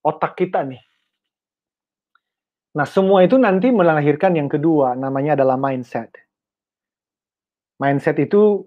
otak 0.00 0.38
kita 0.38 0.62
nih. 0.62 0.80
Nah, 2.76 2.86
semua 2.86 3.24
itu 3.26 3.34
nanti 3.40 3.72
melahirkan 3.74 4.36
yang 4.36 4.52
kedua, 4.52 4.94
namanya 4.94 5.34
adalah 5.34 5.58
mindset. 5.58 6.12
Mindset 7.82 8.20
itu 8.22 8.64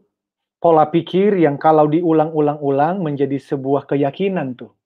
pola 0.59 0.91
pikir 0.91 1.39
yang 1.39 1.55
kalau 1.55 1.87
diulang-ulang-ulang 1.87 2.99
menjadi 2.99 3.39
sebuah 3.39 3.89
keyakinan 3.89 4.59
tuh 4.59 4.78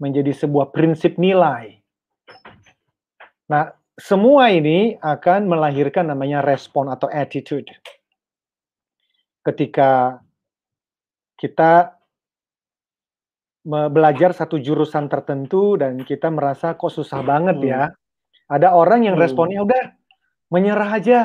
menjadi 0.00 0.32
sebuah 0.32 0.72
prinsip 0.72 1.20
nilai. 1.20 1.78
Nah, 3.52 3.70
semua 4.00 4.48
ini 4.48 4.96
akan 4.96 5.44
melahirkan 5.44 6.08
namanya 6.08 6.40
respon 6.40 6.88
atau 6.88 7.06
attitude. 7.12 7.68
Ketika 9.44 10.20
kita 11.36 12.00
belajar 13.64 14.32
satu 14.32 14.56
jurusan 14.56 15.12
tertentu 15.12 15.76
dan 15.76 16.00
kita 16.00 16.32
merasa 16.32 16.74
kok 16.76 16.92
susah 16.92 17.20
banget 17.20 17.56
ya. 17.60 17.82
Hmm. 17.88 17.96
Ada 18.50 18.72
orang 18.72 19.04
yang 19.04 19.16
hmm. 19.20 19.24
responnya 19.24 19.60
udah 19.62 19.82
menyerah 20.48 20.90
aja. 20.96 21.20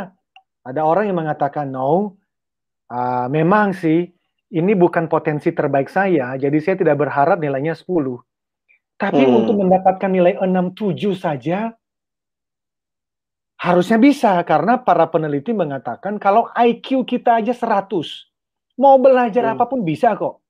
Ada 0.66 0.82
orang 0.84 1.10
yang 1.10 1.18
mengatakan 1.22 1.72
no, 1.72 2.20
uh, 2.92 3.28
memang 3.32 3.72
sih 3.72 4.10
ini 4.54 4.74
bukan 4.78 5.10
potensi 5.10 5.52
terbaik 5.54 5.90
saya, 5.90 6.38
jadi 6.38 6.58
saya 6.62 6.76
tidak 6.78 7.02
berharap 7.02 7.38
nilainya 7.42 7.74
10. 7.74 7.86
Tapi 8.96 9.28
hmm. 9.28 9.38
untuk 9.44 9.56
mendapatkan 9.60 10.08
nilai 10.08 10.40
67 10.40 11.20
saja 11.20 11.76
harusnya 13.60 14.00
bisa 14.00 14.40
karena 14.44 14.80
para 14.80 15.08
peneliti 15.08 15.56
mengatakan 15.56 16.20
kalau 16.20 16.52
IQ 16.54 17.08
kita 17.08 17.40
aja 17.40 17.56
100 17.56 17.92
mau 18.80 18.96
belajar 19.00 19.52
hmm. 19.52 19.54
apa 19.56 19.66
pun 19.68 19.84
bisa 19.84 20.16
kok. 20.16 20.44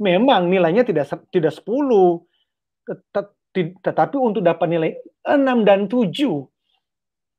Memang 0.00 0.52
nilainya 0.52 0.84
tidak 0.84 1.08
tidak 1.32 1.56
10 1.56 1.64
tet 2.84 3.28
tetapi 3.56 4.20
untuk 4.20 4.44
dapat 4.44 4.68
nilai 4.68 4.90
6 5.24 5.64
dan 5.64 5.88
7 5.88 6.12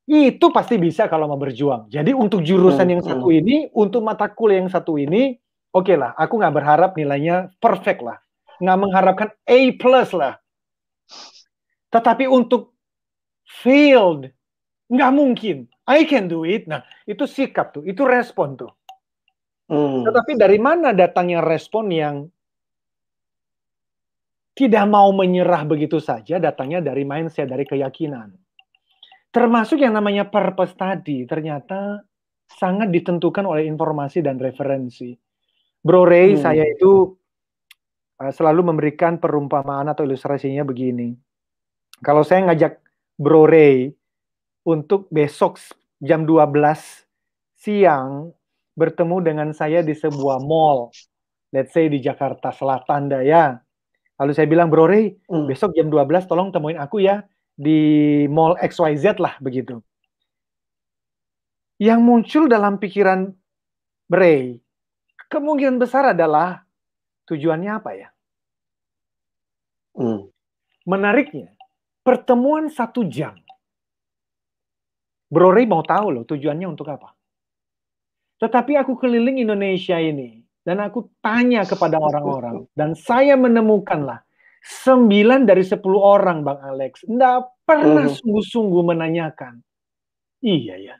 itu 0.08 0.46
pasti 0.48 0.80
bisa 0.80 1.04
kalau 1.06 1.28
mau 1.28 1.36
berjuang. 1.36 1.86
Jadi 1.92 2.16
untuk 2.16 2.40
jurusan 2.40 2.88
hmm. 2.88 2.92
yang 2.96 3.02
satu 3.04 3.28
hmm. 3.28 3.38
ini, 3.44 3.56
untuk 3.76 4.00
mata 4.00 4.24
kuliah 4.32 4.64
yang 4.64 4.72
satu 4.72 4.96
ini, 4.96 5.36
oke 5.76 5.84
okay 5.84 6.00
lah, 6.00 6.16
aku 6.16 6.40
nggak 6.40 6.54
berharap 6.56 6.90
nilainya 6.96 7.52
perfect 7.60 8.00
lah, 8.00 8.16
nggak 8.56 8.78
mengharapkan 8.80 9.28
A 9.44 9.58
plus 9.76 10.16
lah. 10.16 10.40
Tetapi 11.88 12.28
untuk 12.28 12.76
failed, 13.64 14.28
nggak 14.92 15.12
mungkin. 15.12 15.68
I 15.88 16.04
can 16.04 16.28
do 16.28 16.44
it. 16.44 16.68
Nah, 16.68 16.84
itu 17.08 17.24
sikap 17.24 17.72
tuh, 17.72 17.84
itu 17.88 18.04
respon 18.04 18.60
tuh. 18.60 18.72
Hmm. 19.68 20.04
Tetapi 20.04 20.36
dari 20.36 20.56
mana 20.60 20.96
datangnya 20.96 21.44
respon 21.44 21.92
yang 21.92 22.28
tidak 24.56 24.84
mau 24.90 25.14
menyerah 25.14 25.62
begitu 25.62 26.02
saja 26.02 26.42
datangnya 26.42 26.82
dari 26.82 27.06
mindset, 27.06 27.46
dari 27.46 27.62
keyakinan. 27.62 28.34
Termasuk 29.28 29.78
yang 29.78 29.94
namanya 29.94 30.26
purpose 30.26 30.74
tadi, 30.74 31.28
ternyata 31.28 32.00
sangat 32.48 32.88
ditentukan 32.88 33.44
oleh 33.44 33.68
informasi 33.68 34.24
dan 34.24 34.40
referensi. 34.40 35.14
Bro 35.78 36.08
Ray, 36.08 36.34
hmm. 36.34 36.42
saya 36.42 36.64
itu 36.66 37.12
uh, 38.18 38.32
selalu 38.34 38.72
memberikan 38.72 39.20
perumpamaan 39.20 39.92
atau 39.92 40.02
ilustrasinya 40.02 40.66
begini. 40.66 41.27
Kalau 41.98 42.22
saya 42.22 42.46
ngajak 42.46 42.78
Bro 43.18 43.50
Ray 43.50 43.90
untuk 44.62 45.10
besok 45.10 45.58
jam 45.98 46.22
12 46.22 46.54
siang 47.58 48.30
bertemu 48.78 49.16
dengan 49.18 49.48
saya 49.50 49.82
di 49.82 49.90
sebuah 49.90 50.38
mall, 50.38 50.94
let's 51.50 51.74
say 51.74 51.90
di 51.90 51.98
Jakarta 51.98 52.54
Selatan 52.54 53.10
ya. 53.26 53.58
Lalu 54.18 54.32
saya 54.34 54.46
bilang, 54.46 54.70
Bro 54.70 54.86
Ray, 54.86 55.14
hmm. 55.26 55.50
besok 55.50 55.74
jam 55.74 55.90
12 55.90 56.30
tolong 56.30 56.54
temuin 56.54 56.78
aku 56.78 57.02
ya 57.02 57.26
di 57.58 58.22
mall 58.30 58.54
XYZ 58.62 59.18
lah 59.18 59.34
begitu. 59.42 59.82
Yang 61.78 62.00
muncul 62.02 62.44
dalam 62.46 62.78
pikiran 62.78 63.30
Bray, 64.06 64.58
kemungkinan 65.30 65.82
besar 65.82 66.14
adalah 66.14 66.62
tujuannya 67.26 67.70
apa 67.70 67.90
ya? 67.94 68.08
Hmm. 69.98 70.30
Menariknya, 70.86 71.57
pertemuan 72.08 72.72
satu 72.72 73.04
jam. 73.04 73.36
Bro 75.28 75.52
Ray 75.52 75.68
mau 75.68 75.84
tahu 75.84 76.08
loh 76.08 76.24
tujuannya 76.24 76.64
untuk 76.64 76.88
apa. 76.88 77.12
Tetapi 78.40 78.80
aku 78.80 78.96
keliling 78.96 79.44
Indonesia 79.44 80.00
ini, 80.00 80.40
dan 80.64 80.80
aku 80.80 81.12
tanya 81.20 81.68
kepada 81.68 82.00
orang-orang. 82.00 82.64
Dan 82.72 82.96
saya 82.96 83.36
menemukanlah. 83.36 84.24
Sembilan 84.58 85.44
dari 85.44 85.64
sepuluh 85.64 86.00
orang, 86.00 86.44
Bang 86.44 86.60
Alex. 86.64 87.04
Tidak 87.04 87.64
pernah 87.68 88.08
hmm. 88.08 88.16
sungguh-sungguh 88.20 88.82
menanyakan. 88.88 89.60
Iya 90.44 90.76
ya. 90.80 90.96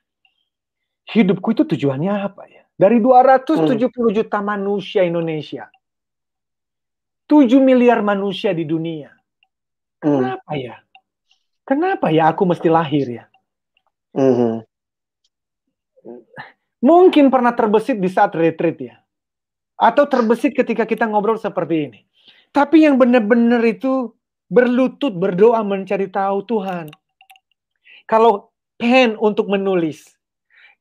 Hidupku 1.08 1.56
itu 1.56 1.64
tujuannya 1.64 2.12
apa 2.12 2.44
ya? 2.48 2.64
Dari 2.76 3.00
270 3.00 3.64
hmm. 3.64 4.12
juta 4.12 4.38
manusia 4.44 5.04
Indonesia. 5.04 5.68
7 7.28 7.60
miliar 7.60 8.00
manusia 8.04 8.52
di 8.52 8.64
dunia. 8.64 9.12
Kenapa 10.00 10.52
hmm. 10.54 10.64
ya? 10.64 10.76
Kenapa 11.68 12.08
ya 12.08 12.32
aku 12.32 12.48
mesti 12.48 12.72
lahir 12.72 13.04
ya? 13.04 13.24
Hmm. 14.16 14.64
Mungkin 16.80 17.28
pernah 17.28 17.52
terbesit 17.52 18.00
di 18.00 18.08
saat 18.08 18.32
retreat 18.32 18.78
ya 18.80 18.96
atau 19.78 20.10
terbesit 20.10 20.58
ketika 20.58 20.82
kita 20.82 21.06
ngobrol 21.06 21.38
seperti 21.38 21.76
ini. 21.86 22.00
Tapi 22.50 22.82
yang 22.82 22.98
benar-benar 22.98 23.62
itu 23.62 24.10
berlutut 24.50 25.14
berdoa 25.14 25.62
mencari 25.62 26.10
tahu 26.10 26.42
Tuhan. 26.42 26.90
Kalau 28.10 28.50
pen 28.74 29.14
untuk 29.20 29.46
menulis, 29.46 30.18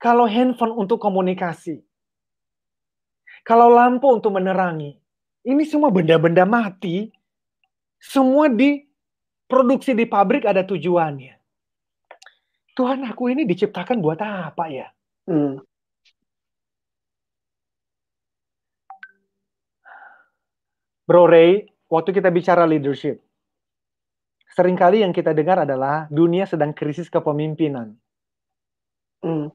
kalau 0.02 0.26
handphone 0.26 0.74
untuk 0.74 0.98
komunikasi, 0.98 1.84
kalau 3.46 3.70
lampu 3.70 4.10
untuk 4.10 4.34
menerangi, 4.34 4.98
ini 5.46 5.64
semua 5.68 5.92
benda-benda 5.94 6.48
mati, 6.48 7.12
semua 8.00 8.48
diproduksi 9.48 9.96
di 9.96 10.04
pabrik 10.04 10.44
ada 10.44 10.68
tujuannya. 10.68 11.40
Tuhan 12.76 13.00
aku 13.08 13.32
ini 13.32 13.48
diciptakan 13.48 14.04
buat 14.04 14.20
apa 14.20 14.68
ya? 14.68 14.92
Hmm. 15.24 15.64
Bro 21.08 21.32
Ray, 21.32 21.64
waktu 21.88 22.12
kita 22.12 22.28
bicara 22.28 22.68
leadership, 22.68 23.24
sering 24.52 24.76
kali 24.76 25.08
yang 25.08 25.16
kita 25.16 25.32
dengar 25.32 25.64
adalah 25.64 26.12
dunia 26.12 26.44
sedang 26.44 26.76
krisis 26.76 27.08
kepemimpinan. 27.08 27.96
Mm. 29.24 29.48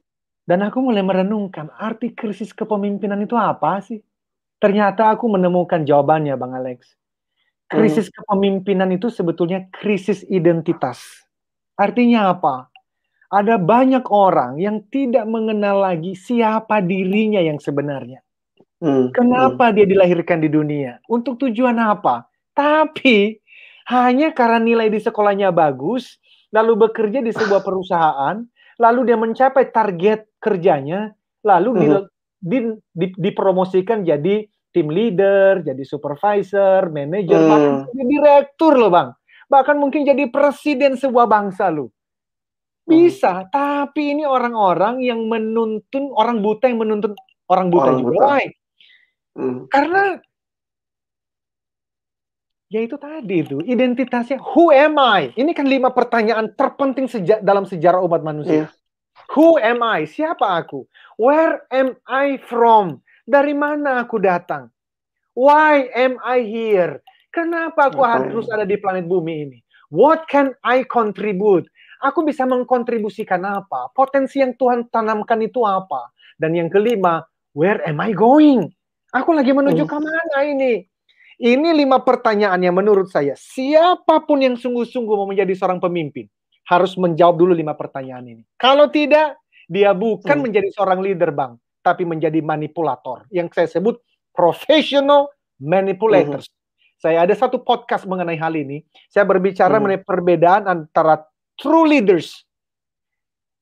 Dan 0.43 0.59
aku 0.65 0.81
mulai 0.81 1.05
merenungkan 1.05 1.69
arti 1.77 2.17
krisis 2.17 2.49
kepemimpinan 2.57 3.21
itu 3.21 3.37
apa 3.37 3.85
sih? 3.85 4.01
Ternyata 4.57 5.13
aku 5.13 5.29
menemukan 5.29 5.85
jawabannya, 5.85 6.33
Bang 6.41 6.57
Alex. 6.57 6.97
Krisis 7.73 8.07
mm. 8.07 8.13
kepemimpinan 8.13 8.89
itu 8.93 9.09
sebetulnya 9.09 9.65
krisis 9.73 10.21
identitas. 10.29 11.25
Artinya 11.73 12.29
apa? 12.29 12.69
Ada 13.33 13.57
banyak 13.57 14.05
orang 14.13 14.61
yang 14.61 14.85
tidak 14.93 15.25
mengenal 15.25 15.81
lagi 15.81 16.13
siapa 16.13 16.85
dirinya 16.85 17.41
yang 17.41 17.57
sebenarnya. 17.57 18.21
Hmm, 18.77 19.09
Kenapa 19.09 19.71
hmm. 19.71 19.75
dia 19.79 19.85
dilahirkan 19.89 20.37
di 20.43 20.53
dunia? 20.53 21.01
Untuk 21.09 21.41
tujuan 21.41 21.79
apa? 21.81 22.29
Tapi 22.53 23.41
hanya 23.89 24.35
karena 24.35 24.61
nilai 24.61 24.91
di 24.91 24.99
sekolahnya 25.01 25.49
bagus, 25.49 26.21
lalu 26.53 26.85
bekerja 26.85 27.25
di 27.25 27.33
sebuah 27.33 27.65
perusahaan, 27.65 28.43
lalu 28.77 28.99
dia 29.07 29.17
mencapai 29.17 29.71
target 29.73 30.29
kerjanya, 30.37 31.15
lalu 31.41 31.69
hmm. 31.73 31.79
di, 31.79 31.87
di, 32.37 32.57
di, 32.93 33.07
dipromosikan 33.17 34.05
jadi 34.05 34.45
tim 34.73 34.89
leader, 34.89 35.61
jadi 35.61 35.83
supervisor, 35.85 36.89
manager, 36.89 37.37
hmm. 37.37 37.49
bahkan 37.49 37.73
jadi 37.93 38.03
direktur 38.09 38.73
loh 38.75 38.89
bang. 38.89 39.09
Bahkan 39.47 39.75
mungkin 39.77 40.01
jadi 40.01 40.25
presiden 40.33 40.97
sebuah 40.97 41.29
bangsa 41.29 41.69
loh. 41.69 41.93
Bisa, 42.83 43.45
hmm. 43.45 43.47
tapi 43.53 44.17
ini 44.17 44.25
orang-orang 44.25 44.99
yang 45.05 45.23
menuntun, 45.29 46.11
orang 46.17 46.41
buta 46.41 46.67
yang 46.67 46.81
menuntun 46.81 47.13
orang 47.47 47.67
buta 47.69 47.89
orang 47.93 47.97
juga. 48.01 48.11
Buta. 48.11 48.35
Hmm. 49.33 49.59
Karena 49.69 50.03
ya 52.73 52.81
itu 52.81 52.97
tadi 52.97 53.35
itu 53.45 53.57
identitasnya 53.61 54.41
who 54.41 54.73
am 54.73 54.97
I? 54.97 55.29
Ini 55.37 55.53
kan 55.53 55.69
lima 55.69 55.93
pertanyaan 55.93 56.51
terpenting 56.57 57.05
seja 57.05 57.37
dalam 57.39 57.69
sejarah 57.69 58.01
umat 58.01 58.25
manusia. 58.25 58.65
Yeah. 58.65 58.69
Who 59.37 59.61
am 59.61 59.85
I? 59.85 60.09
Siapa 60.09 60.43
aku? 60.57 60.89
Where 61.21 61.69
am 61.69 61.95
I 62.09 62.41
from? 62.41 63.05
Dari 63.23 63.55
mana 63.55 64.03
aku 64.03 64.19
datang? 64.19 64.67
Why 65.31 65.87
am 65.95 66.19
I 66.19 66.43
here? 66.43 66.99
Kenapa 67.33 67.89
aku 67.89 68.03
harus 68.05 68.45
ada 68.51 68.67
di 68.67 68.77
planet 68.77 69.09
bumi 69.09 69.33
ini? 69.49 69.59
What 69.89 70.27
can 70.29 70.53
I 70.61 70.85
contribute? 70.85 71.65
Aku 72.03 72.21
bisa 72.27 72.43
mengkontribusikan 72.43 73.41
apa? 73.47 73.89
Potensi 73.95 74.43
yang 74.43 74.53
Tuhan 74.59 74.91
tanamkan 74.91 75.39
itu 75.39 75.63
apa? 75.63 76.11
Dan 76.35 76.53
yang 76.53 76.67
kelima, 76.67 77.23
where 77.55 77.79
am 77.87 78.03
I 78.03 78.11
going? 78.11 78.67
Aku 79.15 79.31
lagi 79.31 79.55
menuju 79.55 79.87
hmm. 79.87 79.91
ke 79.91 79.97
mana 80.03 80.37
ini? 80.43 80.83
Ini 81.39 81.69
lima 81.73 82.03
pertanyaan 82.03 82.61
yang 82.61 82.77
menurut 82.77 83.09
saya, 83.09 83.33
siapa 83.33 84.21
pun 84.21 84.43
yang 84.43 84.53
sungguh-sungguh 84.53 85.15
mau 85.17 85.25
menjadi 85.25 85.57
seorang 85.57 85.81
pemimpin, 85.81 86.29
harus 86.69 86.93
menjawab 86.93 87.35
dulu 87.39 87.53
lima 87.57 87.73
pertanyaan 87.73 88.37
ini. 88.37 88.43
Kalau 88.59 88.91
tidak, 88.93 89.41
dia 89.65 89.95
bukan 89.95 90.37
hmm. 90.37 90.43
menjadi 90.45 90.69
seorang 90.75 90.99
leader, 91.01 91.33
Bang, 91.33 91.57
tapi 91.83 92.07
menjadi 92.07 92.39
manipulator. 92.39 93.27
Yang 93.29 93.53
saya 93.53 93.67
sebut 93.77 93.99
professional 94.31 95.29
manipulators. 95.59 96.47
Hmm. 96.47 96.61
Saya 97.03 97.27
ada 97.27 97.35
satu 97.35 97.59
podcast 97.59 98.07
mengenai 98.07 98.39
hal 98.39 98.55
ini. 98.55 98.87
Saya 99.11 99.27
berbicara 99.27 99.75
hmm. 99.75 99.81
mengenai 99.83 100.01
perbedaan 100.07 100.63
antara 100.71 101.27
true 101.59 101.83
leaders 101.83 102.47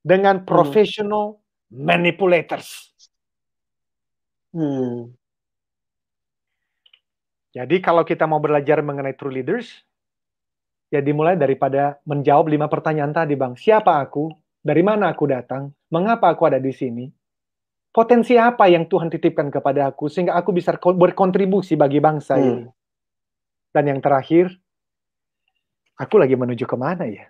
dengan 0.05 0.41
hmm. 0.41 0.45
professional 0.45 1.41
hmm. 1.73 1.81
manipulators. 1.81 2.93
Hmm. 4.53 5.09
Jadi 7.51 7.83
kalau 7.83 8.07
kita 8.07 8.23
mau 8.29 8.39
belajar 8.39 8.79
mengenai 8.79 9.17
true 9.17 9.31
leaders, 9.31 9.67
ya 10.87 11.03
dimulai 11.03 11.35
daripada 11.35 11.99
menjawab 12.07 12.47
lima 12.47 12.71
pertanyaan 12.71 13.11
tadi, 13.11 13.35
Bang. 13.35 13.59
Siapa 13.59 13.99
aku? 13.99 14.31
Dari 14.61 14.83
mana 14.85 15.11
aku 15.11 15.25
datang? 15.27 15.73
Mengapa 15.91 16.31
aku 16.31 16.47
ada 16.47 16.61
di 16.61 16.71
sini? 16.71 17.09
Potensi 17.91 18.39
apa 18.39 18.71
yang 18.71 18.87
Tuhan 18.87 19.11
titipkan 19.11 19.51
kepada 19.51 19.91
aku 19.91 20.07
sehingga 20.07 20.39
aku 20.39 20.55
bisa 20.55 20.71
berkontribusi 20.79 21.75
bagi 21.75 21.99
bangsa 21.99 22.39
hmm. 22.39 22.43
ini? 22.47 22.63
Dan 23.71 23.83
yang 23.91 23.99
terakhir, 23.99 24.51
aku 25.99 26.15
lagi 26.15 26.39
menuju 26.39 26.63
ke 26.63 26.77
mana 26.79 27.03
ya? 27.07 27.27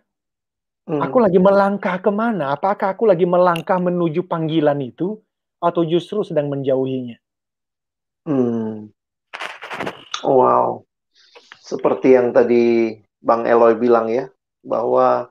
Hmm. 0.85 1.01
Aku 1.01 1.17
lagi 1.17 1.41
melangkah 1.41 1.97
ke 1.97 2.13
mana? 2.13 2.53
Apakah 2.53 2.93
aku 2.93 3.09
lagi 3.09 3.25
melangkah 3.25 3.81
menuju 3.81 4.25
panggilan 4.29 4.77
itu 4.81 5.17
atau 5.57 5.81
justru 5.85 6.21
sedang 6.21 6.49
menjauhinya? 6.49 7.17
Hmm. 8.29 8.93
Wow. 10.21 10.85
Seperti 11.61 12.13
yang 12.13 12.33
tadi 12.33 12.97
Bang 13.21 13.49
Eloy 13.49 13.77
bilang 13.77 14.09
ya, 14.09 14.29
bahwa 14.61 15.29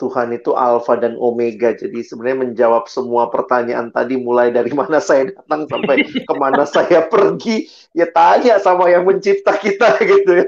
Tuhan 0.00 0.32
itu 0.32 0.56
alfa 0.56 0.96
dan 0.96 1.20
omega. 1.20 1.76
Jadi 1.76 2.00
sebenarnya 2.00 2.48
menjawab 2.48 2.88
semua 2.88 3.28
pertanyaan 3.28 3.92
tadi 3.92 4.16
mulai 4.16 4.48
dari 4.48 4.72
mana 4.72 4.96
saya 4.96 5.28
datang 5.28 5.68
sampai 5.68 6.00
ke 6.28 6.34
mana 6.40 6.64
saya 6.64 7.04
pergi. 7.04 7.68
Ya 7.92 8.08
tanya 8.08 8.56
sama 8.56 8.88
yang 8.88 9.04
mencipta 9.04 9.52
kita 9.60 10.00
gitu 10.10 10.30
ya. 10.40 10.46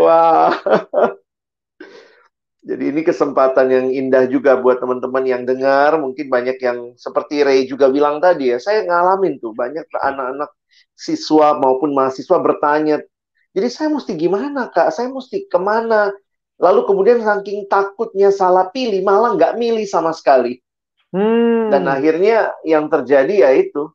Wah. 0.00 0.56
Jadi 2.60 2.92
ini 2.92 3.00
kesempatan 3.00 3.66
yang 3.72 3.86
indah 3.88 4.28
juga 4.28 4.56
buat 4.60 4.80
teman-teman 4.80 5.24
yang 5.28 5.42
dengar. 5.44 5.96
Mungkin 6.00 6.28
banyak 6.28 6.56
yang 6.60 6.78
seperti 6.96 7.40
Ray 7.44 7.64
juga 7.68 7.88
bilang 7.92 8.20
tadi 8.20 8.52
ya. 8.52 8.58
Saya 8.60 8.84
ngalamin 8.88 9.40
tuh 9.40 9.52
banyak 9.56 9.84
anak-anak 9.92 10.50
siswa 10.96 11.56
maupun 11.56 11.92
mahasiswa 11.96 12.38
bertanya 12.40 13.00
Jadi 13.50 13.66
saya 13.66 13.88
mesti 13.90 14.14
gimana 14.14 14.70
kak? 14.70 14.94
Saya 14.94 15.10
mesti 15.10 15.50
ke 15.50 15.58
mana? 15.58 16.14
Lalu 16.60 16.84
kemudian 16.84 17.24
saking 17.24 17.64
takutnya 17.72 18.28
salah 18.28 18.68
pilih, 18.68 19.00
malah 19.00 19.32
nggak 19.32 19.56
milih 19.56 19.88
sama 19.88 20.12
sekali. 20.12 20.60
Hmm. 21.10 21.72
Dan 21.72 21.88
akhirnya 21.88 22.52
yang 22.68 22.92
terjadi 22.92 23.48
ya 23.48 23.50
itu, 23.56 23.88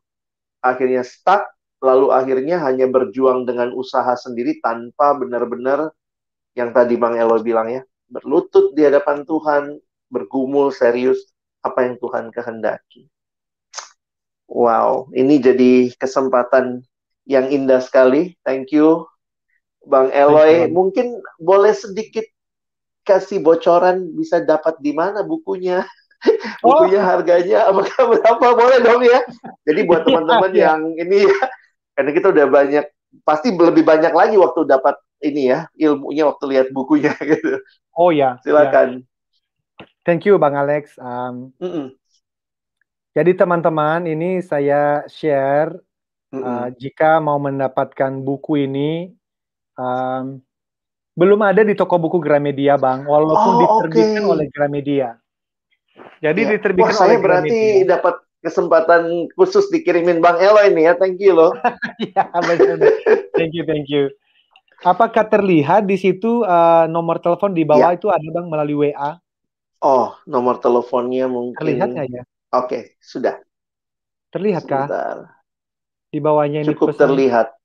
akhirnya 0.58 1.06
stuck, 1.06 1.46
lalu 1.78 2.10
akhirnya 2.10 2.58
hanya 2.66 2.90
berjuang 2.90 3.46
dengan 3.46 3.70
usaha 3.70 4.12
sendiri 4.18 4.58
tanpa 4.58 5.14
benar-benar 5.14 5.94
yang 6.58 6.74
tadi 6.74 6.98
Bang 6.98 7.14
Elo 7.14 7.38
bilang 7.38 7.70
ya, 7.70 7.86
berlutut 8.10 8.74
di 8.74 8.82
hadapan 8.82 9.22
Tuhan, 9.22 9.78
bergumul 10.10 10.74
serius 10.74 11.22
apa 11.62 11.86
yang 11.86 11.94
Tuhan 12.02 12.34
kehendaki. 12.34 13.06
Wow, 14.50 15.10
ini 15.14 15.38
jadi 15.38 15.90
kesempatan 15.98 16.82
yang 17.26 17.50
indah 17.50 17.82
sekali. 17.82 18.38
Thank 18.46 18.74
you, 18.74 19.06
Bang 19.82 20.10
Eloy. 20.14 20.70
Mungkin 20.70 21.18
boleh 21.42 21.74
sedikit 21.74 22.26
kasih 23.06 23.38
bocoran 23.38 24.10
bisa 24.18 24.42
dapat 24.42 24.76
di 24.82 24.90
mana 24.90 25.22
bukunya? 25.22 25.86
Oh. 26.64 26.82
bukunya 26.82 27.04
harganya 27.04 27.68
apakah 27.70 28.08
berapa 28.08 28.46
boleh 28.56 28.78
dong 28.82 29.04
ya? 29.04 29.20
Jadi 29.68 29.80
buat 29.84 30.02
teman-teman 30.08 30.50
iya. 30.56 30.74
yang 30.74 30.80
ini 30.96 31.28
ya, 31.28 31.38
karena 31.92 32.10
kita 32.10 32.26
udah 32.32 32.46
banyak 32.50 32.84
pasti 33.22 33.52
lebih 33.54 33.84
banyak 33.86 34.10
lagi 34.10 34.34
waktu 34.34 34.66
dapat 34.66 34.96
ini 35.22 35.52
ya 35.52 35.68
ilmunya 35.76 36.26
waktu 36.26 36.44
lihat 36.50 36.66
bukunya 36.72 37.12
gitu. 37.30 37.60
Oh 37.94 38.10
ya. 38.10 38.40
Silakan. 38.42 39.04
Ya. 39.04 39.84
Thank 40.02 40.26
you 40.26 40.40
Bang 40.40 40.56
Alex. 40.56 40.96
Um, 40.98 41.52
mm 41.60 41.70
-mm. 41.70 41.86
Jadi 43.16 43.32
teman-teman 43.36 44.04
ini 44.08 44.40
saya 44.44 45.04
share 45.08 45.76
mm 46.32 46.40
-mm. 46.40 46.42
Uh, 46.42 46.68
jika 46.76 47.22
mau 47.22 47.38
mendapatkan 47.38 48.12
buku 48.24 48.66
ini 48.66 49.14
um, 49.78 50.40
belum 51.16 51.40
ada 51.40 51.64
di 51.64 51.72
toko 51.72 51.96
buku 51.96 52.20
Gramedia, 52.20 52.76
Bang, 52.76 53.08
walaupun 53.08 53.52
oh, 53.56 53.60
diterbitkan 53.64 54.22
okay. 54.22 54.32
oleh 54.36 54.46
Gramedia. 54.52 55.08
Jadi 56.20 56.40
ya. 56.44 56.48
diterbitkan 56.56 56.92
Wah, 56.92 57.00
saya 57.08 57.16
berarti 57.16 57.88
dapat 57.88 58.20
kesempatan 58.44 59.32
khusus 59.32 59.66
dikirimin 59.72 60.20
Bang 60.20 60.36
Elo 60.36 60.60
ini 60.60 60.84
ya. 60.84 60.92
Thank 60.94 61.24
you 61.24 61.32
loh. 61.32 61.56
ya, 62.12 62.28
Thank 63.32 63.52
you, 63.56 63.64
thank 63.64 63.88
you. 63.88 64.12
Apakah 64.84 65.24
terlihat 65.24 65.88
di 65.88 65.96
situ 65.96 66.44
uh, 66.44 66.84
nomor 66.84 67.16
telepon 67.24 67.56
di 67.56 67.64
bawah 67.64 67.96
ya. 67.96 67.96
itu 67.96 68.12
ada 68.12 68.28
Bang 68.28 68.52
melalui 68.52 68.92
WA? 68.92 69.16
Oh, 69.80 70.12
nomor 70.28 70.60
teleponnya 70.60 71.28
mungkin. 71.32 71.56
Terlihat 71.56 71.88
nggak 71.96 72.06
ya? 72.12 72.22
Oke, 72.22 72.68
okay, 72.68 72.82
sudah. 73.00 73.40
Terlihat 74.32 74.68
kah? 74.68 74.86
Di 76.12 76.20
bawahnya 76.20 76.64
ini 76.64 76.76
cukup 76.76 76.92
pesan. 76.92 77.08
terlihat. 77.08 77.56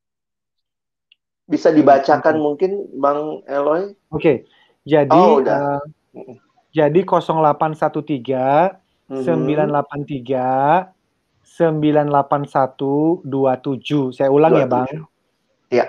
Bisa 1.51 1.75
dibacakan 1.75 2.39
hmm. 2.39 2.43
mungkin 2.43 2.87
Bang 2.95 3.43
Eloy? 3.51 3.91
Oke. 4.15 4.15
Okay. 4.15 4.47
Jadi 4.87 5.11
oh, 5.13 5.43
udah. 5.43 5.83
Uh, 6.15 6.39
jadi 6.71 7.03
0813 7.03 9.11
mm 9.11 9.19
-hmm. 9.19 9.19
983 9.19 10.95
98127. 11.43 14.15
Saya 14.15 14.31
ulang 14.31 14.55
27. 14.55 14.63
ya, 14.63 14.67
Bang. 14.71 14.87
Iya. 15.71 15.85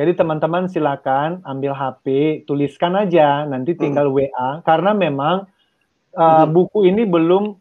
Jadi 0.00 0.16
teman-teman 0.16 0.64
silakan 0.66 1.44
ambil 1.44 1.76
HP, 1.76 2.40
tuliskan 2.48 2.96
aja, 2.96 3.44
nanti 3.44 3.76
tinggal 3.76 4.08
hmm. 4.08 4.16
WA 4.16 4.48
karena 4.64 4.96
memang 4.96 5.44
uh, 6.16 6.42
hmm. 6.42 6.56
buku 6.56 6.88
ini 6.88 7.04
belum 7.04 7.52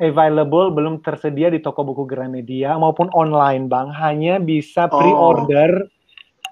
available, 0.00 0.72
belum 0.72 1.04
tersedia 1.04 1.52
di 1.52 1.60
toko 1.60 1.84
buku 1.84 2.08
Gramedia 2.08 2.80
maupun 2.80 3.12
online, 3.12 3.68
Bang. 3.68 3.92
Hanya 3.92 4.40
bisa 4.40 4.88
oh. 4.88 4.98
pre-order 4.98 5.84
oh 5.84 5.99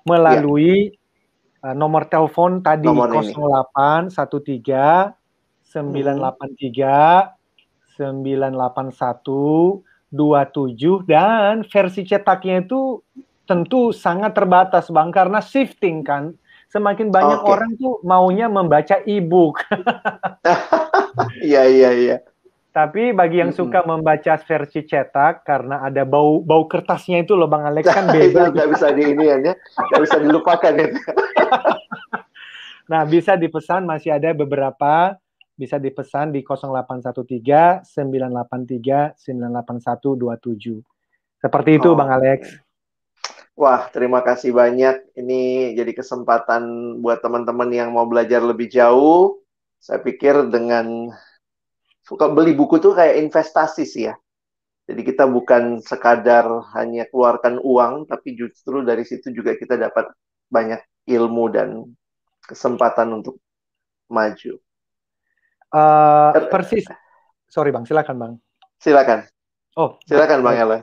melalui 0.08 0.96
yeah. 1.60 1.70
uh, 1.70 1.74
nomor 1.76 2.08
telepon 2.08 2.64
tadi 2.64 2.88
nomor 2.88 3.12
0813 3.12 5.12
983 5.68 8.00
981 8.00 9.84
27 10.08 11.04
dan 11.04 11.60
versi 11.68 12.00
cetaknya 12.08 12.64
itu 12.64 13.04
tentu 13.44 13.92
sangat 13.92 14.32
terbatas 14.36 14.88
Bang 14.88 15.12
karena 15.12 15.40
shifting 15.40 16.04
kan. 16.04 16.32
Semakin 16.68 17.08
banyak 17.08 17.40
okay. 17.44 17.48
orang 17.48 17.70
tuh 17.80 17.96
maunya 18.04 18.48
membaca 18.48 19.00
e-book. 19.08 19.64
Iya 21.42 21.66
iya 21.66 21.90
iya. 21.90 22.16
Tapi 22.68 23.16
bagi 23.16 23.40
yang 23.40 23.50
suka 23.50 23.82
membaca 23.82 24.36
versi 24.38 24.84
cetak 24.84 25.42
karena 25.42 25.82
ada 25.82 26.04
bau 26.04 26.44
bau 26.44 26.68
kertasnya 26.68 27.24
itu 27.24 27.34
loh 27.34 27.48
Bang 27.48 27.64
Alex 27.64 27.88
kan 27.88 28.12
beda. 28.14 28.52
Nggak 28.52 28.68
bisa 28.76 28.86
di 28.92 29.02
ini 29.08 29.24
ya, 29.24 29.36
nggak 29.40 30.02
bisa 30.04 30.16
dilupakan 30.20 30.72
ya. 30.76 30.88
nah 32.92 33.04
bisa 33.04 33.36
dipesan 33.36 33.84
masih 33.84 34.16
ada 34.16 34.32
beberapa 34.32 35.16
bisa 35.58 35.74
dipesan 35.80 36.30
di 36.30 36.46
0813 36.46 37.82
983 37.82 39.18
98127. 39.18 41.42
Seperti 41.42 41.70
itu 41.82 41.90
oh. 41.90 41.98
Bang 41.98 42.14
Alex. 42.14 42.62
Wah, 43.58 43.90
terima 43.90 44.22
kasih 44.22 44.54
banyak. 44.54 45.18
Ini 45.18 45.74
jadi 45.74 45.90
kesempatan 45.90 46.94
buat 47.02 47.18
teman-teman 47.18 47.66
yang 47.74 47.90
mau 47.90 48.06
belajar 48.06 48.38
lebih 48.38 48.70
jauh. 48.70 49.42
Saya 49.82 49.98
pikir 49.98 50.46
dengan 50.46 51.10
beli 52.16 52.56
buku 52.56 52.80
tuh 52.80 52.96
kayak 52.96 53.20
investasi 53.20 53.84
sih 53.84 54.08
ya. 54.08 54.14
Jadi 54.88 55.04
kita 55.04 55.28
bukan 55.28 55.84
sekadar 55.84 56.48
hanya 56.72 57.04
keluarkan 57.12 57.60
uang, 57.60 58.08
tapi 58.08 58.32
justru 58.32 58.80
dari 58.80 59.04
situ 59.04 59.28
juga 59.36 59.52
kita 59.52 59.76
dapat 59.76 60.08
banyak 60.48 60.80
ilmu 61.04 61.52
dan 61.52 61.84
kesempatan 62.48 63.20
untuk 63.20 63.36
maju. 64.08 64.56
Uh, 65.68 66.32
persis. 66.48 66.88
Sorry 67.52 67.68
bang, 67.68 67.84
silakan 67.84 68.16
bang. 68.16 68.32
Silakan. 68.80 69.28
Oh, 69.76 70.00
silakan 70.08 70.40
bang 70.40 70.56
Ella. 70.56 70.78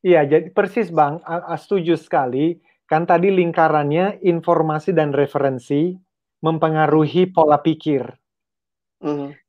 Iya, 0.00 0.24
jadi 0.24 0.48
persis 0.48 0.88
bang, 0.88 1.20
setuju 1.60 2.00
sekali. 2.00 2.56
Kan 2.88 3.04
tadi 3.04 3.28
lingkarannya 3.28 4.24
informasi 4.24 4.96
dan 4.96 5.12
referensi 5.12 5.92
mempengaruhi 6.40 7.28
pola 7.28 7.60
pikir. 7.60 8.08
Mm 9.04 9.12
-hmm 9.12 9.39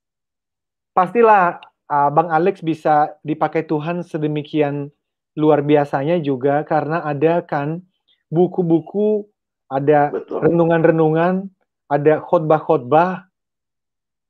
pastilah 0.91 1.59
uh, 1.91 2.09
Bang 2.11 2.31
Alex 2.31 2.63
bisa 2.63 3.15
dipakai 3.25 3.67
Tuhan 3.67 4.03
sedemikian 4.03 4.91
luar 5.39 5.63
biasanya 5.63 6.19
juga 6.19 6.63
karena 6.67 7.03
ada 7.07 7.39
kan 7.43 7.83
buku-buku, 8.31 9.27
ada 9.71 10.11
renungan-renungan, 10.27 11.47
ada 11.91 12.23
khotbah-khotbah, 12.23 13.27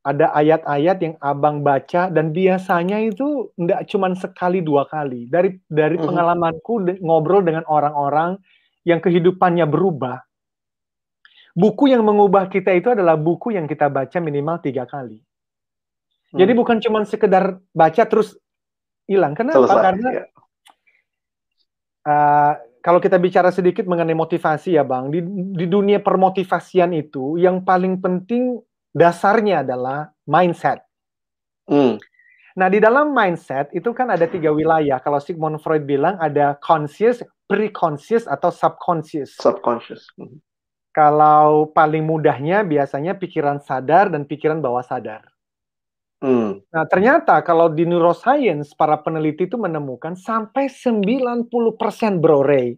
ada 0.01 0.33
ayat-ayat 0.33 0.97
yang 0.97 1.15
abang 1.21 1.61
baca 1.61 2.09
dan 2.09 2.33
biasanya 2.33 2.97
itu 3.05 3.53
tidak 3.53 3.85
cuma 3.89 4.09
sekali 4.17 4.65
dua 4.65 4.89
kali. 4.89 5.29
Dari 5.29 5.61
dari 5.69 5.97
mm 5.97 6.01
-hmm. 6.01 6.07
pengalamanku 6.09 6.73
ngobrol 7.01 7.45
dengan 7.45 7.65
orang-orang 7.69 8.41
yang 8.81 8.97
kehidupannya 8.97 9.69
berubah, 9.69 10.25
buku 11.53 11.93
yang 11.93 12.01
mengubah 12.01 12.49
kita 12.49 12.73
itu 12.73 12.89
adalah 12.89 13.13
buku 13.13 13.53
yang 13.53 13.69
kita 13.69 13.93
baca 13.93 14.17
minimal 14.17 14.57
tiga 14.57 14.89
kali. 14.89 15.21
Jadi 16.31 16.51
hmm. 16.55 16.59
bukan 16.63 16.77
cuma 16.79 16.99
sekedar 17.03 17.59
baca 17.75 18.03
terus 18.07 18.39
hilang. 19.03 19.35
Kenapa? 19.35 19.67
Selesai, 19.67 19.83
Karena 19.83 20.09
ya. 20.09 20.23
uh, 22.07 22.53
kalau 22.81 22.97
kita 23.03 23.19
bicara 23.21 23.51
sedikit 23.53 23.85
mengenai 23.85 24.15
motivasi 24.15 24.79
ya 24.79 24.83
Bang, 24.87 25.11
di, 25.13 25.21
di 25.53 25.65
dunia 25.69 26.01
permotivasian 26.01 26.95
itu 26.97 27.37
yang 27.37 27.61
paling 27.61 27.99
penting 28.01 28.57
dasarnya 28.95 29.61
adalah 29.61 30.09
mindset. 30.25 30.81
Hmm. 31.69 32.01
Nah 32.57 32.67
di 32.67 32.83
dalam 32.83 33.15
mindset 33.15 33.71
itu 33.71 33.95
kan 33.95 34.11
ada 34.11 34.27
tiga 34.27 34.51
wilayah. 34.51 34.99
Kalau 34.99 35.19
Sigmund 35.23 35.63
Freud 35.63 35.87
bilang 35.87 36.19
ada 36.19 36.59
conscious, 36.59 37.23
pre-conscious 37.47 38.27
atau 38.27 38.51
subconscious. 38.51 39.39
Subconscious. 39.39 40.07
Hmm. 40.19 40.39
Kalau 40.91 41.71
paling 41.71 42.03
mudahnya 42.03 42.67
biasanya 42.67 43.15
pikiran 43.15 43.63
sadar 43.63 44.11
dan 44.11 44.27
pikiran 44.27 44.59
bawah 44.59 44.83
sadar. 44.83 45.30
Hmm. 46.21 46.61
Nah, 46.69 46.85
ternyata 46.85 47.41
kalau 47.41 47.65
di 47.73 47.81
neuroscience 47.81 48.77
para 48.77 49.01
peneliti 49.01 49.49
itu 49.49 49.57
menemukan 49.57 50.13
sampai 50.13 50.69
90% 50.69 51.49
Bro 52.21 52.45
Ray. 52.45 52.77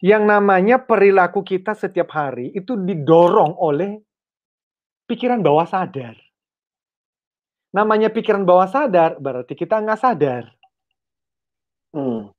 Yang 0.00 0.24
namanya 0.30 0.80
perilaku 0.80 1.42
kita 1.42 1.74
setiap 1.74 2.14
hari 2.14 2.54
itu 2.54 2.78
didorong 2.78 3.58
oleh 3.58 3.98
pikiran 5.10 5.42
bawah 5.42 5.66
sadar. 5.66 6.14
Namanya 7.74 8.08
pikiran 8.14 8.46
bawah 8.46 8.70
sadar 8.70 9.18
berarti 9.18 9.58
kita 9.58 9.82
nggak 9.82 10.00
sadar. 10.00 10.54
Hmm. 11.90 12.30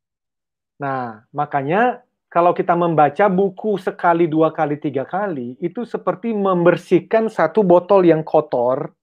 Nah, 0.79 1.27
makanya 1.35 1.99
kalau 2.31 2.55
kita 2.55 2.79
membaca 2.79 3.27
buku 3.27 3.75
sekali, 3.75 4.23
dua 4.23 4.55
kali, 4.55 4.79
tiga 4.79 5.03
kali, 5.03 5.59
itu 5.59 5.83
seperti 5.83 6.31
membersihkan 6.31 7.27
satu 7.27 7.59
botol 7.59 8.07
yang 8.07 8.23
kotor 8.23 8.95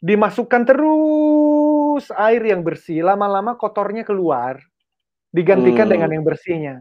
dimasukkan 0.00 0.62
terus 0.68 2.04
air 2.12 2.42
yang 2.44 2.60
bersih, 2.60 3.00
lama-lama 3.00 3.56
kotornya 3.56 4.04
keluar, 4.04 4.60
digantikan 5.32 5.88
hmm. 5.88 5.92
dengan 5.92 6.10
yang 6.12 6.24
bersihnya. 6.24 6.74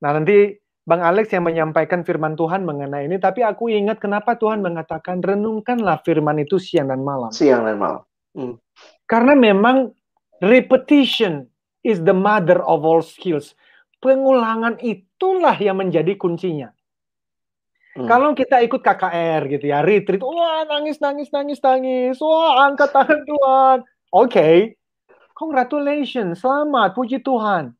Nah, 0.00 0.10
nanti 0.16 0.58
Bang 0.80 1.04
Alex 1.06 1.30
yang 1.30 1.46
menyampaikan 1.46 2.02
firman 2.02 2.34
Tuhan 2.34 2.66
mengenai 2.66 3.06
ini, 3.06 3.20
tapi 3.22 3.46
aku 3.46 3.70
ingat 3.70 4.02
kenapa 4.02 4.34
Tuhan 4.34 4.64
mengatakan 4.64 5.22
renungkanlah 5.22 6.02
firman 6.02 6.40
itu 6.42 6.58
siang 6.58 6.90
dan 6.90 7.04
malam. 7.04 7.30
Siang 7.30 7.62
dan 7.62 7.76
malam. 7.78 8.02
Hmm. 8.34 8.58
Karena 9.06 9.38
memang 9.38 9.94
repetition 10.42 11.46
is 11.84 12.02
the 12.02 12.16
mother 12.16 12.64
of 12.64 12.82
all 12.82 13.04
skills. 13.04 13.54
Pengulangan 14.00 14.80
itulah 14.80 15.54
yang 15.60 15.78
menjadi 15.78 16.16
kuncinya. 16.16 16.72
Hmm. 17.90 18.06
Kalau 18.06 18.30
kita 18.38 18.62
ikut 18.62 18.86
KKR 18.86 19.50
gitu 19.50 19.66
ya, 19.66 19.82
retreat, 19.82 20.22
wah 20.22 20.62
nangis, 20.62 21.02
nangis, 21.02 21.26
nangis, 21.34 21.58
nangis, 21.58 22.22
wah 22.22 22.70
angkat 22.70 22.94
tangan 22.94 23.20
Tuhan. 23.26 23.78
Oke, 23.82 24.30
okay. 24.30 24.56
congratulations, 25.34 26.38
selamat, 26.38 26.94
puji 26.94 27.18
Tuhan. 27.18 27.74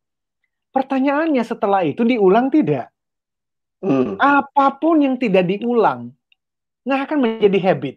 Pertanyaannya 0.75 1.43
setelah 1.47 1.87
itu 1.87 2.03
diulang 2.03 2.51
tidak? 2.51 2.91
Hmm. 3.83 4.19
Apa 4.19 4.83
pun 4.83 4.99
yang 4.99 5.15
tidak 5.15 5.47
diulang, 5.47 6.11
nggak 6.83 7.01
akan 7.07 7.19
menjadi 7.23 7.59
habit. 7.71 7.97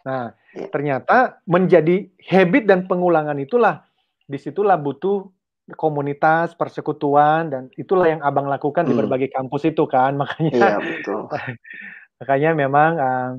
Nah, 0.00 0.32
ya. 0.56 0.66
ternyata 0.72 1.44
menjadi 1.44 2.08
habit 2.16 2.64
dan 2.64 2.88
pengulangan 2.88 3.36
itulah, 3.36 3.84
di 4.24 4.40
situlah 4.40 4.80
butuh 4.80 5.28
komunitas, 5.74 6.54
persekutuan, 6.54 7.50
dan 7.50 7.62
itulah 7.76 8.08
yang 8.10 8.22
abang 8.22 8.46
lakukan 8.46 8.86
hmm. 8.86 8.90
di 8.90 8.94
berbagai 8.96 9.30
kampus 9.30 9.68
itu 9.70 9.84
kan, 9.86 10.16
makanya. 10.20 10.56
Ya, 10.56 10.78
betul. 10.78 11.28
makanya 12.20 12.50
memang 12.52 12.90
uh, 13.00 13.30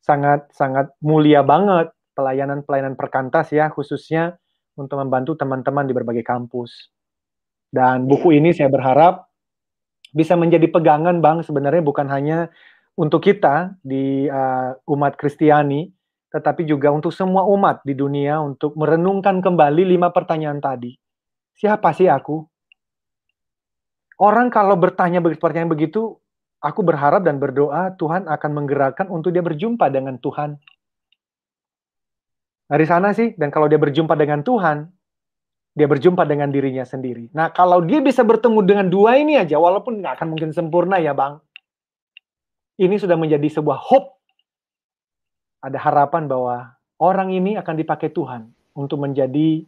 sangat 0.00 0.46
sangat 0.54 0.94
mulia 1.02 1.42
banget 1.42 1.90
pelayanan-pelayanan 2.14 2.94
perkantas 2.98 3.50
ya, 3.54 3.70
khususnya 3.70 4.38
untuk 4.78 4.98
membantu 5.02 5.34
teman-teman 5.34 5.86
di 5.86 5.94
berbagai 5.94 6.24
kampus. 6.26 6.90
Dan 7.68 8.08
buku 8.08 8.38
ini 8.38 8.56
saya 8.56 8.72
berharap 8.72 9.28
bisa 10.16 10.34
menjadi 10.38 10.66
pegangan 10.72 11.20
Bang 11.20 11.44
sebenarnya 11.44 11.84
bukan 11.84 12.08
hanya 12.08 12.48
untuk 12.98 13.22
kita 13.22 13.76
di 13.84 14.26
uh, 14.26 14.74
umat 14.90 15.14
Kristiani, 15.14 15.86
tetapi 16.34 16.66
juga 16.66 16.90
untuk 16.90 17.14
semua 17.14 17.46
umat 17.46 17.80
di 17.86 17.94
dunia 17.94 18.42
untuk 18.42 18.74
merenungkan 18.74 19.38
kembali 19.38 19.86
lima 19.86 20.10
pertanyaan 20.10 20.58
tadi. 20.58 20.96
Siapa 21.58 21.90
sih 21.90 22.06
aku? 22.06 22.46
Orang 24.18 24.50
kalau 24.50 24.78
bertanya 24.78 25.18
pertanyaan 25.18 25.70
begitu, 25.70 26.18
aku 26.62 26.86
berharap 26.86 27.26
dan 27.26 27.42
berdoa 27.42 27.94
Tuhan 27.98 28.30
akan 28.30 28.50
menggerakkan 28.54 29.06
untuk 29.10 29.34
dia 29.34 29.42
berjumpa 29.42 29.90
dengan 29.90 30.22
Tuhan. 30.22 30.54
Dari 32.68 32.84
sana 32.86 33.10
sih, 33.10 33.34
dan 33.34 33.50
kalau 33.50 33.66
dia 33.66 33.80
berjumpa 33.80 34.14
dengan 34.14 34.46
Tuhan, 34.46 34.86
dia 35.74 35.86
berjumpa 35.86 36.26
dengan 36.26 36.50
dirinya 36.50 36.86
sendiri. 36.86 37.30
Nah, 37.34 37.50
kalau 37.54 37.82
dia 37.82 38.02
bisa 38.02 38.22
bertemu 38.22 38.60
dengan 38.62 38.86
dua 38.90 39.18
ini 39.18 39.38
aja, 39.38 39.58
walaupun 39.58 40.02
nggak 40.02 40.18
akan 40.18 40.28
mungkin 40.34 40.50
sempurna 40.54 40.98
ya, 40.98 41.14
Bang. 41.14 41.42
Ini 42.78 42.94
sudah 42.98 43.18
menjadi 43.18 43.46
sebuah 43.50 43.78
hope. 43.78 44.14
Ada 45.58 45.78
harapan 45.78 46.30
bahwa 46.30 46.78
orang 47.02 47.34
ini 47.34 47.58
akan 47.58 47.74
dipakai 47.74 48.14
Tuhan 48.14 48.46
untuk 48.78 49.02
menjadi 49.02 49.66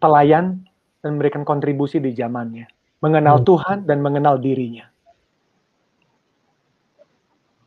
pelayan 0.00 0.64
dan 1.04 1.16
memberikan 1.16 1.44
kontribusi 1.44 2.00
di 2.00 2.16
zamannya. 2.16 2.66
Mengenal 3.04 3.40
hmm. 3.40 3.46
Tuhan 3.46 3.78
dan 3.84 4.00
mengenal 4.00 4.40
dirinya. 4.40 4.88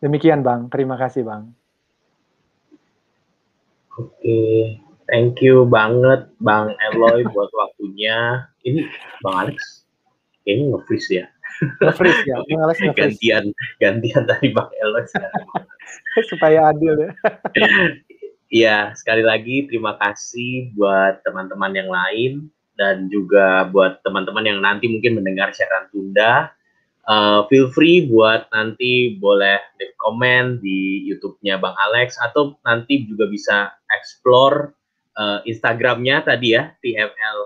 Demikian, 0.04 0.44
Bang. 0.44 0.68
Terima 0.68 1.00
kasih, 1.00 1.24
Bang. 1.24 1.56
Oke. 3.96 4.84
Thank 5.08 5.44
you 5.44 5.68
banget 5.68 6.32
Bang 6.40 6.74
Eloy 6.92 7.28
buat 7.34 7.52
waktunya. 7.54 8.48
Ini 8.64 8.88
Bang 9.22 9.48
Alex 9.48 9.84
kayaknya 10.44 10.76
nge-freeze 10.76 11.10
ya. 11.12 11.26
Nge-freeze 11.84 12.24
ya, 12.28 12.36
Bang 12.48 12.62
Alex 12.64 12.78
nge 12.80 12.96
Gantian, 12.96 13.46
gantian 13.78 14.24
dari 14.26 14.50
Bang 14.56 14.72
Eloy 14.80 15.04
Supaya 16.32 16.72
adil 16.72 16.98
ya. 16.98 17.12
Iya, 18.54 18.94
sekali 18.94 19.26
lagi 19.26 19.66
terima 19.66 19.98
kasih 19.98 20.78
buat 20.78 21.26
teman-teman 21.26 21.74
yang 21.74 21.90
lain 21.90 22.54
dan 22.78 23.10
juga 23.10 23.66
buat 23.74 24.06
teman-teman 24.06 24.46
yang 24.46 24.62
nanti 24.62 24.86
mungkin 24.86 25.18
mendengar 25.18 25.50
siaran 25.58 25.90
tunda. 25.90 26.54
Uh, 27.10 27.50
feel 27.50 27.74
free 27.74 28.06
buat 28.06 28.46
nanti 28.54 29.18
boleh 29.18 29.58
leave 29.82 29.98
comment 29.98 30.62
di 30.62 31.02
YouTube-nya 31.10 31.58
Bang 31.58 31.74
Alex 31.90 32.16
atau 32.22 32.54
nanti 32.62 33.10
juga 33.10 33.26
bisa 33.26 33.74
explore 33.90 34.78
uh, 35.18 35.42
Instagramnya 35.50 36.22
tadi 36.22 36.54
ya 36.54 36.70
TFL 36.78 37.40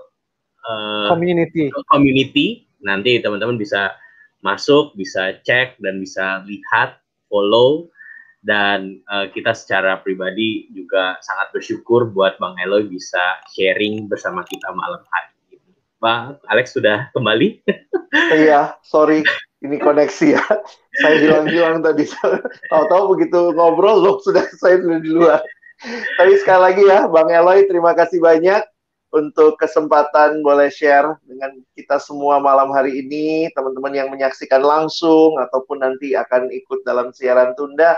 uh, 0.68 1.08
Community. 1.08 1.72
Community. 1.88 2.68
Nanti 2.84 3.24
teman-teman 3.24 3.55
bisa 3.55 3.95
masuk, 4.43 4.91
bisa 4.99 5.39
cek 5.39 5.80
dan 5.80 6.03
bisa 6.03 6.43
lihat, 6.43 6.99
follow 7.32 7.88
dan 8.48 9.04
uh, 9.12 9.28
kita 9.36 9.52
secara 9.52 10.00
pribadi 10.00 10.72
juga 10.72 11.20
sangat 11.20 11.52
bersyukur 11.52 12.08
buat 12.16 12.39
Bang 12.39 12.56
Eloy 12.64 12.88
bisa 12.88 13.43
sharing 13.52 14.08
bersama 14.08 14.48
kita 14.48 14.72
malam 14.72 15.04
hari 15.12 15.36
ini. 15.52 15.76
Bang 16.00 16.39
Alex 16.48 16.72
sudah 16.72 17.12
kembali? 17.12 17.60
iya, 18.39 18.80
sorry 18.88 19.28
ini 19.60 19.76
koneksi 19.84 20.39
ya. 20.39 20.43
Saya 21.04 21.16
hilang-hilang 21.20 21.84
tadi. 21.84 22.08
Tahu-tahu 22.72 23.04
begitu 23.20 23.52
ngobrol 23.52 24.00
loh 24.00 24.16
sudah 24.24 24.48
saya 24.64 24.80
sudah 24.80 25.00
di 25.04 25.12
luar. 25.12 25.43
Tapi 26.16 26.39
sekali 26.39 26.62
lagi 26.72 26.84
ya, 26.88 27.06
Bang 27.12 27.28
Eloy, 27.28 27.68
terima 27.68 27.91
kasih 27.93 28.24
banyak 28.24 28.64
untuk 29.12 29.60
kesempatan 29.60 30.39
boleh 30.39 30.72
share 30.72 31.20
dengan 31.28 31.52
kita 31.76 32.00
semua 32.00 32.39
malam 32.39 32.72
hari 32.72 33.04
ini, 33.04 33.52
teman-teman 33.54 33.93
yang 33.93 34.10
menyaksikan 34.10 34.64
langsung 34.64 35.36
ataupun 35.38 35.84
nanti 35.84 36.18
akan 36.18 36.50
ikut 36.50 36.82
dalam 36.82 37.14
siaran 37.14 37.54
tunda, 37.54 37.95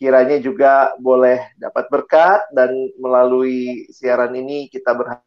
kiranya 0.00 0.40
juga 0.40 0.96
boleh 0.96 1.52
dapat 1.60 1.92
berkat 1.92 2.40
dan 2.56 2.72
melalui 2.96 3.84
siaran 3.92 4.32
ini 4.32 4.72
kita 4.72 4.96
berharap 4.96 5.20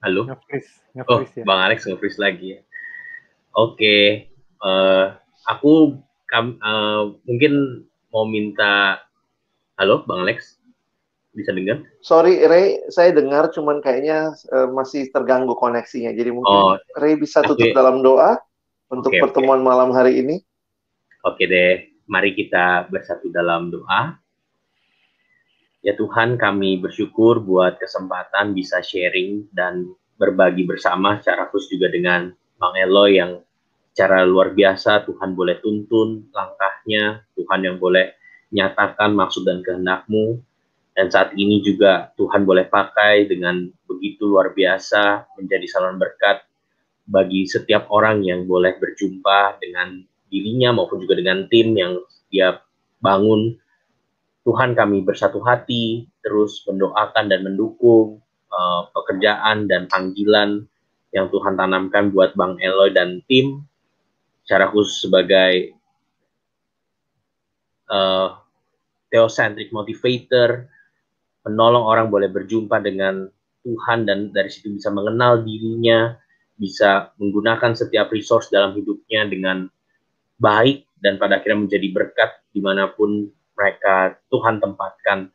Halo. 0.00 0.24
oh, 1.12 1.20
ya. 1.36 1.44
Bang 1.44 1.60
Alex 1.60 1.84
nge 1.84 2.00
lagi 2.16 2.56
ya. 2.56 2.60
Oke, 3.52 3.76
okay. 3.76 4.02
uh, 4.64 4.70
eh, 4.72 5.06
aku 5.44 6.00
kam, 6.24 6.56
uh, 6.64 7.12
mungkin 7.28 7.84
mau 8.08 8.24
minta 8.24 8.96
halo 9.76 10.08
Bang 10.08 10.24
Alex 10.24 10.56
bisa 11.36 11.52
dengar? 11.52 11.84
Sorry 12.00 12.40
Ray, 12.48 12.80
saya 12.88 13.12
dengar 13.12 13.52
cuman 13.52 13.84
kayaknya 13.84 14.32
uh, 14.56 14.72
masih 14.72 15.12
terganggu 15.12 15.52
koneksinya. 15.52 16.16
Jadi 16.16 16.32
mungkin 16.32 16.48
oh, 16.48 16.80
Ray 16.96 17.20
bisa 17.20 17.44
tutup 17.44 17.60
okay. 17.60 17.76
dalam 17.76 18.00
doa 18.00 18.40
untuk 18.90 19.14
okay, 19.14 19.22
pertemuan 19.22 19.62
okay. 19.62 19.68
malam 19.70 19.90
hari 19.94 20.18
ini. 20.20 20.42
Oke 21.22 21.46
deh, 21.46 21.94
mari 22.10 22.34
kita 22.34 22.90
bersatu 22.90 23.30
dalam 23.30 23.70
doa. 23.70 24.18
Ya 25.80 25.96
Tuhan, 25.96 26.36
kami 26.36 26.76
bersyukur 26.76 27.40
buat 27.40 27.80
kesempatan 27.80 28.52
bisa 28.52 28.84
sharing 28.84 29.48
dan 29.54 29.88
berbagi 30.20 30.68
bersama 30.68 31.16
secara 31.22 31.48
khusus 31.48 31.80
juga 31.80 31.88
dengan 31.88 32.28
Bang 32.60 32.76
Eloy 32.76 33.16
yang 33.16 33.40
secara 33.96 34.28
luar 34.28 34.52
biasa 34.52 35.08
Tuhan 35.08 35.32
boleh 35.32 35.56
tuntun 35.64 36.28
langkahnya, 36.36 37.24
Tuhan 37.32 37.60
yang 37.64 37.80
boleh 37.80 38.12
nyatakan 38.52 39.16
maksud 39.16 39.48
dan 39.48 39.64
kehendakmu, 39.64 40.44
dan 40.92 41.08
saat 41.08 41.32
ini 41.32 41.64
juga 41.64 42.12
Tuhan 42.20 42.44
boleh 42.44 42.68
pakai 42.68 43.24
dengan 43.24 43.64
begitu 43.88 44.28
luar 44.28 44.52
biasa 44.52 45.32
menjadi 45.40 45.64
saluran 45.64 45.96
berkat 45.96 46.44
bagi 47.10 47.42
setiap 47.50 47.90
orang 47.90 48.22
yang 48.22 48.46
boleh 48.46 48.78
berjumpa 48.78 49.58
dengan 49.58 49.98
dirinya 50.30 50.78
maupun 50.78 51.02
juga 51.02 51.18
dengan 51.18 51.50
tim 51.50 51.74
yang 51.74 51.98
dia 52.30 52.62
bangun. 53.02 53.58
Tuhan 54.46 54.78
kami 54.78 55.02
bersatu 55.02 55.42
hati, 55.42 56.06
terus 56.22 56.62
mendoakan 56.64 57.28
dan 57.28 57.44
mendukung 57.44 58.22
uh, 58.48 58.88
pekerjaan 58.94 59.66
dan 59.66 59.90
panggilan 59.90 60.64
yang 61.10 61.26
Tuhan 61.28 61.58
tanamkan 61.58 62.14
buat 62.14 62.38
Bang 62.38 62.56
Eloy 62.62 62.94
dan 62.94 63.20
tim 63.26 63.66
secara 64.46 64.70
khusus 64.70 65.10
sebagai 65.10 65.74
uh, 67.90 68.38
theocentric 69.10 69.74
motivator, 69.74 70.70
menolong 71.44 71.84
orang 71.84 72.06
boleh 72.08 72.30
berjumpa 72.30 72.78
dengan 72.80 73.26
Tuhan 73.60 74.08
dan 74.08 74.32
dari 74.32 74.48
situ 74.48 74.72
bisa 74.72 74.88
mengenal 74.88 75.44
dirinya, 75.44 76.16
bisa 76.60 77.16
menggunakan 77.16 77.72
setiap 77.72 78.12
resource 78.12 78.52
dalam 78.52 78.76
hidupnya 78.76 79.24
dengan 79.24 79.64
baik 80.36 80.84
dan 81.00 81.16
pada 81.16 81.40
akhirnya 81.40 81.64
menjadi 81.64 81.88
berkat 81.88 82.30
di 82.52 82.60
mana 82.60 82.92
pun 82.92 83.32
mereka 83.56 84.20
Tuhan 84.28 84.60
tempatkan. 84.60 85.32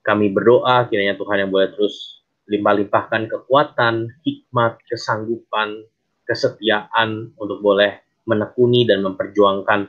Kami 0.00 0.32
berdoa 0.32 0.88
kiranya 0.88 1.20
Tuhan 1.20 1.46
yang 1.46 1.50
boleh 1.52 1.68
terus 1.76 2.24
limpah-limpahkan 2.48 3.28
kekuatan, 3.28 4.08
hikmat, 4.24 4.80
kesanggupan, 4.88 5.84
kesetiaan 6.24 7.36
untuk 7.36 7.60
boleh 7.60 8.00
menekuni 8.24 8.88
dan 8.88 9.04
memperjuangkan 9.04 9.86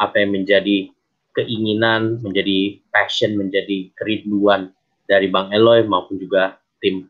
apa 0.00 0.14
yang 0.18 0.34
menjadi 0.34 0.90
keinginan, 1.36 2.20
menjadi 2.24 2.80
passion, 2.90 3.36
menjadi 3.36 3.92
kerinduan 3.96 4.72
dari 5.06 5.28
Bang 5.28 5.52
Eloy 5.52 5.84
maupun 5.84 6.16
juga 6.16 6.58
tim. 6.80 7.08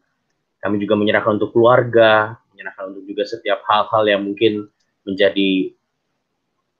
Kami 0.63 0.79
juga 0.79 0.95
menyerahkan 0.95 1.43
untuk 1.43 1.55
keluarga, 1.55 2.39
menyerahkan 2.63 2.95
untuk 2.95 3.03
juga 3.11 3.27
setiap 3.27 3.67
hal-hal 3.67 4.07
yang 4.07 4.23
mungkin 4.23 4.71
menjadi 5.03 5.75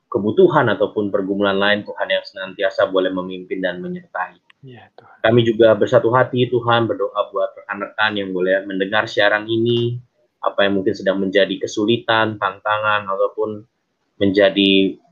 kebutuhan 0.07 0.71
ataupun 0.71 1.11
pergumulan 1.11 1.59
lain 1.59 1.83
Tuhan 1.83 2.07
yang 2.07 2.23
senantiasa 2.23 2.87
boleh 2.87 3.11
memimpin 3.11 3.59
dan 3.59 3.83
menyertai. 3.83 4.39
Ya, 4.63 4.87
Tuhan. 4.95 5.19
Kami 5.27 5.41
juga 5.43 5.75
bersatu 5.75 6.15
hati 6.15 6.47
Tuhan 6.47 6.87
berdoa 6.87 7.35
buat 7.35 7.51
rekan-rekan 7.59 8.15
yang 8.15 8.31
boleh 8.31 8.63
mendengar 8.63 9.11
siaran 9.11 9.43
ini, 9.51 9.99
apa 10.39 10.63
yang 10.63 10.79
mungkin 10.79 10.95
sedang 10.95 11.19
menjadi 11.19 11.59
kesulitan, 11.59 12.39
tantangan 12.39 13.11
ataupun 13.11 13.67
menjadi 14.23 15.03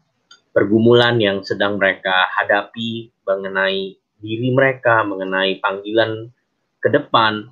pergumulan 0.55 1.18
yang 1.18 1.43
sedang 1.43 1.83
mereka 1.83 2.31
hadapi 2.39 3.11
mengenai 3.27 3.99
diri 4.23 4.49
mereka, 4.55 5.03
mengenai 5.03 5.59
panggilan 5.59 6.31
ke 6.79 6.93
depan. 6.93 7.51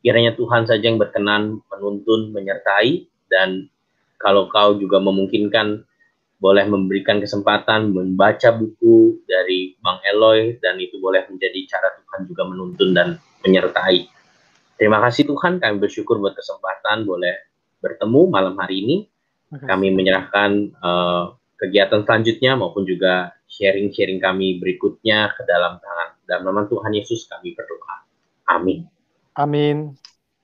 Kiranya 0.00 0.32
Tuhan 0.32 0.64
saja 0.64 0.80
yang 0.80 0.96
berkenan 0.96 1.60
menuntun, 1.68 2.32
menyertai 2.32 3.04
dan 3.28 3.68
kalau 4.20 4.48
kau 4.48 4.76
juga 4.76 5.00
memungkinkan 5.00 5.84
boleh 6.40 6.64
memberikan 6.64 7.20
kesempatan 7.20 7.92
membaca 7.92 8.48
buku 8.56 9.20
dari 9.28 9.76
Bang 9.84 10.00
Eloy 10.08 10.56
dan 10.64 10.80
itu 10.80 10.96
boleh 10.96 11.28
menjadi 11.28 11.68
cara 11.68 11.92
Tuhan 12.00 12.24
juga 12.24 12.48
menuntun 12.48 12.96
dan 12.96 13.20
menyertai. 13.44 14.08
Terima 14.80 15.04
kasih 15.04 15.28
Tuhan, 15.28 15.60
kami 15.60 15.76
bersyukur 15.76 16.16
buat 16.16 16.32
kesempatan 16.32 17.04
boleh 17.04 17.36
bertemu 17.84 18.20
malam 18.32 18.56
hari 18.56 18.80
ini. 18.80 18.96
Kami 19.50 19.92
menyerahkan 19.92 20.72
uh, 20.78 21.36
kegiatan 21.60 22.06
selanjutnya 22.06 22.56
maupun 22.56 22.86
juga 22.88 23.34
sharing-sharing 23.50 24.22
kami 24.22 24.56
berikutnya 24.62 25.34
ke 25.36 25.42
dalam 25.44 25.76
tangan. 25.82 26.08
Dalam 26.24 26.42
nama 26.48 26.62
Tuhan 26.70 26.94
Yesus 26.96 27.26
kami 27.26 27.52
berdoa. 27.52 28.06
Amin. 28.48 28.99
Amin. 29.40 29.96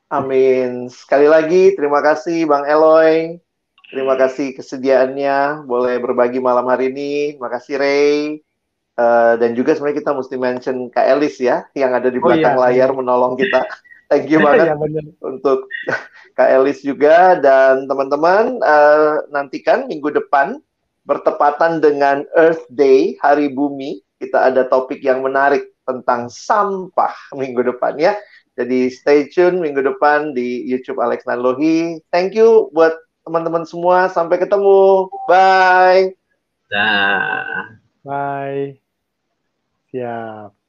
Amin. 0.09 0.89
Sekali 0.89 1.29
lagi 1.29 1.77
terima 1.77 2.01
kasih 2.01 2.49
Bang 2.49 2.65
Eloy. 2.65 3.37
Terima 3.93 4.17
kasih 4.17 4.57
kesediaannya 4.57 5.69
boleh 5.69 6.01
berbagi 6.01 6.41
malam 6.41 6.65
hari 6.73 6.89
ini. 6.89 7.37
Terima 7.37 7.53
kasih 7.53 7.75
Ray. 7.77 8.41
Uh, 8.97 9.37
dan 9.37 9.53
juga 9.53 9.77
sebenarnya 9.77 10.01
kita 10.01 10.13
mesti 10.17 10.37
mention 10.41 10.77
Kak 10.89 11.05
Elis 11.05 11.37
ya 11.37 11.69
yang 11.77 11.93
ada 11.93 12.09
di 12.09 12.17
belakang 12.17 12.57
oh, 12.57 12.65
iya. 12.65 12.73
layar 12.73 12.91
menolong 12.97 13.37
kita. 13.37 13.69
Thank 14.09 14.33
you 14.33 14.41
banget 14.41 14.73
ya, 14.73 14.75
untuk 15.21 15.69
Kak 16.39 16.49
Elis 16.49 16.81
juga 16.81 17.37
dan 17.37 17.85
teman-teman 17.85 18.57
uh, 18.65 19.29
nantikan 19.29 19.85
minggu 19.85 20.09
depan 20.17 20.57
bertepatan 21.05 21.85
dengan 21.85 22.25
Earth 22.33 22.65
Day 22.73 23.21
Hari 23.21 23.53
Bumi 23.53 24.01
kita 24.17 24.49
ada 24.49 24.65
topik 24.65 25.05
yang 25.05 25.21
menarik 25.21 25.77
tentang 25.85 26.33
sampah 26.33 27.13
minggu 27.37 27.63
depan 27.63 27.95
ya. 28.01 28.17
Jadi 28.57 28.89
stay 28.89 29.29
tune 29.29 29.61
minggu 29.61 29.85
depan 29.85 30.33
di 30.33 30.65
YouTube 30.65 30.97
Alex 30.99 31.29
Nanlohi. 31.29 32.01
Thank 32.09 32.33
you 32.33 32.73
buat 32.73 32.97
teman-teman 33.29 33.69
semua. 33.69 34.09
Sampai 34.09 34.41
ketemu. 34.41 35.13
Bye. 35.29 36.17
Dah. 36.73 37.77
Bye. 38.01 38.81
Siap. 39.93 40.66